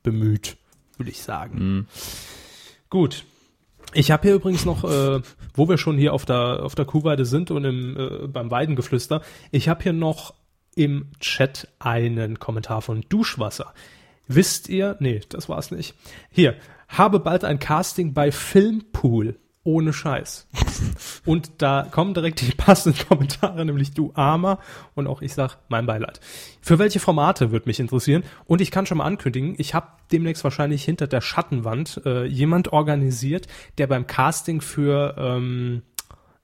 [0.02, 0.56] bemüht,
[0.96, 1.86] würde ich sagen.
[2.88, 3.24] Gut.
[3.94, 5.20] Ich habe hier übrigens noch, äh,
[5.54, 9.20] wo wir schon hier auf der auf der Kuhweide sind und im, äh, beim Weidengeflüster,
[9.50, 10.34] ich habe hier noch
[10.74, 13.74] im Chat einen Kommentar von Duschwasser.
[14.28, 15.94] Wisst ihr, nee, das war's nicht.
[16.30, 16.56] Hier,
[16.88, 19.36] habe bald ein Casting bei Filmpool.
[19.64, 20.48] Ohne Scheiß.
[21.24, 24.58] Und da kommen direkt die passenden Kommentare, nämlich du Armer
[24.94, 26.20] und auch ich sag mein Beileid.
[26.60, 28.24] Für welche Formate wird mich interessieren?
[28.44, 32.72] Und ich kann schon mal ankündigen, ich habe demnächst wahrscheinlich hinter der Schattenwand äh, jemand
[32.72, 33.46] organisiert,
[33.78, 35.82] der beim Casting für ähm,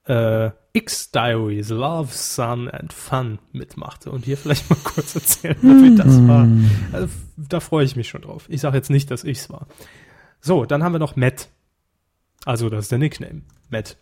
[0.04, 4.10] äh, X-Diaries, Love, Sun and Fun mitmachte.
[4.10, 6.48] Und hier vielleicht mal kurz erzählen, wie das war.
[6.92, 8.46] Also, da freue ich mich schon drauf.
[8.48, 9.66] Ich sage jetzt nicht, dass ich's war.
[10.40, 11.48] So, dann haben wir noch Matt.
[12.44, 13.42] Also, das ist der Nickname.
[13.70, 13.96] Matt.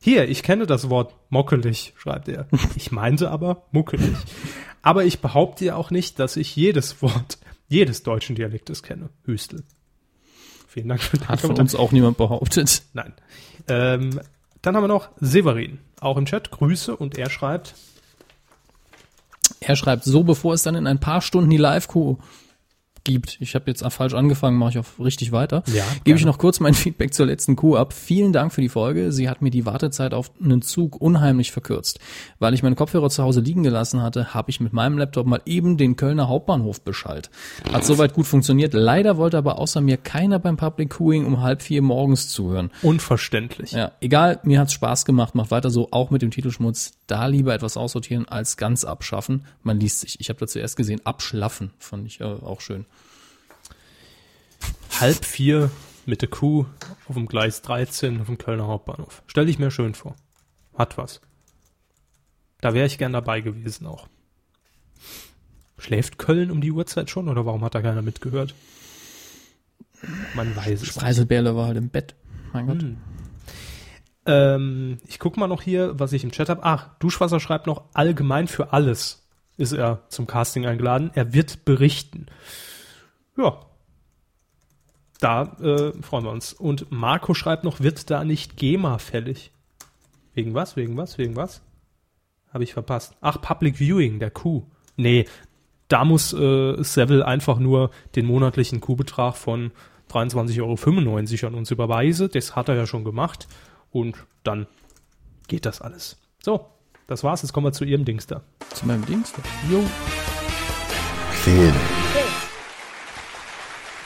[0.00, 2.46] Hier, ich kenne das Wort mockelig, schreibt er.
[2.76, 4.16] Ich meinte aber muckelig.
[4.82, 9.08] Aber ich behaupte ja auch nicht, dass ich jedes Wort jedes deutschen Dialektes kenne.
[9.24, 9.64] Hüstel.
[10.68, 12.82] Vielen Dank für den Hat von uns auch niemand behauptet.
[12.92, 13.14] Nein.
[13.68, 14.20] Ähm,
[14.60, 16.50] dann haben wir noch Severin, auch im Chat.
[16.50, 17.74] Grüße und er schreibt,
[19.60, 22.18] Er schreibt so, bevor es dann in ein paar Stunden die Live-Kuh
[23.04, 23.36] gibt.
[23.40, 25.62] Ich habe jetzt falsch angefangen, mache ich auch richtig weiter.
[25.72, 27.92] Ja, Gebe ich noch kurz mein Feedback zur letzten Kuh ab.
[27.92, 29.12] Vielen Dank für die Folge.
[29.12, 32.00] Sie hat mir die Wartezeit auf einen Zug unheimlich verkürzt.
[32.38, 35.42] Weil ich meine Kopfhörer zu Hause liegen gelassen hatte, habe ich mit meinem Laptop mal
[35.46, 37.30] eben den Kölner Hauptbahnhof beschallt.
[37.72, 38.72] Hat soweit gut funktioniert.
[38.74, 42.70] Leider wollte aber außer mir keiner beim Public Queuing um halb vier morgens zuhören.
[42.82, 43.72] unverständlich.
[43.72, 46.92] Ja, egal, mir hat's Spaß gemacht, macht weiter so, auch mit dem Titelschmutz.
[47.06, 49.44] Da lieber etwas aussortieren als ganz abschaffen.
[49.62, 50.20] Man liest sich.
[50.20, 52.86] Ich habe da zuerst gesehen, abschlaffen, fand ich äh, auch schön.
[55.00, 55.70] Halb vier
[56.06, 56.66] mit der Kuh
[57.08, 59.22] auf dem Gleis 13 auf dem Kölner Hauptbahnhof.
[59.26, 60.14] Stell dich mir schön vor.
[60.74, 61.20] Hat was.
[62.60, 64.08] Da wäre ich gern dabei gewesen auch.
[65.76, 68.54] Schläft Köln um die Uhrzeit schon oder warum hat da keiner mitgehört?
[70.34, 70.82] Man weiß es.
[70.82, 70.98] nicht.
[70.98, 72.14] Preiselbärle war halt im Bett.
[72.52, 72.84] Mein Gott.
[74.26, 76.62] Ähm, ich guck mal noch hier, was ich im Chat habe.
[76.64, 79.24] Ach, Duschwasser schreibt noch, allgemein für alles
[79.56, 81.10] ist er zum Casting eingeladen.
[81.14, 82.26] Er wird berichten.
[83.36, 83.60] Ja.
[85.20, 86.52] Da äh, freuen wir uns.
[86.52, 89.52] Und Marco schreibt noch, wird da nicht GEMA fällig?
[90.34, 90.76] Wegen was?
[90.76, 91.18] Wegen was?
[91.18, 91.62] Wegen was?
[92.52, 93.14] Habe ich verpasst.
[93.20, 94.64] Ach, Public Viewing, der Kuh.
[94.96, 95.26] Nee,
[95.88, 99.70] da muss äh, Seville einfach nur den monatlichen Kuhbetrag von
[100.10, 102.28] 23,95 Euro an uns überweisen.
[102.32, 103.48] Das hat er ja schon gemacht.
[103.94, 104.66] Und dann
[105.46, 106.16] geht das alles.
[106.42, 106.66] So,
[107.06, 107.42] das war's.
[107.42, 108.42] Jetzt kommen wir zu Ihrem Dings da.
[108.74, 109.32] Zu meinem Dings.
[109.70, 109.82] Jo.
[111.44, 111.74] Film.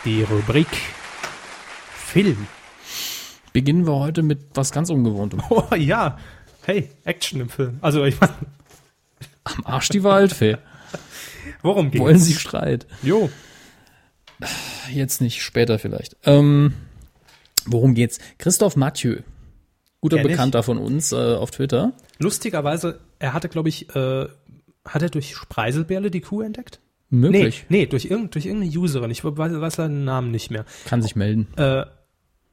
[0.04, 0.68] Die Rubrik
[1.96, 2.46] Film.
[3.54, 5.42] Beginnen wir heute mit was ganz Ungewohntem.
[5.50, 6.18] Oh ja,
[6.66, 7.78] hey, Action im Film.
[7.80, 8.34] Also ich meine,
[9.44, 10.58] Am Arsch die Waldfee.
[11.62, 12.04] worum geht's?
[12.04, 12.86] Wollen Sie Streit?
[13.02, 13.30] Jo,
[14.92, 16.16] Jetzt nicht, später vielleicht.
[16.24, 16.74] Ähm,
[17.64, 18.18] worum geht's?
[18.36, 19.22] Christoph Mathieu,
[20.00, 20.32] guter Kenn ich.
[20.32, 21.92] Bekannter von uns äh, auf Twitter.
[22.18, 24.26] lustigerweise, er hatte, glaube ich, äh,
[24.84, 26.80] hat er durch Spreiselbärle die Kuh entdeckt?
[27.10, 27.64] Möglich.
[27.68, 29.10] Nee, nee, durch, irgend, durch irgendeine Userin.
[29.10, 30.64] Ich weiß, weiß seinen Namen nicht mehr.
[30.84, 31.48] Kann sich melden.
[31.56, 31.84] Äh,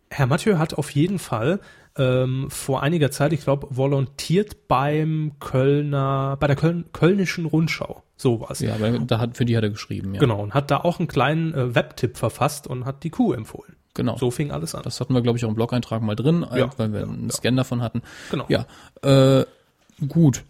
[0.09, 1.59] Herr Mathieu hat auf jeden Fall
[1.97, 8.03] ähm, vor einiger Zeit, ich glaube, volontiert beim Kölner, bei der Köln, Kölnischen Rundschau.
[8.17, 8.59] So was.
[8.59, 10.19] Ja, aber da hat, für die hat er geschrieben, ja.
[10.19, 13.75] Genau, und hat da auch einen kleinen äh, Webtipp verfasst und hat die Kuh empfohlen.
[13.95, 14.17] Genau.
[14.17, 14.83] So fing alles an.
[14.83, 17.07] Das hatten wir, glaube ich, auch im Blog-Eintrag mal drin, äh, Ja, weil wir ja,
[17.07, 17.31] einen.
[17.31, 18.03] Scan davon hatten.
[18.29, 18.45] Genau.
[18.49, 18.67] Ja,
[19.01, 19.45] äh,
[20.07, 20.43] gut.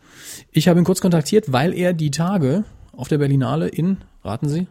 [0.52, 4.68] Ich habe ihn kurz kontaktiert, weil er die Tage auf der Berlinale in, raten Sie,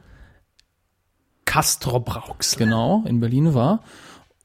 [1.44, 2.56] Castro Braux.
[2.56, 3.84] genau, in Berlin war.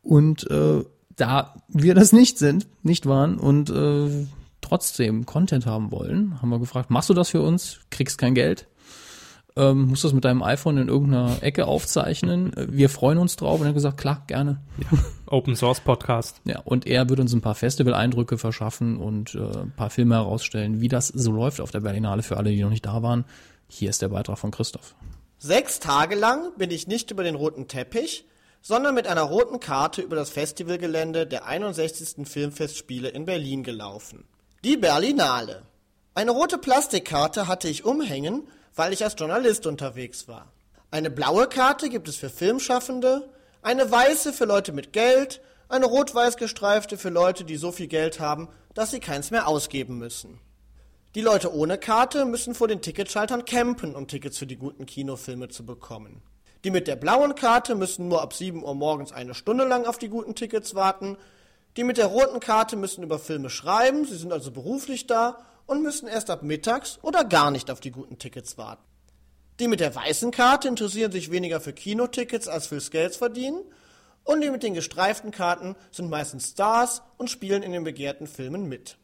[0.04, 0.84] Und äh,
[1.16, 4.28] da wir das nicht sind, nicht waren und äh,
[4.62, 7.80] trotzdem Content haben wollen, haben wir gefragt, machst du das für uns?
[7.90, 8.68] Kriegst kein Geld?
[9.60, 12.56] Ähm, musst du das mit deinem iPhone in irgendeiner Ecke aufzeichnen?
[12.56, 13.60] Äh, Wir freuen uns drauf.
[13.60, 14.62] Und er hat gesagt, klar, gerne.
[15.26, 16.40] Open Source Podcast.
[16.46, 20.80] Ja, und er wird uns ein paar Festival-Eindrücke verschaffen und äh, ein paar Filme herausstellen,
[20.80, 23.26] wie das so läuft auf der Berlinale für alle, die noch nicht da waren.
[23.68, 24.96] Hier ist der Beitrag von Christoph.
[25.40, 28.26] Sechs Tage lang bin ich nicht über den roten Teppich,
[28.62, 32.28] sondern mit einer roten Karte über das Festivalgelände der 61.
[32.28, 34.24] Filmfestspiele in Berlin gelaufen.
[34.64, 35.64] Die Berlinale.
[36.16, 38.44] Eine rote Plastikkarte hatte ich umhängen,
[38.76, 40.52] weil ich als Journalist unterwegs war.
[40.92, 43.30] Eine blaue Karte gibt es für Filmschaffende,
[43.62, 48.20] eine weiße für Leute mit Geld, eine rot-weiß gestreifte für Leute, die so viel Geld
[48.20, 50.40] haben, dass sie keins mehr ausgeben müssen.
[51.16, 55.50] Die Leute ohne Karte müssen vor den Ticketschaltern campen, um Tickets für die guten Kinofilme
[55.50, 56.22] zu bekommen.
[56.64, 59.98] Die mit der blauen Karte müssen nur ab 7 Uhr morgens eine Stunde lang auf
[59.98, 61.18] die guten Tickets warten.
[61.78, 65.38] Die mit der roten Karte müssen über Filme schreiben, sie sind also beruflich da
[65.70, 68.84] und müssen erst ab mittags oder gar nicht auf die guten Tickets warten.
[69.60, 73.62] Die mit der weißen Karte interessieren sich weniger für Kinotickets als fürs Geld verdienen
[74.24, 78.68] und die mit den gestreiften Karten sind meistens Stars und spielen in den begehrten Filmen
[78.68, 78.98] mit.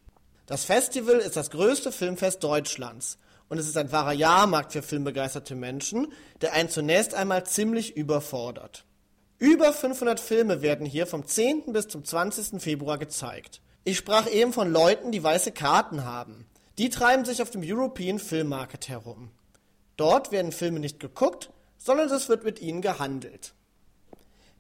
[0.47, 5.55] Das Festival ist das größte Filmfest Deutschlands und es ist ein wahrer Jahrmarkt für filmbegeisterte
[5.55, 6.07] Menschen,
[6.41, 8.85] der einen zunächst einmal ziemlich überfordert.
[9.37, 11.73] Über 500 Filme werden hier vom 10.
[11.73, 12.61] bis zum 20.
[12.61, 13.61] Februar gezeigt.
[13.83, 16.47] Ich sprach eben von Leuten, die weiße Karten haben.
[16.77, 19.31] Die treiben sich auf dem European Film Market herum.
[19.95, 23.53] Dort werden Filme nicht geguckt, sondern es wird mit ihnen gehandelt.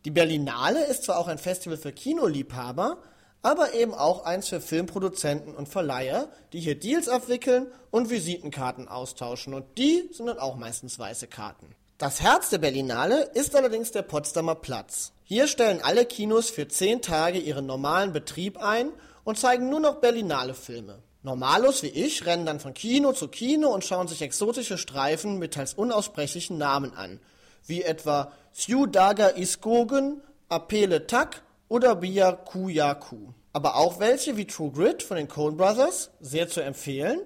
[0.05, 2.99] Die Berlinale ist zwar auch ein Festival für Kinoliebhaber,
[3.41, 9.53] aber eben auch eins für Filmproduzenten und Verleiher, die hier Deals abwickeln und Visitenkarten austauschen
[9.53, 11.75] und die sind dann auch meistens weiße Karten.
[11.97, 15.11] Das Herz der Berlinale ist allerdings der Potsdamer Platz.
[15.23, 18.89] Hier stellen alle Kinos für zehn Tage ihren normalen Betrieb ein
[19.23, 21.01] und zeigen nur noch Berlinale Filme.
[21.25, 25.55] Normalos wie ich rennen dann von Kino zu Kino und schauen sich exotische Streifen mit
[25.55, 27.19] teils unaussprechlichen Namen an,
[27.65, 33.33] wie etwa Ciudaga Iskogen, Apele Tak oder Biakuyaku.
[33.53, 37.19] Aber auch welche wie True Grit von den Coen Brothers, sehr zu empfehlen,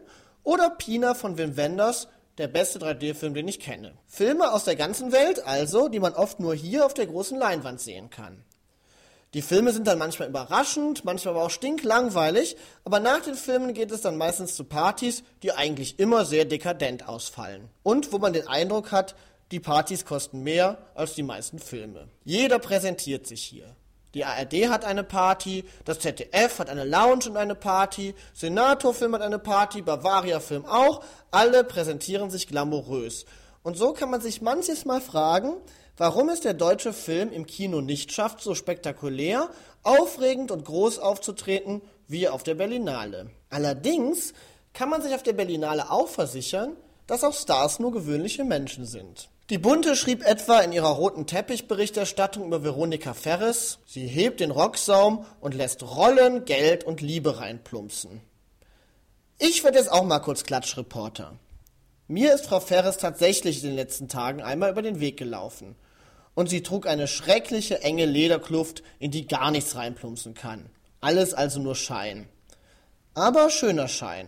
[0.43, 3.97] oder Pina von Wim Wenders, der beste 3D-Film, den ich kenne.
[4.07, 7.81] Filme aus der ganzen Welt also, die man oft nur hier auf der großen Leinwand
[7.81, 8.45] sehen kann.
[9.35, 13.91] Die Filme sind dann manchmal überraschend, manchmal aber auch stinklangweilig, aber nach den Filmen geht
[13.91, 17.69] es dann meistens zu Partys, die eigentlich immer sehr dekadent ausfallen.
[17.83, 19.15] Und wo man den Eindruck hat,
[19.51, 22.07] die Partys kosten mehr als die meisten Filme.
[22.23, 23.75] Jeder präsentiert sich hier.
[24.15, 29.13] Die ARD hat eine Party, das ZDF hat eine Lounge und eine Party, Senator Film
[29.13, 33.25] hat eine Party, Bavaria Film auch, alle präsentieren sich glamourös.
[33.61, 35.53] Und so kann man sich manches Mal fragen,
[35.99, 39.49] warum es der deutsche Film im Kino nicht schafft, so spektakulär,
[39.83, 43.29] aufregend und groß aufzutreten wie auf der Berlinale.
[43.49, 44.33] Allerdings
[44.73, 46.75] kann man sich auf der Berlinale auch versichern,
[47.05, 49.29] dass auch Stars nur gewöhnliche Menschen sind.
[49.49, 55.25] Die Bunte schrieb etwa in ihrer roten Teppichberichterstattung über Veronika Ferres, sie hebt den Rocksaum
[55.41, 58.21] und lässt Rollen, Geld und Liebe reinplumpsen.
[59.37, 61.33] Ich werde jetzt auch mal kurz Klatschreporter.
[62.07, 65.75] Mir ist Frau Ferres tatsächlich in den letzten Tagen einmal über den Weg gelaufen.
[66.39, 70.69] Und sie trug eine schreckliche enge Lederkluft, in die gar nichts reinplumpsen kann.
[71.01, 72.29] Alles also nur Schein.
[73.13, 74.25] Aber schöner Schein.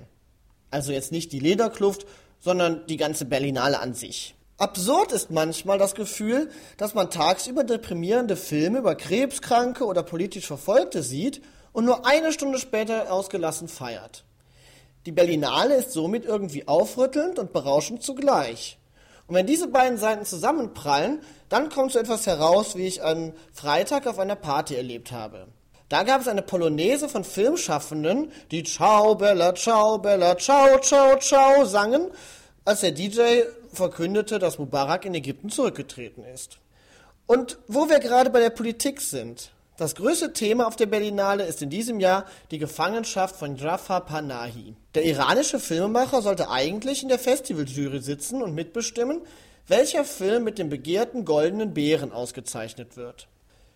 [0.72, 2.06] Also jetzt nicht die Lederkluft,
[2.42, 4.36] sondern die ganze Berlinale an sich.
[4.58, 11.04] Absurd ist manchmal das Gefühl, dass man tagsüber deprimierende Filme über Krebskranke oder politisch Verfolgte
[11.04, 14.26] sieht und nur eine Stunde später ausgelassen feiert.
[15.06, 18.81] Die Berlinale ist somit irgendwie aufrüttelnd und berauschend zugleich.
[19.32, 24.06] Und wenn diese beiden Seiten zusammenprallen, dann kommt so etwas heraus, wie ich am Freitag
[24.06, 25.48] auf einer Party erlebt habe.
[25.88, 31.64] Da gab es eine Polonaise von Filmschaffenden, die Ciao Bella, Ciao Bella, Ciao, Ciao, Ciao
[31.64, 32.12] sangen,
[32.66, 36.58] als der DJ verkündete, dass Mubarak in Ägypten zurückgetreten ist.
[37.26, 41.62] Und wo wir gerade bei der Politik sind, das größte Thema auf der Berlinale ist
[41.62, 44.76] in diesem Jahr die Gefangenschaft von Jafar Panahi.
[44.94, 49.22] Der iranische Filmemacher sollte eigentlich in der Festivaljury sitzen und mitbestimmen,
[49.68, 53.28] welcher Film mit dem begehrten goldenen Bären ausgezeichnet wird.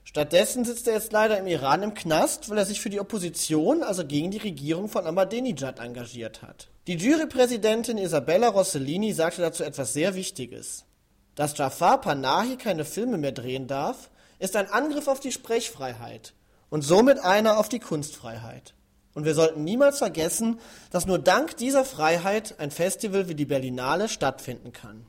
[0.04, 3.82] Stattdessen sitzt er jetzt leider im Iran im Knast, weil er sich für die Opposition,
[3.82, 6.68] also gegen die Regierung von Ahmadinejad, engagiert hat.
[6.86, 10.86] Die Jurypräsidentin Isabella Rossellini sagte dazu etwas sehr Wichtiges.
[11.34, 14.12] Dass Jafar Panahi keine Filme mehr drehen darf,
[14.46, 16.34] ist ein Angriff auf die Sprechfreiheit
[16.70, 18.74] und somit einer auf die Kunstfreiheit.
[19.14, 20.60] Und wir sollten niemals vergessen,
[20.92, 25.06] dass nur dank dieser Freiheit ein Festival wie die Berlinale stattfinden kann.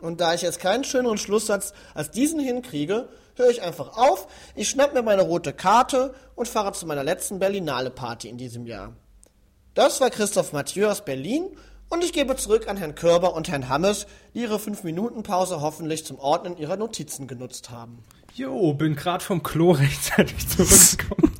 [0.00, 4.68] Und da ich jetzt keinen schöneren Schlusssatz als diesen hinkriege, höre ich einfach auf, ich
[4.68, 8.92] schnapp mir meine rote Karte und fahre zu meiner letzten Berlinale Party in diesem Jahr.
[9.74, 11.56] Das war Christoph Mathieu aus Berlin
[11.94, 16.18] und ich gebe zurück an Herrn Körber und Herrn Hammes, die ihre 5-Minuten-Pause hoffentlich zum
[16.18, 17.98] Ordnen ihrer Notizen genutzt haben.
[18.34, 21.32] Jo, bin gerade vom Klo rechtzeitig zurückgekommen.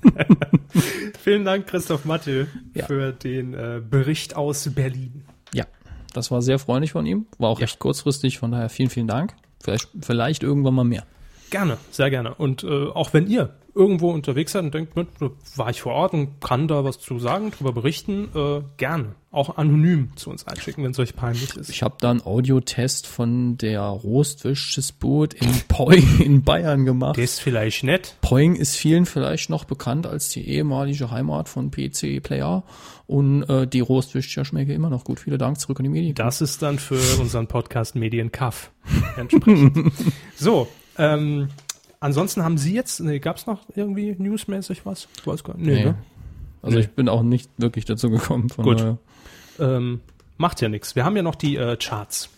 [1.21, 2.87] Vielen Dank, Christoph Mathieu, Ja.
[2.87, 5.25] für den äh, Bericht aus Berlin.
[5.53, 5.65] Ja,
[6.13, 7.27] das war sehr freundlich von ihm.
[7.39, 9.35] War auch recht kurzfristig, von daher vielen, vielen Dank.
[9.63, 11.05] Vielleicht, vielleicht irgendwann mal mehr.
[11.51, 12.35] Gerne, sehr gerne.
[12.35, 14.93] Und äh, auch wenn ihr irgendwo unterwegs seid und denkt,
[15.57, 19.15] war ich vor Ort und kann da was zu sagen, drüber berichten, äh, gerne.
[19.31, 21.69] Auch anonym zu uns einschicken, wenn es euch peinlich ist.
[21.69, 27.17] Ich habe da einen Audiotest von der Rostwischesboot in Poing in Bayern gemacht.
[27.17, 28.17] Das ist vielleicht nett.
[28.21, 32.63] Poing ist vielen vielleicht noch bekannt als die ehemalige Heimat von PC Player
[33.09, 35.19] und äh, die Rostwischer schmecke immer noch gut.
[35.19, 36.15] Vielen Dank zurück an die Medien.
[36.15, 38.71] Das ist dann für unseren Podcast Medienkaff
[39.17, 39.93] entsprechend.
[40.37, 41.49] so, ähm,
[42.05, 45.09] ansonsten haben Sie jetzt, nee, gab es noch irgendwie newsmäßig was?
[45.19, 45.67] Ich weiß gar nicht.
[45.67, 45.85] Nee, Nee.
[45.87, 45.95] ne?
[46.63, 46.85] Also Nee.
[46.85, 48.49] ich bin auch nicht wirklich dazu gekommen.
[48.51, 48.81] Von Gut.
[48.81, 48.99] daher.
[49.59, 50.01] Ähm,
[50.37, 50.95] macht ja nichts.
[50.97, 52.31] Wir haben ja noch die äh, Charts.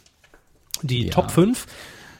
[0.83, 1.11] Die Ja.
[1.11, 1.67] Top 5.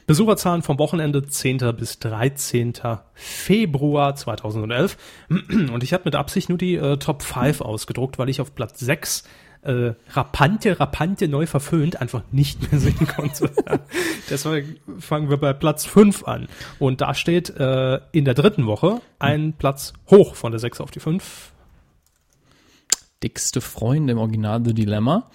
[0.07, 1.57] Besucherzahlen vom Wochenende 10.
[1.77, 2.73] bis 13.
[3.13, 4.97] Februar 2011.
[5.29, 8.79] Und ich habe mit Absicht nur die äh, Top 5 ausgedruckt, weil ich auf Platz
[8.79, 9.23] 6
[9.61, 13.51] äh, Rapante, Rapante neu verföhnt einfach nicht mehr sehen konnte.
[14.29, 16.47] Deswegen fangen wir bei Platz 5 an.
[16.79, 20.91] Und da steht äh, in der dritten Woche ein Platz hoch von der 6 auf
[20.91, 21.53] die 5.
[23.23, 25.29] Dickste Freunde im Original The Dilemma.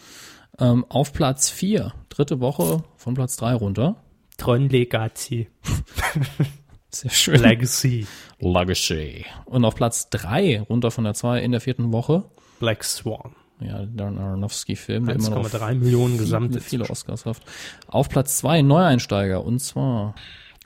[0.59, 3.97] Ähm, auf Platz 4, dritte Woche von Platz 3 runter.
[4.36, 5.49] Tron Legacy.
[6.90, 7.40] Sehr schön.
[7.40, 8.07] Legacy.
[8.39, 9.24] Legacy.
[9.47, 12.24] Und auf Platz 3 runter von der 2 in der vierten Woche.
[12.61, 13.35] Black Swan.
[13.67, 17.39] Ja, Darren Aronofsky-Film, der immer noch 1,3 Millionen viele, gesamt viele Oscars hat.
[17.87, 20.15] Auf Platz 2 Neueinsteiger und zwar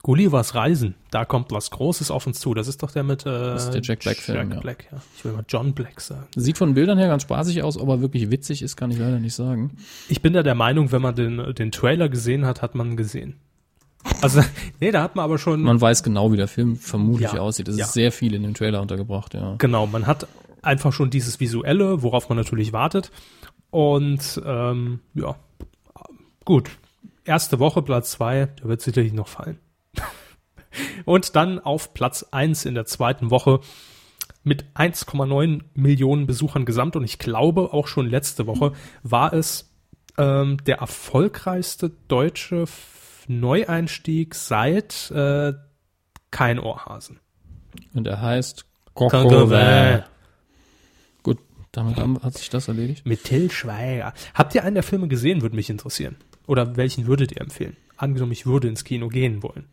[0.07, 2.55] Gullivers Reisen, da kommt was Großes auf uns zu.
[2.55, 4.61] Das ist doch der mit äh, Das ist der Jack Black-Film, Jack ja.
[4.61, 4.99] Black, ja.
[5.17, 6.27] Ich will mal John Black sagen.
[6.37, 9.35] sieht von Bildern her ganz spaßig aus, aber wirklich witzig ist, kann ich leider nicht
[9.35, 9.77] sagen.
[10.09, 13.35] Ich bin da der Meinung, wenn man den, den Trailer gesehen hat, hat man gesehen.
[14.23, 14.43] Also,
[14.81, 17.67] nee, da hat man aber schon, Man weiß genau, wie der Film vermutlich Ja, aussieht.
[17.67, 17.85] Es ja.
[17.85, 19.57] ist sehr viel in dem Trailer untergebracht, ja.
[19.59, 20.29] genau, man hat
[20.67, 23.11] einfach schon dieses Visuelle, worauf man natürlich wartet.
[23.71, 25.37] Und ähm, ja,
[26.45, 26.71] gut.
[27.25, 29.59] Erste Woche, Platz zwei, der wird sicherlich noch fallen.
[31.05, 33.61] Und dann auf Platz eins in der zweiten Woche
[34.45, 36.95] mit 1,9 Millionen Besuchern gesamt.
[36.95, 38.73] Und ich glaube, auch schon letzte Woche
[39.03, 39.75] war es
[40.19, 42.67] ähm, der erfolgreichste deutsche
[43.27, 45.55] Neueinstieg seit äh,
[46.31, 47.19] Kein Ohrhasen.
[47.93, 50.05] Und er heißt Coquevin.
[51.77, 53.05] Damit hat sich das erledigt.
[53.05, 54.15] Mit Till Schweiger.
[54.33, 56.17] Habt ihr einen der Filme gesehen, würde mich interessieren.
[56.47, 57.77] Oder welchen würdet ihr empfehlen?
[57.99, 59.67] Angenommen, ich würde ins Kino gehen wollen.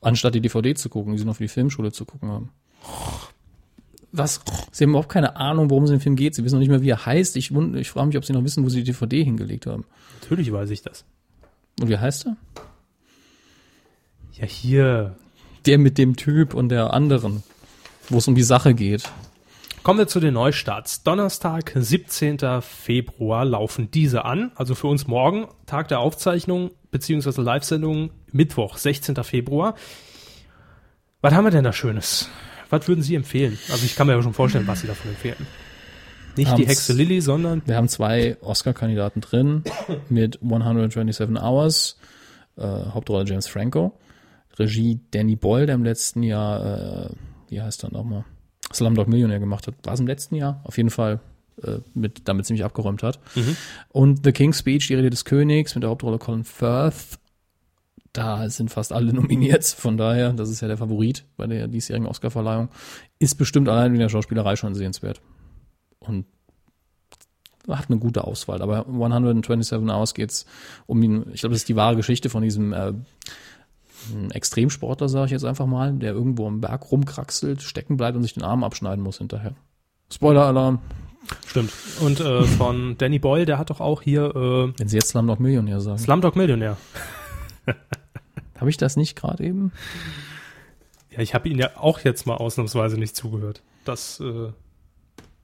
[0.00, 2.50] Anstatt die DVD zu gucken, die sie noch für die Filmschule zu gucken haben.
[4.10, 4.40] Was?
[4.72, 6.34] Sie haben überhaupt keine Ahnung, worum es im Film geht.
[6.34, 7.36] Sie wissen noch nicht mehr, wie er heißt.
[7.36, 9.84] Ich, ich frage mich, ob sie noch wissen, wo sie die DVD hingelegt haben.
[10.20, 11.04] Natürlich weiß ich das.
[11.80, 12.36] Und wie heißt er?
[14.32, 15.14] Ja, hier.
[15.64, 17.44] Der mit dem Typ und der anderen,
[18.08, 19.08] wo es um die Sache geht.
[19.86, 21.04] Kommen wir zu den Neustarts.
[21.04, 22.60] Donnerstag, 17.
[22.60, 24.50] Februar laufen diese an.
[24.56, 29.14] Also für uns morgen, Tag der Aufzeichnung beziehungsweise Live-Sendung, Mittwoch, 16.
[29.22, 29.76] Februar.
[31.20, 32.28] Was haben wir denn da Schönes?
[32.68, 33.56] Was würden Sie empfehlen?
[33.70, 35.46] Also ich kann mir ja schon vorstellen, was Sie davon empfehlen.
[36.36, 39.62] Nicht die Hexe Lilly, sondern Wir haben zwei Oscar-Kandidaten drin
[40.08, 41.96] mit 127 Hours,
[42.56, 43.96] äh, Hauptrolle James Franco,
[44.58, 47.10] Regie Danny Boyle, der im letzten Jahr, äh,
[47.50, 48.24] wie heißt er nochmal,
[48.76, 49.74] Slumdog Millionär gemacht hat.
[49.84, 50.60] War es im letzten Jahr?
[50.64, 51.20] Auf jeden Fall
[51.62, 53.18] äh, mit, damit ziemlich abgeräumt hat.
[53.88, 57.18] Und The King's Speech, die Rede des Königs, mit der Hauptrolle Colin Firth
[58.16, 59.64] da sind fast alle nominiert.
[59.64, 62.68] Von daher, das ist ja der Favorit bei der diesjährigen Oscarverleihung,
[63.18, 65.20] ist bestimmt allein in der Schauspielerei schon sehenswert.
[66.00, 66.26] Und
[67.68, 68.62] hat eine gute Auswahl.
[68.62, 70.46] Aber 127 Hours geht's
[70.86, 71.26] um ihn.
[71.32, 72.92] Ich glaube, das ist die wahre Geschichte von diesem äh,
[74.30, 78.34] Extremsportler, sage ich jetzt einfach mal, der irgendwo am Berg rumkraxelt, stecken bleibt und sich
[78.34, 79.54] den Arm abschneiden muss hinterher.
[80.12, 80.80] Spoiler-Alarm.
[81.46, 81.72] Stimmt.
[82.00, 85.40] Und äh, von Danny Boyle, der hat doch auch hier äh, Wenn Sie jetzt Slumdog
[85.40, 85.98] Millionär sagen.
[85.98, 86.76] Slumdog Millionär.
[88.58, 89.72] Habe ich das nicht gerade eben?
[91.10, 93.62] Ja, ich habe ihn ja auch jetzt mal ausnahmsweise nicht zugehört.
[93.84, 94.52] Das äh,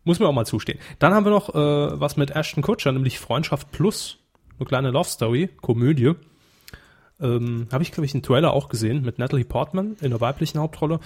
[0.05, 0.79] muss mir auch mal zustehen.
[0.99, 4.19] Dann haben wir noch äh, was mit Ashton Kutcher, nämlich Freundschaft Plus.
[4.59, 6.13] Eine kleine Love Story, Komödie.
[7.23, 10.59] Ähm, habe ich, glaube ich, einen Trailer auch gesehen mit Natalie Portman in der weiblichen
[10.59, 11.01] Hauptrolle.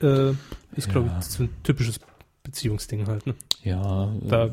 [0.00, 0.30] Äh,
[0.76, 2.00] ist, glaube ich, so ein typisches
[2.42, 3.26] Beziehungsding halt.
[3.26, 3.34] Ne?
[3.62, 4.50] Ja, Da, äh,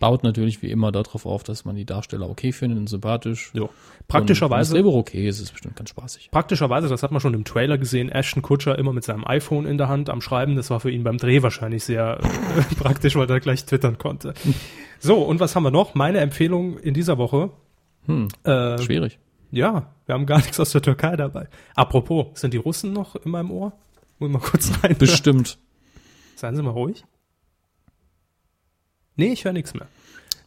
[0.00, 3.50] baut natürlich wie immer darauf auf, dass man die Darsteller okay findet und sympathisch.
[3.54, 3.64] jo.
[3.64, 6.30] Und wenn das Praktischerweise, okay ist, ist es bestimmt ganz spaßig.
[6.30, 9.78] praktischerweise, das hat man schon im Trailer gesehen, Ashton Kutcher immer mit seinem iPhone in
[9.78, 10.56] der Hand am Schreiben.
[10.56, 14.34] Das war für ihn beim Dreh wahrscheinlich sehr äh, praktisch, weil er gleich twittern konnte.
[15.00, 15.94] So, und was haben wir noch?
[15.94, 17.50] Meine Empfehlung in dieser Woche.
[18.06, 19.18] Hm, Äh, schwierig.
[19.54, 21.48] Ja, wir haben gar nichts aus der Türkei dabei.
[21.76, 23.72] Apropos, sind die Russen noch in meinem Ohr?
[24.18, 24.96] Muss mal kurz rein.
[24.98, 25.58] Bestimmt.
[26.34, 27.04] Seien Sie mal ruhig.
[29.14, 29.86] Nee, ich höre nichts mehr.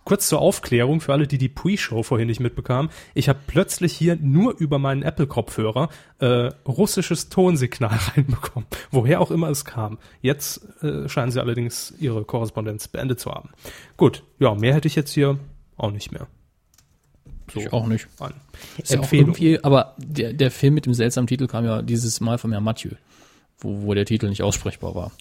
[0.03, 2.91] Kurz zur Aufklärung für alle, die die Pre-Show vorhin nicht mitbekamen.
[3.13, 5.87] Ich habe plötzlich hier nur über meinen Apple-Kopfhörer
[6.19, 8.67] äh, russisches Tonsignal reinbekommen.
[8.91, 9.99] Woher auch immer es kam.
[10.21, 13.51] Jetzt äh, scheinen sie allerdings ihre Korrespondenz beendet zu haben.
[13.95, 15.39] Gut, ja, mehr hätte ich jetzt hier
[15.77, 16.27] auch nicht mehr.
[17.53, 18.07] So, Ich auch nicht.
[18.19, 18.33] an.
[18.77, 19.29] Ist ja auch Empfehlung.
[19.29, 22.63] irgendwie, aber der, der Film mit dem seltsamen Titel kam ja dieses Mal von Herrn
[22.63, 22.91] Mathieu,
[23.59, 25.11] wo, wo der Titel nicht aussprechbar war.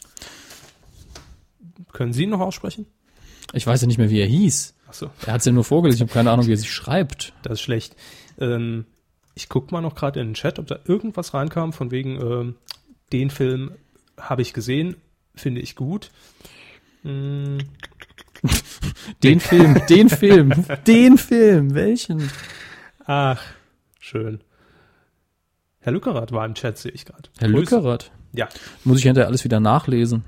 [1.92, 2.86] Können Sie ihn noch aussprechen?
[3.52, 4.74] Ich weiß ja nicht mehr, wie er hieß.
[4.88, 5.10] Ach so.
[5.26, 7.32] Er hat es ja nur vorgelesen, ich habe keine Ahnung, wie er sich schreibt.
[7.42, 7.96] Das ist schlecht.
[8.38, 8.84] Ähm,
[9.34, 12.54] ich guck mal noch gerade in den Chat, ob da irgendwas reinkam, von wegen, ähm,
[13.12, 13.72] den Film
[14.18, 14.96] habe ich gesehen,
[15.34, 16.10] finde ich gut.
[17.02, 17.58] Mm,
[19.22, 20.52] Den Film, den Film,
[20.86, 22.30] den Film, welchen?
[23.06, 23.40] ach,
[24.00, 24.40] schön.
[25.80, 27.28] Herr Lückerath war im Chat, sehe ich gerade.
[27.38, 27.48] Herr.
[27.48, 28.10] Lückerath.
[28.32, 28.48] Ja,
[28.84, 30.24] Muss ich hinterher alles wieder nachlesen.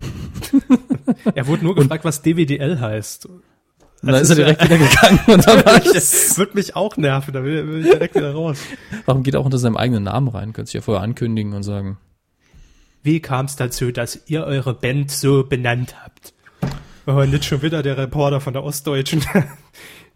[1.34, 3.26] er wurde nur gefragt, was DWDL heißt.
[3.26, 3.42] Und
[4.02, 7.32] dann ist er direkt wieder gegangen und dann war ich, Das wird mich auch nerven,
[7.34, 8.58] da will, will ich direkt wieder raus.
[9.06, 10.52] Warum geht er auch unter seinem eigenen Namen rein?
[10.52, 11.98] Könnte sich ja vorher ankündigen und sagen,
[13.02, 16.34] Wie kam es dazu, dass ihr eure Band so benannt habt?
[17.08, 19.24] Oh, nicht schon wieder der Reporter von der Ostdeutschen.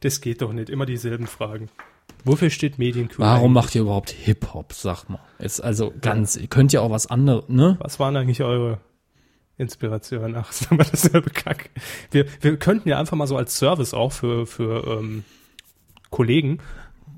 [0.01, 0.69] Das geht doch nicht.
[0.69, 1.69] Immer dieselben Fragen.
[2.24, 3.20] Wofür steht Medienkuh?
[3.20, 3.55] warum eigentlich?
[3.55, 5.20] macht ihr überhaupt Hip-Hop, sag mal.
[5.39, 7.77] Jetzt also ganz, ihr könnt ja auch was anderes, ne?
[7.81, 8.81] Was waren eigentlich eure
[9.59, 10.35] Inspirationen?
[10.35, 11.70] Ach, ist immer dasselbe Kack.
[12.10, 15.23] Wir, wir könnten ja einfach mal so als Service auch für, für ähm,
[16.10, 16.59] Kollegen,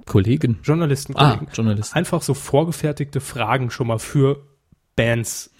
[0.05, 0.59] Kollegen.
[0.63, 1.97] Journalisten, Ah, Kollegen, Journalisten.
[1.97, 4.43] einfach so vorgefertigte Fragen schon mal für
[4.95, 5.55] Bands.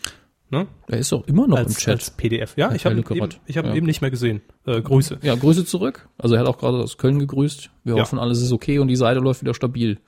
[0.55, 0.67] Ne?
[0.89, 1.95] Er ist doch immer noch im Als, Chat.
[1.95, 2.55] als PDF.
[2.57, 3.75] Ja, ich habe ihn, eben, ich hab Ja.
[3.75, 4.41] eben nicht mehr gesehen.
[4.67, 5.19] Äh, Grüße.
[5.23, 6.09] Ja, Grüße zurück.
[6.17, 7.71] Also er hat auch gerade aus Köln gegrüßt.
[7.85, 8.03] Wir Ja.
[8.03, 9.99] hoffen, alles ist okay und die Seite läuft wieder stabil.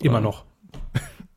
[0.00, 0.20] Immer Ja.
[0.20, 0.44] noch.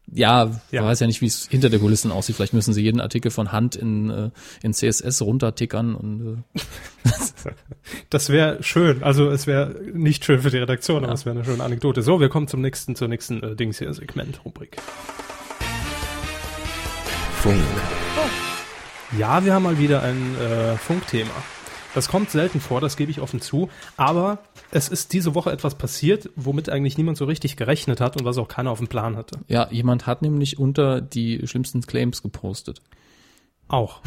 [0.09, 0.85] Ja, Ja.
[0.85, 2.37] weiß ja nicht, wie es hinter der Kulissen aussieht.
[2.37, 4.29] Vielleicht müssen sie jeden Artikel von Hand in, äh,
[4.63, 6.59] in CSS runtertickern und äh,
[8.09, 9.03] Das wäre schön.
[9.03, 12.01] Also es wäre nicht schön für die Redaktion, aber es wäre eine schöne Anekdote.
[12.03, 14.77] So, wir kommen zum nächsten, zur nächsten äh, Dings hier, Segment, Rubrik.
[17.37, 17.61] Funk.
[19.17, 21.31] Ja, wir haben mal wieder ein äh, Funkthema.
[21.93, 23.69] Das kommt selten vor, das gebe ich offen zu.
[23.95, 24.39] Aber
[24.71, 28.37] es ist diese Woche etwas passiert, womit eigentlich niemand so richtig gerechnet hat und was
[28.37, 29.39] auch keiner auf dem Plan hatte.
[29.47, 32.81] ja, jemand hat nämlich unter die schlimmsten Claims gepostet.
[33.67, 34.01] Auch.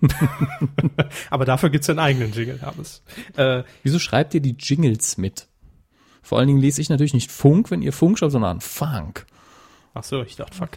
[1.30, 3.02] aber dafür gibt's einen eigenen Jingle, Hermes.
[3.36, 5.48] Äh, Wieso schreibt ihr die Jingles mit?
[6.22, 9.26] Vor allen Dingen lese ich natürlich nicht Funk, wenn ihr Funk schreibt, sondern Funk.
[9.94, 10.70] Ach so, ich dachte, fuck.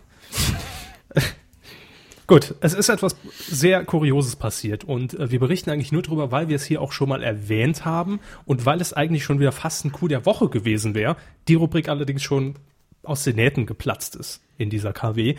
[2.28, 6.50] Gut, es ist etwas sehr Kurioses passiert und äh, wir berichten eigentlich nur darüber, weil
[6.50, 9.86] wir es hier auch schon mal erwähnt haben und weil es eigentlich schon wieder fast
[9.86, 11.16] ein Coup der Woche gewesen wäre,
[11.48, 12.56] die Rubrik allerdings schon
[13.04, 15.36] aus den Nähten geplatzt ist in dieser KW.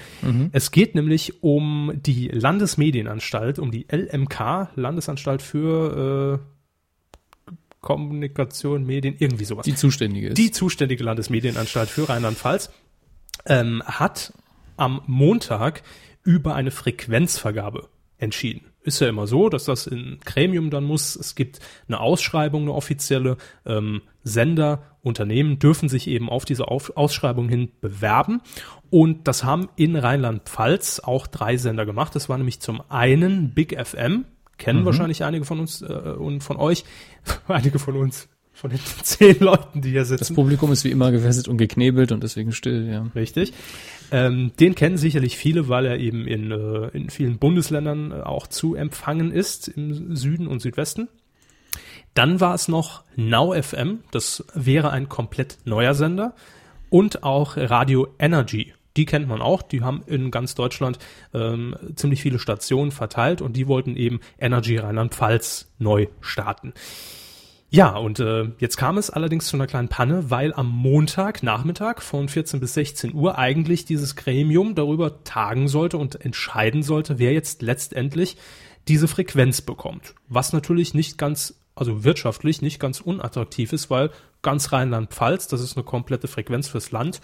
[0.53, 6.41] Es geht nämlich um die Landesmedienanstalt, um die LMK, Landesanstalt für
[7.47, 7.53] äh,
[7.83, 10.39] Kommunikation, Medien, irgendwie sowas Die zuständige ist.
[10.39, 12.71] die zuständige Landesmedienanstalt für Rheinland-Pfalz
[13.45, 14.33] ähm, hat
[14.79, 15.83] am Montag
[16.29, 17.89] über eine Frequenzvergabe
[18.19, 18.67] entschieden.
[18.83, 21.17] Ist ja immer so, dass das in Gremium dann muss.
[21.17, 23.39] Es gibt eine Ausschreibung, eine offizielle.
[23.65, 28.43] Ähm, Sender, Unternehmen dürfen sich eben auf diese auf Ausschreibung hin bewerben.
[28.91, 32.15] Und das haben in Rheinland-Pfalz auch drei Sender gemacht.
[32.15, 34.27] Das war nämlich zum einen Big FM,
[34.59, 36.85] kennen wahrscheinlich einige von uns äh, und von euch,
[37.49, 40.35] einige von uns, von den zehn Leuten, die hier Das sitzen.
[40.35, 43.07] Publikum ist wie immer gefesselt und geknebelt und deswegen still, ja.
[43.15, 43.55] Richtig.
[44.11, 48.47] Ähm, den kennen sicherlich viele, weil er eben in, äh, in vielen Bundesländern äh, auch
[48.47, 51.09] zu empfangen ist, im Süden und Südwesten.
[52.15, 56.35] Dann war es noch Now FM, das wäre ein komplett neuer Sender.
[56.91, 60.99] Und auch Radio Energy, die kennt man auch, die haben in ganz Deutschland
[61.35, 66.73] ähm, ziemlich viele Stationen verteilt und die wollten eben Energy Rheinland-Pfalz neu starten.
[67.71, 72.03] Ja, und äh, jetzt kam es allerdings zu einer kleinen Panne, weil am Montag Nachmittag
[72.03, 77.33] von 14 bis 16 Uhr eigentlich dieses Gremium darüber tagen sollte und entscheiden sollte, wer
[77.33, 78.39] jetzt letztendlich
[78.89, 80.15] diese Frequenz bekommt.
[80.29, 85.77] Was natürlich nicht ganz, also wirtschaftlich nicht ganz unattraktiv ist, weil ganz Rheinland-Pfalz, das ist
[85.77, 87.21] eine komplette Frequenz fürs Land,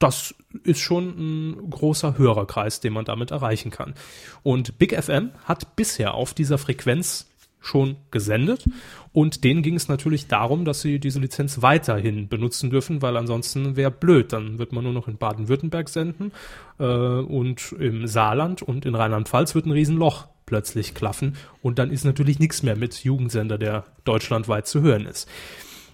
[0.00, 3.94] das ist schon ein großer Hörerkreis, den man damit erreichen kann.
[4.42, 7.28] Und Big FM hat bisher auf dieser Frequenz
[7.66, 8.64] schon gesendet
[9.12, 13.74] und denen ging es natürlich darum, dass sie diese Lizenz weiterhin benutzen dürfen, weil ansonsten
[13.74, 14.32] wäre blöd.
[14.32, 16.32] Dann wird man nur noch in Baden-Württemberg senden
[16.78, 22.04] äh, und im Saarland und in Rheinland-Pfalz wird ein Riesenloch plötzlich klaffen und dann ist
[22.04, 25.28] natürlich nichts mehr mit Jugendsender, der deutschlandweit zu hören ist.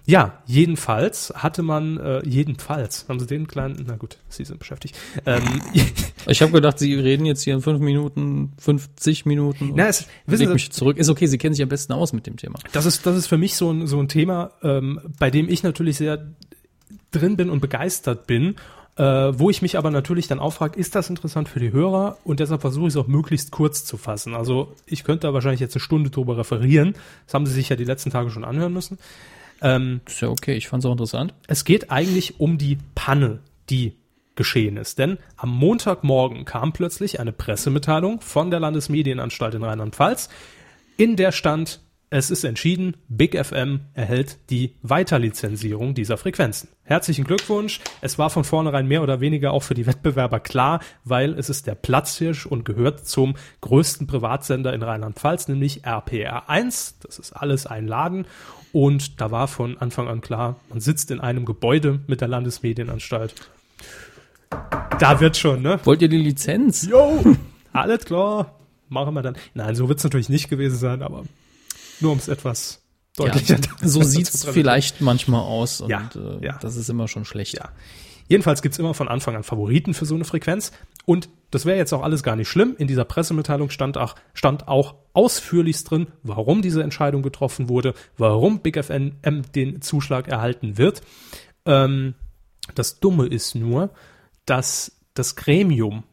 [0.05, 4.95] Ja, jedenfalls hatte man, äh, jedenfalls, haben sie den kleinen, na gut, sie sind beschäftigt.
[5.25, 5.43] Ähm,
[6.25, 9.73] Ich habe gedacht, Sie reden jetzt hier in fünf Minuten, 50 Minuten.
[9.75, 10.95] Na, es- wissen Sie- mich zurück.
[10.97, 12.59] Ist okay, Sie kennen sich am besten aus mit dem Thema.
[12.71, 15.63] Das ist, das ist für mich so ein, so ein Thema, ähm, bei dem ich
[15.63, 16.25] natürlich sehr
[17.11, 18.55] drin bin und begeistert bin,
[18.95, 22.17] äh, wo ich mich aber natürlich dann auch frage, ist das interessant für die Hörer?
[22.23, 24.33] Und deshalb versuche ich es auch möglichst kurz zu fassen.
[24.33, 26.95] Also ich könnte da wahrscheinlich jetzt eine Stunde drüber referieren.
[27.25, 28.97] Das haben Sie sich ja die letzten Tage schon anhören müssen.
[29.63, 31.33] Ähm, Ist ja okay, ich fand's auch interessant.
[31.47, 33.95] es geht eigentlich um die Panne, die
[34.35, 34.99] geschehen ist.
[34.99, 40.29] Denn am Montagmorgen kam plötzlich eine Pressemitteilung von der Landesmedienanstalt in Rheinland-Pfalz,
[40.97, 46.69] in der stand, es ist entschieden, Big FM erhält die Weiterlizenzierung dieser Frequenzen.
[46.83, 47.79] Herzlichen Glückwunsch.
[48.01, 51.65] Es war von vornherein mehr oder weniger auch für die Wettbewerber klar, weil es ist
[51.65, 56.95] der Platzhirsch und gehört zum größten Privatsender in Rheinland-Pfalz, nämlich RPR1.
[57.01, 58.27] Das ist alles ein Laden.
[58.73, 63.35] Und da war von Anfang an klar, man sitzt in einem Gebäude mit der Landesmedienanstalt.
[64.99, 65.79] Da wird schon, ne?
[65.83, 66.83] Wollt ihr die Lizenz?
[66.85, 67.23] Jo,
[67.73, 68.59] alles klar.
[68.89, 69.35] Machen wir dann.
[69.53, 71.23] Nein, so wird es natürlich nicht gewesen sein, aber
[71.99, 72.81] nur um es etwas
[73.17, 74.53] Ja, deutlicher so zu sieht's präsentieren.
[74.53, 76.57] vielleicht manchmal aus und Ja, äh, ja.
[76.59, 77.55] das ist immer schon schlecht.
[77.57, 77.69] Ja.
[78.27, 80.71] Jedenfalls gibt's immer von Anfang an Favoriten für so eine Frequenz.
[81.05, 82.75] Und das wäre jetzt auch alles gar nicht schlimm.
[82.77, 88.59] In dieser Pressemitteilung stand auch, stand auch ausführlichst drin, warum diese Entscheidung getroffen wurde, warum
[88.59, 89.13] Big FM
[89.53, 91.01] den Zuschlag erhalten wird.
[91.65, 92.15] Ähm,
[92.75, 93.89] das Dumme ist nur,
[94.45, 96.03] dass das Gremium,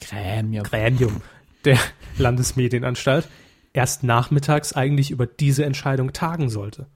[0.00, 0.64] Gremium.
[0.64, 1.22] Gremium
[1.64, 1.78] der
[2.18, 3.28] Landesmedienanstalt
[3.72, 6.86] erst nachmittags eigentlich über diese Entscheidung tagen sollte.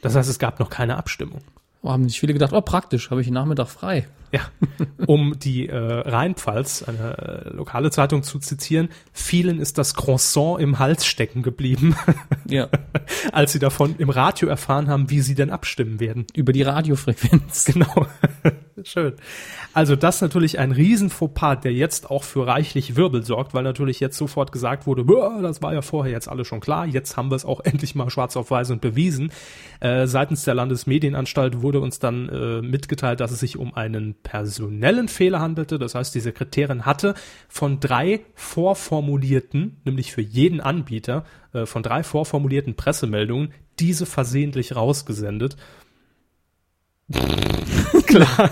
[0.00, 1.40] Das heißt, es gab noch keine Abstimmung.
[1.82, 4.06] Oh, haben nicht viele gedacht, oh praktisch, habe ich den Nachmittag frei.
[4.32, 4.40] Ja,
[5.06, 10.78] um die äh, Rheinpfalz, eine äh, lokale Zeitung zu zitieren, vielen ist das Croissant im
[10.78, 11.94] Hals stecken geblieben,
[12.48, 12.68] Ja.
[13.32, 16.26] als sie davon im Radio erfahren haben, wie sie denn abstimmen werden.
[16.34, 17.64] Über die Radiofrequenz.
[17.72, 18.06] Genau.
[18.84, 19.14] Schön.
[19.72, 24.00] Also das natürlich ein riesen Fauxpas, der jetzt auch für reichlich Wirbel sorgt, weil natürlich
[24.00, 27.30] jetzt sofort gesagt wurde, "Boah, das war ja vorher jetzt alles schon klar, jetzt haben
[27.30, 29.30] wir es auch endlich mal schwarz auf weiß und bewiesen.
[29.80, 35.08] Äh, seitens der Landesmedienanstalt wurde uns dann äh, mitgeteilt, dass es sich um einen personellen
[35.08, 35.78] Fehler handelte.
[35.78, 37.14] Das heißt, die Sekretärin hatte
[37.48, 45.56] von drei vorformulierten, nämlich für jeden Anbieter, äh, von drei vorformulierten Pressemeldungen diese versehentlich rausgesendet.
[48.06, 48.50] Klar.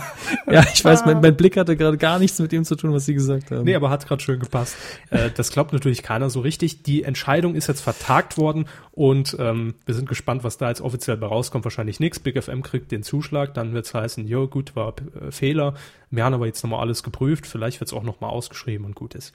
[0.50, 3.06] Ja, ich weiß, mein, mein Blick hatte gerade gar nichts mit dem zu tun, was
[3.06, 3.64] Sie gesagt haben.
[3.64, 4.76] Nee, aber hat gerade schön gepasst.
[5.10, 6.82] Äh, das glaubt natürlich keiner so richtig.
[6.82, 11.16] Die Entscheidung ist jetzt vertagt worden und ähm, wir sind gespannt, was da jetzt offiziell
[11.16, 11.64] bei rauskommt.
[11.64, 12.20] Wahrscheinlich nichts.
[12.20, 15.74] Big FM kriegt den Zuschlag, dann wird es heißen, jo gut, war äh, Fehler.
[16.10, 17.46] Wir haben aber jetzt nochmal alles geprüft.
[17.46, 19.32] Vielleicht wird es auch nochmal ausgeschrieben und gut ist.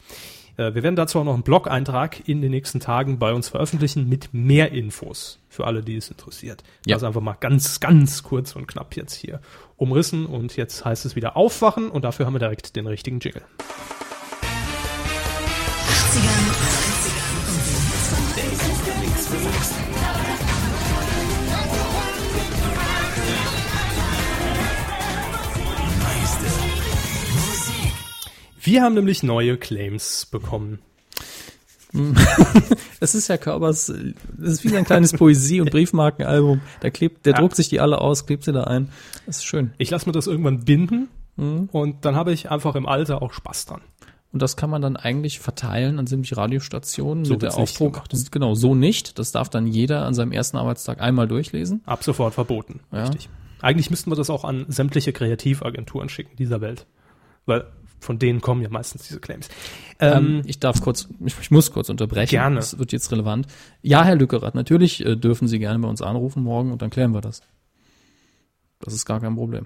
[0.57, 4.07] Äh, wir werden dazu auch noch einen Blog-Eintrag in den nächsten Tagen bei uns veröffentlichen
[4.09, 6.63] mit mehr Infos für alle, die es interessiert.
[6.85, 6.95] Ja.
[6.95, 9.39] Also einfach mal ganz, ganz kurz und knapp jetzt hier
[9.77, 13.43] umrissen und jetzt heißt es wieder aufwachen und dafür haben wir direkt den richtigen Jingle.
[28.61, 30.79] Wir haben nämlich neue Claims bekommen.
[32.99, 33.87] Das ist ja Körbers,
[34.37, 36.61] das ist wie sein kleines Poesie- und Briefmarkenalbum.
[36.81, 37.39] Der klebt, der Ja.
[37.39, 38.89] druckt sich die alle aus, klebt sie da ein.
[39.25, 39.73] Das ist schön.
[39.77, 43.65] Ich lasse mir das irgendwann binden und dann habe ich einfach im Alter auch Spaß
[43.65, 43.81] dran.
[44.31, 48.03] Und das kann man dann eigentlich verteilen an sämtliche Radiostationen So mit der Aufdruck.
[48.31, 49.17] Genau, so nicht.
[49.19, 51.81] Das darf dann jeder an seinem ersten Arbeitstag einmal durchlesen.
[51.85, 52.81] Ab sofort verboten.
[52.91, 53.03] Ja.
[53.03, 53.29] Richtig.
[53.61, 56.85] Eigentlich müssten wir das auch an sämtliche Kreativagenturen schicken dieser Welt.
[57.45, 57.65] Weil
[58.05, 59.49] von denen kommen ja meistens diese Claims.
[59.99, 62.31] Ähm, ich darf kurz, ich, ich muss kurz unterbrechen.
[62.31, 62.55] Gerne.
[62.57, 63.47] Das wird jetzt relevant.
[63.81, 67.13] Ja, Herr Lückerath, natürlich äh, dürfen Sie gerne bei uns anrufen morgen und dann klären
[67.13, 67.41] wir das.
[68.79, 69.65] Das ist gar kein Problem.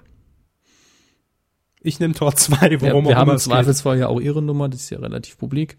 [1.82, 3.38] Ich nehme Tor 2, Wir, worum wir auch haben im.
[3.38, 5.76] Zweifelsfall ja auch Ihre Nummer, das ist ja relativ publik.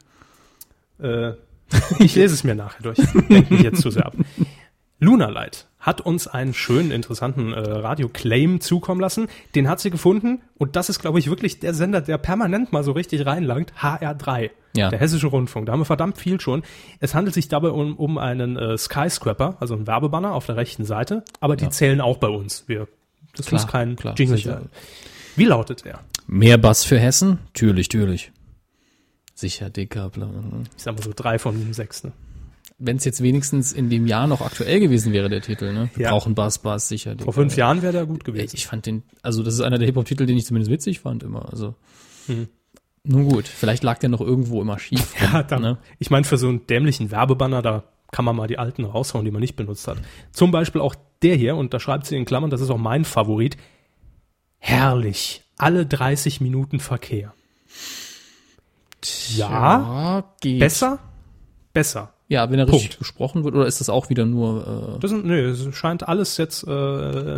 [1.00, 1.34] Äh,
[2.00, 2.98] ich lese es mir nachher durch.
[3.30, 4.16] Lenk mich jetzt zu sehr ab.
[5.02, 9.28] Lunalight hat uns einen schönen, interessanten äh, Radio-Claim zukommen lassen.
[9.56, 12.84] Den hat sie gefunden und das ist, glaube ich, wirklich der Sender, der permanent mal
[12.84, 13.74] so richtig reinlangt.
[13.82, 14.90] HR3, Ja.
[14.92, 15.66] der Hessische Rundfunk.
[15.66, 16.62] Da haben wir verdammt viel schon.
[17.00, 20.86] Es handelt sich dabei um, um einen äh, Skyscraper, also einen Werbebanner auf der rechten
[20.86, 22.66] Seite, aber die zählen auch bei uns.
[22.68, 22.88] Wir,
[23.36, 24.70] das Klar, muss kein klar, Jingle sein.
[25.36, 26.02] Wie lautet er?
[26.28, 27.40] Mehr Bass für Hessen?
[27.56, 28.32] Türlich, türlich.
[29.34, 30.12] Sicher, dicker.
[30.78, 32.04] Ich sag mal so drei von sechs.
[32.04, 32.12] Ne?
[32.84, 35.90] Wenn es jetzt wenigstens in dem Jahr noch aktuell gewesen wäre, der Titel, ne?
[35.94, 36.12] Wir Ja.
[36.12, 37.16] brauchen Bass, Bass, sicher.
[37.20, 38.56] Vor fünf Jahren wäre der gut gewesen.
[38.56, 41.48] Ich fand den, also das ist einer der Hip-Hop-Titel, den ich zumindest witzig fand immer.
[41.52, 41.76] Also
[42.28, 42.48] Mhm.
[43.04, 45.14] nun gut, vielleicht lag der noch irgendwo immer schief.
[45.22, 45.78] Ja, dann, ne?
[46.00, 49.32] ich meine, für so einen dämlichen Werbebanner, da kann man mal die alten raushauen, die
[49.32, 49.98] man nicht benutzt hat.
[50.32, 53.06] Zum Beispiel auch der hier, und da schreibt sie in Klammern, das ist auch mein
[53.06, 53.58] Favorit.
[54.58, 55.44] Herrlich.
[55.58, 57.34] Alle 30 Minuten Verkehr.
[59.36, 60.60] Ja, Ja, geht.
[60.60, 61.00] besser?
[61.74, 62.14] Besser.
[62.32, 62.84] Ja, wenn er Punkt.
[62.84, 66.08] richtig gesprochen wird, oder ist das auch wieder nur, äh, Das sind, nee, es scheint
[66.08, 66.68] alles jetzt äh,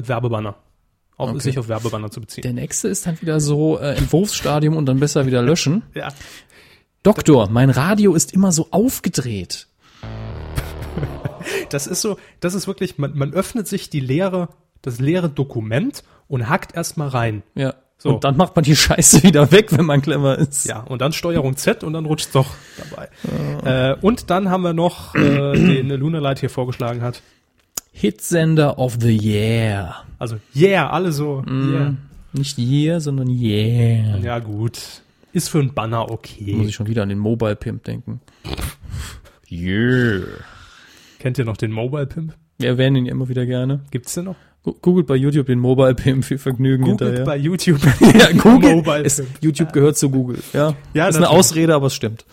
[0.07, 0.55] Werbebanner.
[1.17, 1.39] Auf, Okay.
[1.39, 2.43] Sich auf Werbebanner zu beziehen.
[2.43, 5.81] der nächste ist dann wieder so äh, Entwurfsstadium und dann besser wieder löschen.
[5.95, 6.09] ja.
[7.01, 9.67] Doktor, mein Radio ist immer so aufgedreht.
[11.69, 14.47] Das ist so, das ist wirklich, man, man öffnet sich die leere,
[14.81, 17.43] das leere Dokument und hackt erstmal rein.
[17.55, 17.73] Ja.
[18.03, 18.15] So.
[18.15, 20.65] Und dann macht man die Scheiße wieder weg, wenn man clever ist.
[20.65, 22.47] Ja, und dann Steuerung Z und dann rutscht's doch
[22.77, 23.07] dabei.
[23.63, 27.21] Äh, und dann haben wir noch, äh, den Lunalight hier vorgeschlagen hat.
[27.93, 29.95] Hitsender of the Year.
[30.19, 31.45] Also, yeah, alle so.
[31.47, 31.95] Yeah.
[32.33, 34.17] Nicht Year, sondern Yeah.
[34.17, 34.81] Ja, gut.
[35.31, 36.65] Ist für einen Banner Muss okay.
[36.67, 38.19] ich schon wieder an den Mobile Pimp denken.
[39.49, 40.23] Yeah.
[41.19, 42.33] Kennt ihr noch den Mobile Pimp?
[42.57, 43.81] Wir erwähnen ihn ja immer wieder gerne.
[43.91, 44.35] Gibt's den noch?
[44.63, 47.25] Googelt bei YouTube den Mobile Pimp, viel Vergnügen Googelt hinterher.
[47.25, 47.81] bei YouTube.
[47.99, 48.75] ja, Google.
[48.75, 49.27] Mobile Pimp.
[49.41, 50.39] YouTube gehört zu Google.
[50.53, 51.29] Ja, Ja, ist eine.
[51.29, 52.25] Ausrede, aber es stimmt.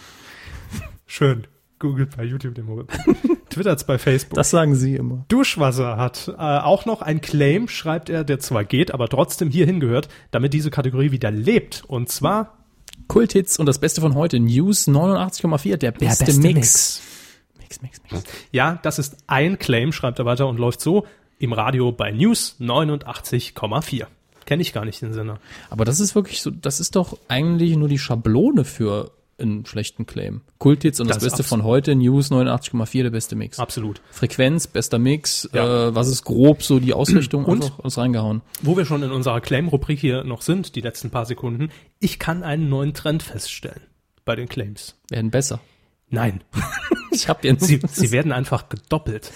[1.07, 1.47] Schön.
[1.81, 3.41] Googelt bei YouTube den Mobile Pimp.
[3.51, 4.37] Twittert's bei Facebook.
[4.37, 5.25] Das sagen Sie immer.
[5.27, 9.67] Duschwasser hat äh, auch noch ein Claim, schreibt er, der zwar geht, aber trotzdem hier
[9.67, 11.83] hingehört, damit diese Kategorie wieder lebt.
[11.89, 12.59] Und zwar
[13.09, 14.39] Kulthits und das Beste von heute.
[14.39, 17.03] News 89,4, der beste, beste Mix.
[17.59, 18.25] Mix, Mix, Mix.
[18.53, 21.07] Ja, das ist ein Claim, schreibt er weiter und läuft so
[21.41, 24.07] im Radio bei News 89,4.
[24.47, 25.39] Kenne ich gar nicht den Sender.
[25.69, 30.05] Aber das ist wirklich so, das ist doch eigentlich nur die Schablone für einen schlechten
[30.07, 30.43] Claim.
[30.59, 33.59] Kulthits und das, Das Beste von heute, News 89,4, der beste Mix.
[33.59, 34.03] Absolut.
[34.11, 35.89] Frequenz, bester Mix, Ja.
[35.89, 37.65] äh, was ist grob so die Ausrichtung Und?
[37.65, 38.43] einfach alles reingehauen.
[38.61, 42.43] Wo wir schon in unserer Claim-Rubrik hier noch sind, die letzten paar Sekunden, ich kann
[42.43, 43.81] einen neuen Trend feststellen
[44.27, 44.95] bei den Claims.
[45.09, 45.61] Werden besser.
[46.11, 46.43] Nein,
[47.13, 49.33] Ich hab den sie, sie werden einfach gedoppelt.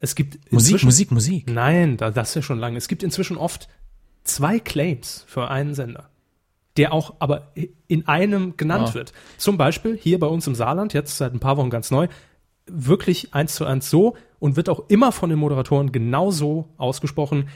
[0.00, 1.50] Es gibt Musik, Musik, Musik.
[1.50, 2.78] Nein, da, das ist ja schon lange.
[2.78, 3.68] Es gibt inzwischen oft
[4.24, 6.08] zwei Claims für einen Sender,
[6.76, 7.52] der auch aber
[7.86, 8.94] in einem genannt Ah.
[8.94, 9.12] wird.
[9.36, 12.08] Zum Beispiel hier bei uns im Saarland, jetzt seit ein paar Wochen ganz neu,
[12.66, 17.48] wirklich eins zu eins so und wird auch immer von den Moderatoren genauso ausgesprochen.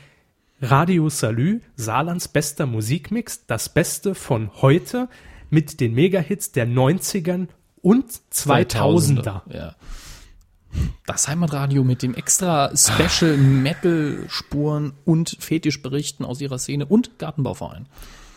[0.60, 5.08] Radio Salü, Saarlands bester Musikmix, das Beste von heute
[5.50, 7.48] mit den Megahits der 90ern
[7.82, 9.42] und 2000er.
[9.54, 9.74] Ja.
[11.06, 17.86] Das Heimatradio mit dem extra Special Metal Spuren und Fetischberichten aus ihrer Szene und Gartenbauverein.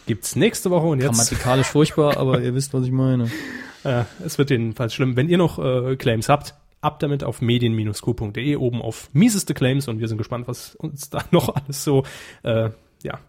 [0.06, 3.30] Gibt's nächste Woche und jetzt Grammatikalisch furchtbar, aber ihr wisst, was ich meine.
[3.84, 5.16] Äh, es wird jedenfalls schlimm.
[5.16, 10.00] Wenn ihr noch äh, Claims habt, ab damit auf medien-q.de, oben auf mieseste Claims und
[10.00, 12.04] wir sind gespannt, was uns da noch alles so,
[12.42, 12.72] äh,
[13.04, 13.20] ja,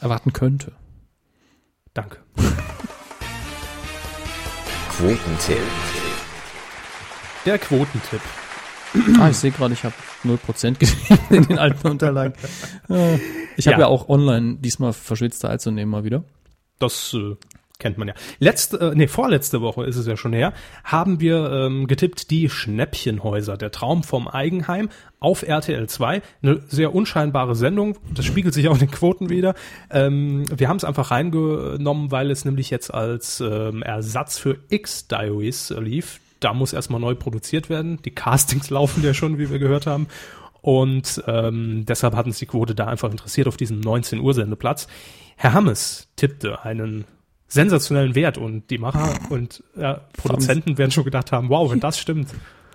[0.00, 0.72] Erwarten könnte.
[1.94, 2.18] danke.
[4.96, 5.58] Quotentipp.
[7.44, 8.20] Der Quotentipp.
[9.20, 9.94] Ah, ich sehe gerade, ich habe
[10.24, 12.34] 0% gesehen in den alten Unterlagen.
[12.88, 13.16] Äh,
[13.56, 13.80] Ich habe Ja.
[13.80, 13.86] ja.
[13.86, 16.24] auch online diesmal verschwitzt teilzunehmen mal wieder.
[16.78, 17.34] Das äh,
[17.80, 18.14] kennt man ja.
[18.38, 20.52] Letzte, äh, nee, vorletzte Woche ist es ja schon her,
[20.84, 24.88] haben wir ähm, getippt die Schnäppchenhäuser, der Traum vom Eigenheim
[25.20, 26.22] auf RTL 2.
[26.42, 29.54] Eine sehr unscheinbare Sendung, das spiegelt sich auch in den Quoten wieder.
[29.90, 35.74] Ähm, wir haben es einfach reingenommen, weil es nämlich jetzt als ähm, Ersatz für X-Diaries
[35.78, 36.20] lief.
[36.40, 38.00] Da muss erstmal neu produziert werden.
[38.02, 40.08] Die Castings laufen ja schon, wie wir gehört haben.
[40.60, 44.88] Und ähm, deshalb hat uns die Quote da einfach interessiert auf diesem 19 Uhr Sendeplatz.
[45.36, 47.04] Herr Hammes tippte einen
[47.46, 51.98] sensationellen Wert und die Macher und ja, Produzenten werden schon gedacht haben, wow, wenn das
[51.98, 52.28] stimmt.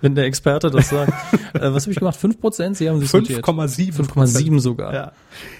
[0.03, 1.13] Wenn der Experte das sagt.
[1.53, 2.19] äh, was habe ich gemacht?
[2.19, 2.75] 5%?
[2.75, 4.93] Sie haben sich 5,7 5,7 sogar.
[4.93, 5.11] Ja.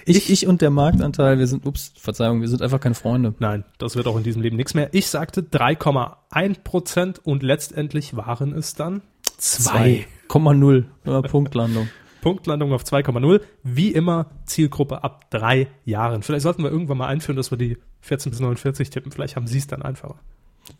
[0.04, 3.34] Ich, ich und der Marktanteil, wir sind, ups, Verzeihung, wir sind einfach keine Freunde.
[3.38, 4.90] Nein, das wird auch in diesem Leben nichts mehr.
[4.92, 9.00] Ich sagte 3,1 Prozent und letztendlich waren es dann
[9.38, 10.04] 2.
[10.28, 10.84] 2,0.
[11.06, 11.88] Ja, Punktlandung.
[12.20, 13.40] Punktlandung auf 2,0.
[13.62, 16.22] Wie immer Zielgruppe ab drei Jahren.
[16.22, 19.10] Vielleicht sollten wir irgendwann mal einführen, dass wir die 14 bis 49 tippen.
[19.10, 20.16] Vielleicht haben sie es dann einfacher.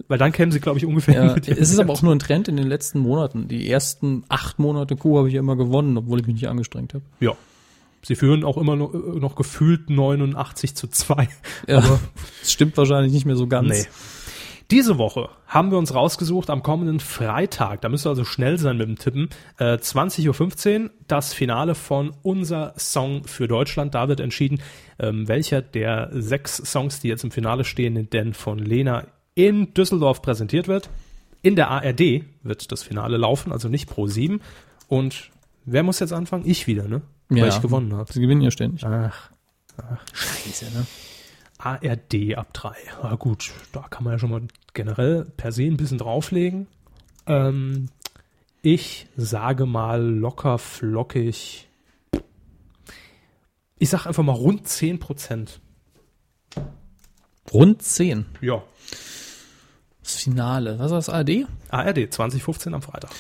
[0.09, 1.25] Weil dann kämen sie, glaube ich, ungefähr.
[1.25, 3.49] Ja, es ist aber auch nur ein Trend in den letzten Monaten.
[3.49, 6.95] Die ersten acht Monate Kuh habe ich ja immer gewonnen, obwohl ich mich nicht angestrengt
[6.95, 7.05] habe.
[7.21, 7.33] Ja.
[8.03, 11.29] Sie führen auch immer noch, äh, noch gefühlt 89 zu 2.
[11.67, 13.69] Ja, das stimmt wahrscheinlich nicht mehr so ganz.
[13.69, 13.87] Nee.
[14.71, 18.79] Diese Woche haben wir uns rausgesucht am kommenden Freitag, da müsst ihr also schnell sein
[18.79, 19.29] mit dem Tippen,
[19.59, 23.95] äh, 20.15 Uhr das Finale von Unser Song für Deutschland.
[23.95, 24.61] Da wird entschieden,
[24.99, 29.05] ähm, welcher der sechs Songs, die jetzt im Finale stehen, denn von Lena
[29.35, 30.89] in Düsseldorf präsentiert wird.
[31.43, 34.41] In der ARD wird das Finale laufen, also nicht pro 7.
[34.89, 35.31] Und
[35.65, 36.45] wer muss jetzt anfangen?
[36.47, 37.03] Ich wieder, ne?
[37.29, 37.49] Weil Ja.
[37.49, 38.13] ich gewonnen habe.
[38.13, 38.85] Sie gewinnen ja ständig.
[38.85, 39.31] Ach,
[40.13, 40.87] Scheiße, ne?
[41.59, 42.75] ARD ab 3.
[43.03, 44.43] Na gut, da kann man ja schon mal
[44.73, 46.67] generell per se ein bisschen drauflegen.
[47.27, 47.89] Ähm,
[48.63, 51.69] ich sage mal locker flockig.
[53.79, 55.61] Ich sag einfach mal rund 10 Prozent.
[57.53, 58.27] Rund 10.
[58.41, 58.63] Ja.
[60.05, 60.79] Das Finale.
[60.79, 61.47] Was war das, ARD?
[61.71, 63.11] ARD 2015 am Freitag.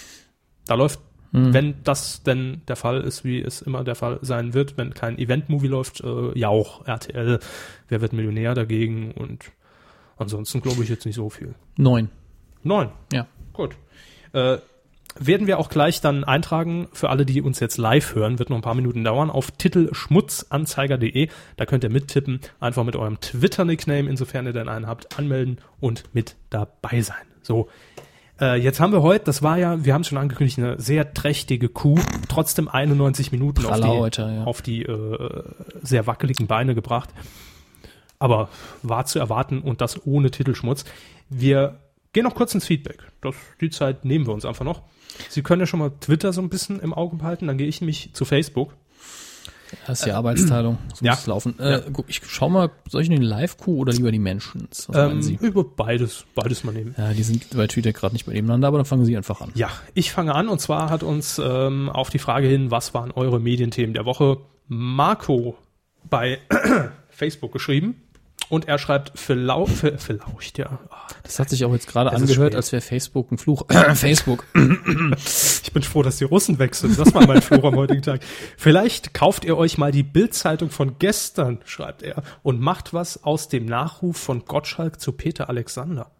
[0.66, 1.00] Da läuft,
[1.32, 1.52] Hm.
[1.52, 5.18] wenn das denn der Fall ist, wie es immer der Fall sein wird, wenn kein
[5.18, 7.40] Event-Movie läuft, äh, ja auch RTL,
[7.88, 9.50] wer wird Millionär dagegen und
[10.16, 11.56] ansonsten glaube ich jetzt nicht so viel.
[11.76, 12.08] Neun.
[12.62, 12.90] Neun.
[13.12, 13.26] Ja.
[13.52, 13.74] Gut.
[14.32, 14.58] Äh,
[15.18, 18.56] werden wir auch gleich dann eintragen, für alle, die uns jetzt live hören, wird noch
[18.56, 21.28] ein paar Minuten dauern, auf titelschmutzanzeiger.de.
[21.56, 26.04] Da könnt ihr mittippen, einfach mit eurem Twitter-Nickname, insofern ihr denn einen habt, anmelden und
[26.12, 27.24] mit dabei sein.
[27.42, 27.68] So.
[28.40, 31.14] Äh, jetzt haben wir heute, das war ja, wir haben es schon angekündigt, eine sehr
[31.14, 34.44] trächtige Kuh, trotzdem 91 Minuten auf Praller die, heute, ja.
[34.44, 35.44] auf die äh,
[35.82, 37.10] sehr wackeligen Beine gebracht.
[38.18, 38.48] Aber
[38.82, 40.84] war zu erwarten und das ohne Titelschmutz.
[41.28, 41.78] Wir
[42.12, 43.04] gehen noch kurz ins Feedback.
[43.20, 44.82] Das, die Zeit nehmen wir uns einfach noch.
[45.28, 47.80] Sie können ja schon mal Twitter so ein bisschen im Auge behalten, dann gehe ich
[47.80, 48.74] mich zu Facebook.
[49.86, 50.78] Das ist die Arbeitsteilung.
[50.94, 51.12] So ja.
[51.12, 51.58] muss es laufen.
[51.58, 54.68] Äh, guck, ich schau mal, soll ich nur die Live-Kuh oder lieber die Menschen?
[54.70, 55.38] Was meinen Ähm, Sie?
[55.40, 56.94] über beides, beides mal nehmen.
[56.96, 59.50] Ja, die sind bei Twitter gerade nicht nebeneinander, aber dann fangen Sie einfach an.
[59.54, 63.10] Ja, ich fange an und zwar hat uns ähm, auf die Frage hin, was waren
[63.10, 64.38] eure Medienthemen der Woche,
[64.68, 65.56] Marco
[66.08, 66.38] bei
[67.08, 68.00] Facebook geschrieben.
[68.48, 70.78] Und er schreibt, verlau ver verlaucht, ja.
[70.90, 73.64] Ah, Das hat sich auch jetzt gerade angehört, als wäre Facebook ein Fluch.
[73.94, 74.44] Facebook.
[74.54, 76.94] Ich bin froh, dass die Russen wechseln.
[76.96, 78.20] Das war mein Fluch am heutigen Tag.
[78.56, 83.48] Vielleicht kauft ihr euch mal die Bildzeitung von gestern, schreibt er, und macht was aus
[83.48, 86.10] dem Nachruf von Gottschalk zu Peter Alexander.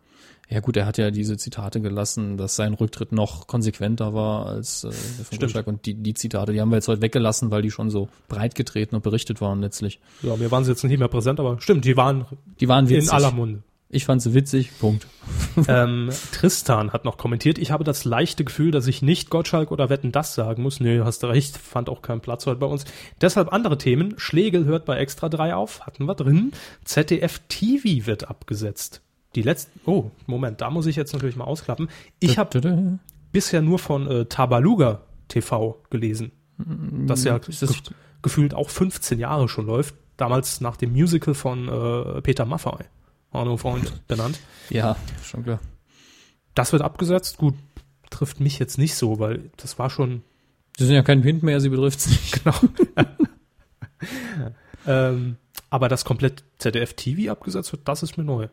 [0.49, 4.85] Ja gut, er hat ja diese Zitate gelassen, dass sein Rücktritt noch konsequenter war als
[4.85, 4.91] äh,
[5.31, 5.39] der.
[5.39, 5.67] Gottschalk.
[5.67, 8.55] Und die, die Zitate, die haben wir jetzt heute weggelassen, weil die schon so breit
[8.55, 10.01] getreten und berichtet waren letztlich.
[10.23, 12.27] Ja, mir waren sie jetzt nicht mehr präsent, aber stimmt, die waren
[12.61, 13.09] Die waren witzig.
[13.09, 13.63] in aller Munde.
[13.91, 15.07] Ich fand sie witzig, Punkt.
[15.69, 19.89] ähm, Tristan hat noch kommentiert, ich habe das leichte Gefühl, dass ich nicht Gottschalk oder
[19.89, 20.81] Wetten das sagen muss.
[20.81, 22.85] Nee, hast du recht, fand auch keinen Platz heute bei uns.
[23.21, 24.15] Deshalb andere Themen.
[24.17, 26.51] Schlegel hört bei Extra 3 auf, hatten wir drin.
[26.85, 29.01] ZDF TV wird abgesetzt.
[29.35, 31.89] Die letzten, oh, Moment, da muss ich jetzt natürlich mal ausklappen.
[32.21, 32.99] Ich habe
[33.33, 36.33] bisher nur von äh, Tabaluga TV gelesen.
[37.07, 37.93] Das ja Ist das- ge
[38.23, 39.95] gefühlt auch 15 Jahre schon läuft.
[40.17, 42.85] Damals nach dem Musical von äh, Peter Maffay,
[43.33, 44.39] Arno Freund benannt.
[44.71, 45.59] Ja, schon klar.
[46.55, 47.37] Das wird abgesetzt.
[47.37, 47.55] Gut,
[48.11, 50.23] trifft mich jetzt nicht so, weil das war schon
[50.77, 52.43] Sie sind ja kein Wind mehr, sie betrifft nicht.
[52.45, 52.57] genau.
[54.87, 55.37] ähm,
[55.71, 58.49] aber dass komplett ZDF TV abgesetzt wird, das ist mir neu.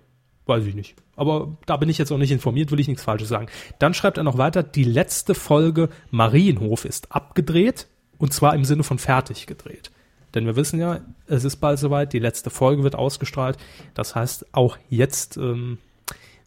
[0.46, 0.96] Weiß ich nicht.
[1.16, 3.48] Aber da bin ich jetzt auch nicht informiert, will ich nichts Falsches sagen.
[3.80, 7.88] Dann schreibt er noch weiter, die letzte Folge Marienhof ist abgedreht
[8.18, 9.92] und zwar im Sinne von fertig gedreht.
[10.34, 13.58] Denn wir wissen ja, es ist bald soweit, die letzte Folge wird ausgestrahlt.
[13.94, 15.78] Das heißt, auch jetzt ähm,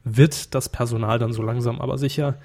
[0.05, 2.39] wird das Personal dann so langsam aber sicher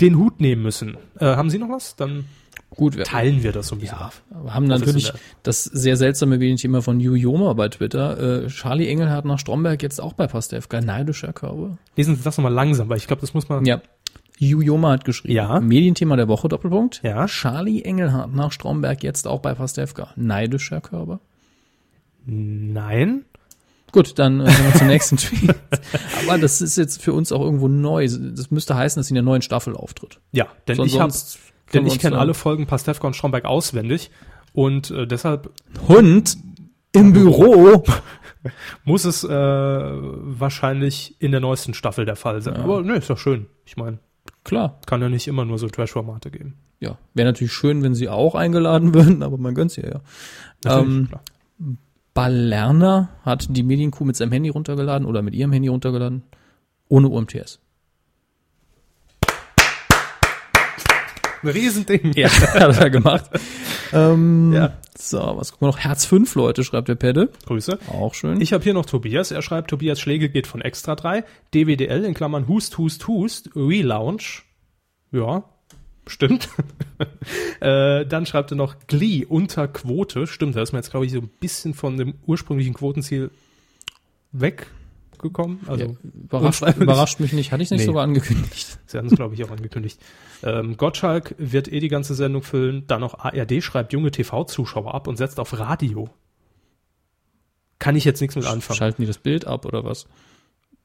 [0.00, 0.96] den Hut nehmen müssen.
[1.18, 1.96] Äh, haben Sie noch was?
[1.96, 2.24] Dann
[2.70, 4.10] Gut, wir teilen wir das so ein bisschen ja,
[4.42, 5.12] wir haben natürlich
[5.42, 8.44] das sehr seltsame Medienthema von New Yoma bei Twitter.
[8.44, 10.80] Äh, Charlie Engelhardt nach Stromberg jetzt auch bei Pastewka.
[10.80, 11.78] Neidischer Körbe.
[11.96, 13.64] Lesen Sie das nochmal langsam, weil ich glaube, das muss man.
[13.64, 13.80] Ja.
[14.38, 15.34] Yu Yoma hat geschrieben.
[15.34, 15.60] Ja.
[15.60, 17.00] Medienthema der Woche, Doppelpunkt.
[17.02, 17.26] Ja.
[17.26, 20.12] Charlie Engelhardt nach Stromberg jetzt auch bei Pastewka.
[20.14, 21.20] Neidischer Körbe.
[22.26, 23.24] Nein.
[23.92, 25.54] Gut, dann äh, kommen wir zum nächsten Tweet.
[26.22, 28.06] Aber das ist jetzt für uns auch irgendwo neu.
[28.06, 30.20] Das müsste heißen, dass sie in der neuen Staffel auftritt.
[30.32, 31.12] Ja, denn Son- ich habe,
[31.72, 34.10] denn ich kenne alle Folgen Pastewka und Stromberg auswendig
[34.52, 35.50] und äh, deshalb
[35.88, 36.36] Hund
[36.92, 37.84] im Büro.
[38.84, 42.56] muss es äh, wahrscheinlich in der neuesten Staffel der Fall sein.
[42.56, 43.46] Aber ne, ist doch schön.
[43.66, 43.98] Ich meine,
[44.44, 44.80] Klar.
[44.86, 46.54] kann ja nicht immer nur so Trash-Formate geben.
[46.80, 46.96] Ja.
[47.14, 50.00] Wäre natürlich schön, wenn sie auch eingeladen würden, aber man gönnt sie ja.
[50.64, 51.22] Natürlich, Ähm, klar.
[52.18, 56.24] Ballerner hat die Medienkuh mit seinem Handy runtergeladen oder mit ihrem Handy runtergeladen.
[56.88, 57.60] Ohne UMTS.
[61.44, 62.12] Ein Riesending.
[62.16, 63.30] Ja, hat er gemacht.
[63.92, 64.72] ähm, Ja.
[64.98, 65.78] So, was gucken wir noch?
[65.78, 67.30] Herz 5 Leute, schreibt der Pedde.
[67.46, 67.78] Grüße.
[67.92, 68.40] Auch schön.
[68.40, 69.30] Ich habe hier noch Tobias.
[69.30, 71.22] Er schreibt, Tobias Schläge geht von Extra 3.
[71.54, 73.50] DWDL in Klammern Hust, Hust, Hust.
[73.54, 74.42] Relaunch.
[75.12, 75.44] Ja,
[76.08, 76.48] stimmt.
[77.60, 80.26] äh, dann schreibt er noch Glee unter Quote.
[80.26, 83.30] Stimmt, da ist man jetzt, glaube ich, so ein bisschen von dem ursprünglichen Quotenziel
[84.32, 85.60] weggekommen.
[85.66, 85.90] Also ja,
[86.24, 87.52] überrascht, überrascht mich nicht.
[87.52, 87.86] Hatte ich nicht Nee.
[87.86, 88.78] sogar angekündigt.
[88.86, 90.00] Sie hatten es, glaube ich, auch angekündigt.
[90.42, 92.84] Ähm, Gottschalk wird eh die ganze Sendung füllen.
[92.86, 96.08] Dann noch ARD schreibt junge TV-Zuschauer ab und setzt auf Radio.
[97.78, 98.76] Kann ich jetzt nichts mit anfangen.
[98.76, 100.06] Schalten die das Bild ab oder was?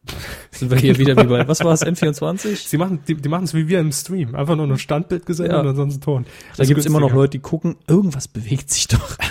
[0.51, 2.67] Sind wir hier wieder wie bei, was war es, N24?
[2.67, 4.35] Sie machen, die, die machen es wie wir im Stream.
[4.35, 5.61] Einfach nur ein Standbild gesendet Ja.
[5.61, 6.23] und ansonsten Ton.
[6.23, 7.13] Da Das gibt es immer noch.
[7.13, 9.17] Leute, die gucken, irgendwas bewegt sich doch.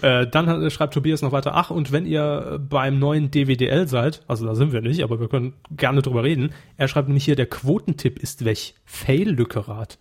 [0.00, 4.22] Äh, dann hat, schreibt Tobias noch weiter, ach, und wenn ihr beim neuen DWDL seid,
[4.26, 7.36] also da sind wir nicht, aber wir können gerne drüber reden, er schreibt nämlich hier,
[7.36, 8.74] der Quotentipp ist weg.
[8.86, 9.98] Fail-Lückerat.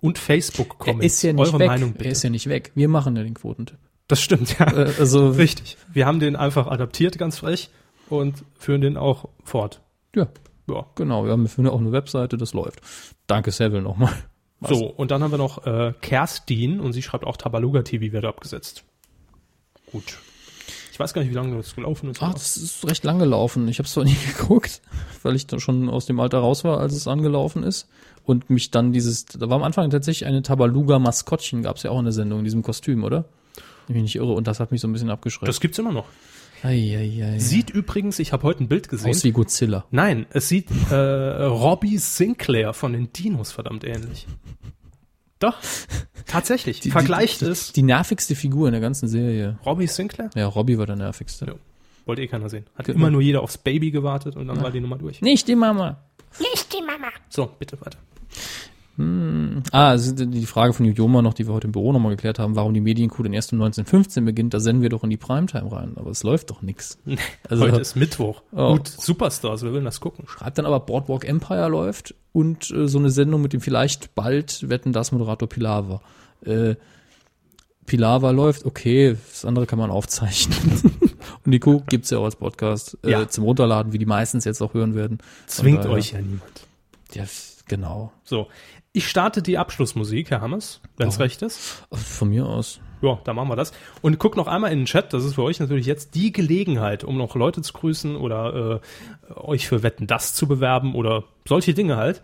[0.00, 1.04] Und Facebook-Comments.
[1.04, 1.66] ist ja nicht Eure weg.
[1.68, 2.04] Meinung bitte.
[2.06, 2.72] er ist ja nicht weg.
[2.74, 3.78] Wir machen ja den Quotentipp.
[4.08, 4.66] das stimmt, ja.
[4.72, 5.76] Äh, also, Richtig.
[5.92, 7.68] Wir haben den einfach adaptiert, ganz frech,
[8.08, 9.80] und führen den auch fort.
[10.14, 10.28] ja,
[10.68, 10.86] Ja.
[10.94, 11.24] genau.
[11.24, 12.80] Wir haben auch eine Webseite, das läuft.
[13.26, 14.12] Danke, Seville, nochmal.
[14.60, 18.24] So, und dann haben wir noch äh, Kerstin und sie schreibt auch Tabaluga TV wird
[18.24, 18.84] abgesetzt.
[19.90, 20.18] Gut.
[20.92, 22.22] Ich weiß gar nicht, wie lange das gelaufen ist.
[22.22, 23.66] Ah, das ist recht lang gelaufen.
[23.66, 24.80] Ich habe es zwar nie geguckt,
[25.22, 27.88] weil ich dann schon aus dem Alter raus war, als es angelaufen ist.
[28.24, 31.98] Und mich dann dieses, da war am Anfang tatsächlich eine Tabaluga-Maskottchen, gab es ja auch
[31.98, 33.24] in der Sendung, in diesem Kostüm, oder?
[33.88, 34.32] Wenn ich mich nicht irre.
[34.34, 35.48] Und das hat mich so ein bisschen abgeschreckt.
[35.48, 36.04] das gibt's immer noch.
[36.62, 37.38] Eieiei.
[37.38, 39.10] Sieht übrigens, ich habe heute ein Bild gesehen.
[39.10, 39.84] aus wie Godzilla.
[39.90, 44.26] Nein, es sieht äh, Robbie Sinclair von den Dinos verdammt ähnlich.
[45.40, 45.56] Doch,
[46.26, 46.80] tatsächlich.
[46.92, 47.72] Vergleicht die, es.
[47.72, 49.58] Die nervigste Figur in der ganzen Serie.
[49.66, 50.30] Robbie Sinclair?
[50.36, 51.46] Ja, Robbie war der nervigste.
[51.46, 51.54] Ja.
[52.06, 52.66] Wollte eh keiner sehen.
[52.76, 52.96] Hat Genau.
[52.98, 55.20] immer nur jeder aufs Baby gewartet und dann war die Nummer durch.
[55.20, 55.98] Nicht die Mama.
[56.38, 57.08] Nicht die Mama.
[57.28, 57.98] So, bitte weiter.
[58.98, 62.38] Ah, es ist die Frage von Joma noch, die wir heute im Büro nochmal geklärt
[62.38, 65.16] haben, warum die Medienkuh denn erst um 1915 beginnt, da senden wir doch in die
[65.16, 65.92] Primetime rein.
[65.96, 66.98] Aber es läuft doch nix.
[67.48, 68.42] Also, Heute ist Mittwoch.
[68.52, 68.72] Oh.
[68.74, 70.26] Gut, Superstars, wir wollen das gucken.
[70.28, 74.68] schreibt dann aber Boardwalk Empire läuft und äh, so eine Sendung mit dem vielleicht bald
[74.68, 76.00] Wetten das Moderator Pilawa.
[76.44, 76.74] Äh,
[77.86, 80.56] Pilawa läuft, okay, das andere kann man aufzeichnen.
[81.44, 83.28] und die Kuh gibt's ja auch als Podcast äh, Ja.
[83.28, 85.18] zum Runterladen, wie die meistens jetzt auch hören werden.
[85.46, 86.66] Zwingt daher- euch ja niemand.
[87.12, 87.24] Ja,
[87.66, 88.12] genau.
[88.24, 88.46] So,
[88.92, 91.22] ich starte die Abschlussmusik, Herr Hammes, wenn es Oh.
[91.22, 91.84] recht ist.
[91.92, 92.80] Von mir aus.
[93.00, 93.72] Ja, da machen wir das.
[94.00, 97.02] Und guck noch einmal in den Chat, das ist für euch natürlich jetzt die Gelegenheit,
[97.02, 98.80] um noch Leute zu grüßen oder
[99.30, 102.22] äh, euch für Wetten das zu bewerben oder solche Dinge halt.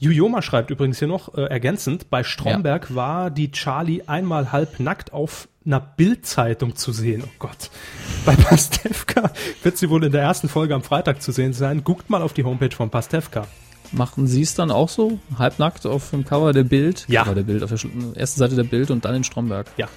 [0.00, 5.12] Jujoma schreibt übrigens hier noch äh, ergänzend, bei Stromberg war die Charlie einmal halb nackt
[5.12, 7.22] auf einer Bildzeitung zu sehen.
[7.24, 7.70] Oh Gott.
[8.26, 9.30] Bei Pastewka
[9.62, 11.84] wird sie wohl in der ersten Folge am Freitag zu sehen sein.
[11.84, 13.46] Guckt mal auf die Homepage von Pastewka.
[13.92, 15.18] Machen Sie es dann auch so?
[15.38, 17.04] Halbnackt auf dem Cover der Bild?
[17.08, 17.22] Ja.
[17.24, 17.78] Cover der Bild, auf der
[18.14, 19.66] ersten Seite der Bild und dann in Stromberg.
[19.76, 19.88] Ja.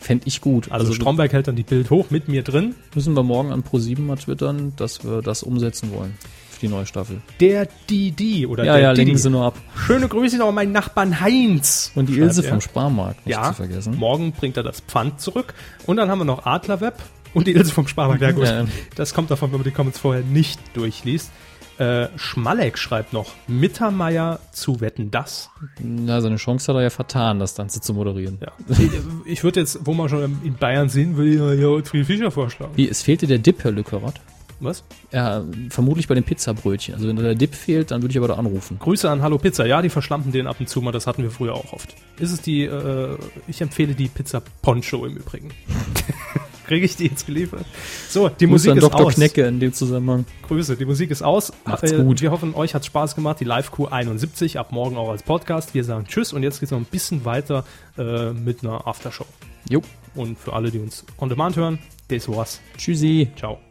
[0.00, 0.70] Fände ich gut.
[0.70, 2.74] Also, Stromberg hält dann die Bild hoch mit mir drin.
[2.94, 6.14] müssen wir morgen an Pro7 mal twittern, dass wir das umsetzen wollen.
[6.50, 7.20] Für die neue Staffel.
[7.40, 9.04] Der Didi oder Ja, der ja, Didi.
[9.06, 9.56] lenken Sie nur ab.
[9.86, 11.90] Schöne Grüße noch an meinen Nachbarn Heinz.
[11.94, 12.50] Und die Ilse er.
[12.50, 13.96] vom Sparmarkt, nicht Ja, zu vergessen.
[13.96, 15.54] morgen bringt er das Pfand zurück.
[15.86, 16.94] Und dann haben wir noch Adlerweb
[17.32, 18.22] und die Ilse vom Sparmarkt.
[18.22, 18.44] Ja, gut.
[18.44, 18.66] Ja.
[18.96, 21.30] Das kommt davon, wenn man die Comments vorher nicht durchliest.
[21.78, 25.50] Äh, Schmalek schreibt noch, Mittermeier zu wetten das.
[25.80, 28.38] Na, seine Chance hat er ja vertan, das Ganze zu moderieren.
[28.40, 28.52] Ja.
[28.68, 28.90] ich
[29.24, 32.72] ich würde jetzt, wo man schon in Bayern sind, will ich ja Otfried Fischer vorschlagen.
[32.76, 34.20] Wie, es fehlte der Dip, Herr Lückerath?
[34.60, 34.84] Was?
[35.12, 36.94] Ja, vermutlich bei den Pizzabrötchen.
[36.94, 38.78] Also wenn der Dip fehlt, dann würde ich aber da anrufen.
[38.78, 39.66] Grüße an Hallo Pizza.
[39.66, 40.92] Ja, die verschlampen den ab und zu mal.
[40.92, 41.94] Das hatten wir früher auch oft.
[42.18, 43.16] Ist es die, äh,
[43.48, 45.50] ich empfehle die Pizza Poncho im Übrigen.
[46.66, 47.64] Kriege ich die jetzt geliefert?
[48.08, 49.06] So, die Muss Musik ist Dr.
[49.06, 49.14] aus.
[49.14, 50.24] Knecke in dem Zusammenhang.
[50.48, 51.52] Grüße, die Musik ist aus.
[51.64, 52.20] Macht's gut.
[52.20, 53.40] Wir hoffen, euch hat's Spaß gemacht.
[53.40, 55.74] Die Live-Q 71 ab morgen auch als Podcast.
[55.74, 57.64] Wir sagen Tschüss und jetzt geht's noch ein bisschen weiter
[57.98, 59.26] äh, mit einer Aftershow.
[59.68, 59.82] Jo.
[60.14, 61.78] Und für alle, die uns on demand hören,
[62.08, 62.60] das war's.
[62.76, 63.28] Tschüssi.
[63.36, 63.63] Ciao.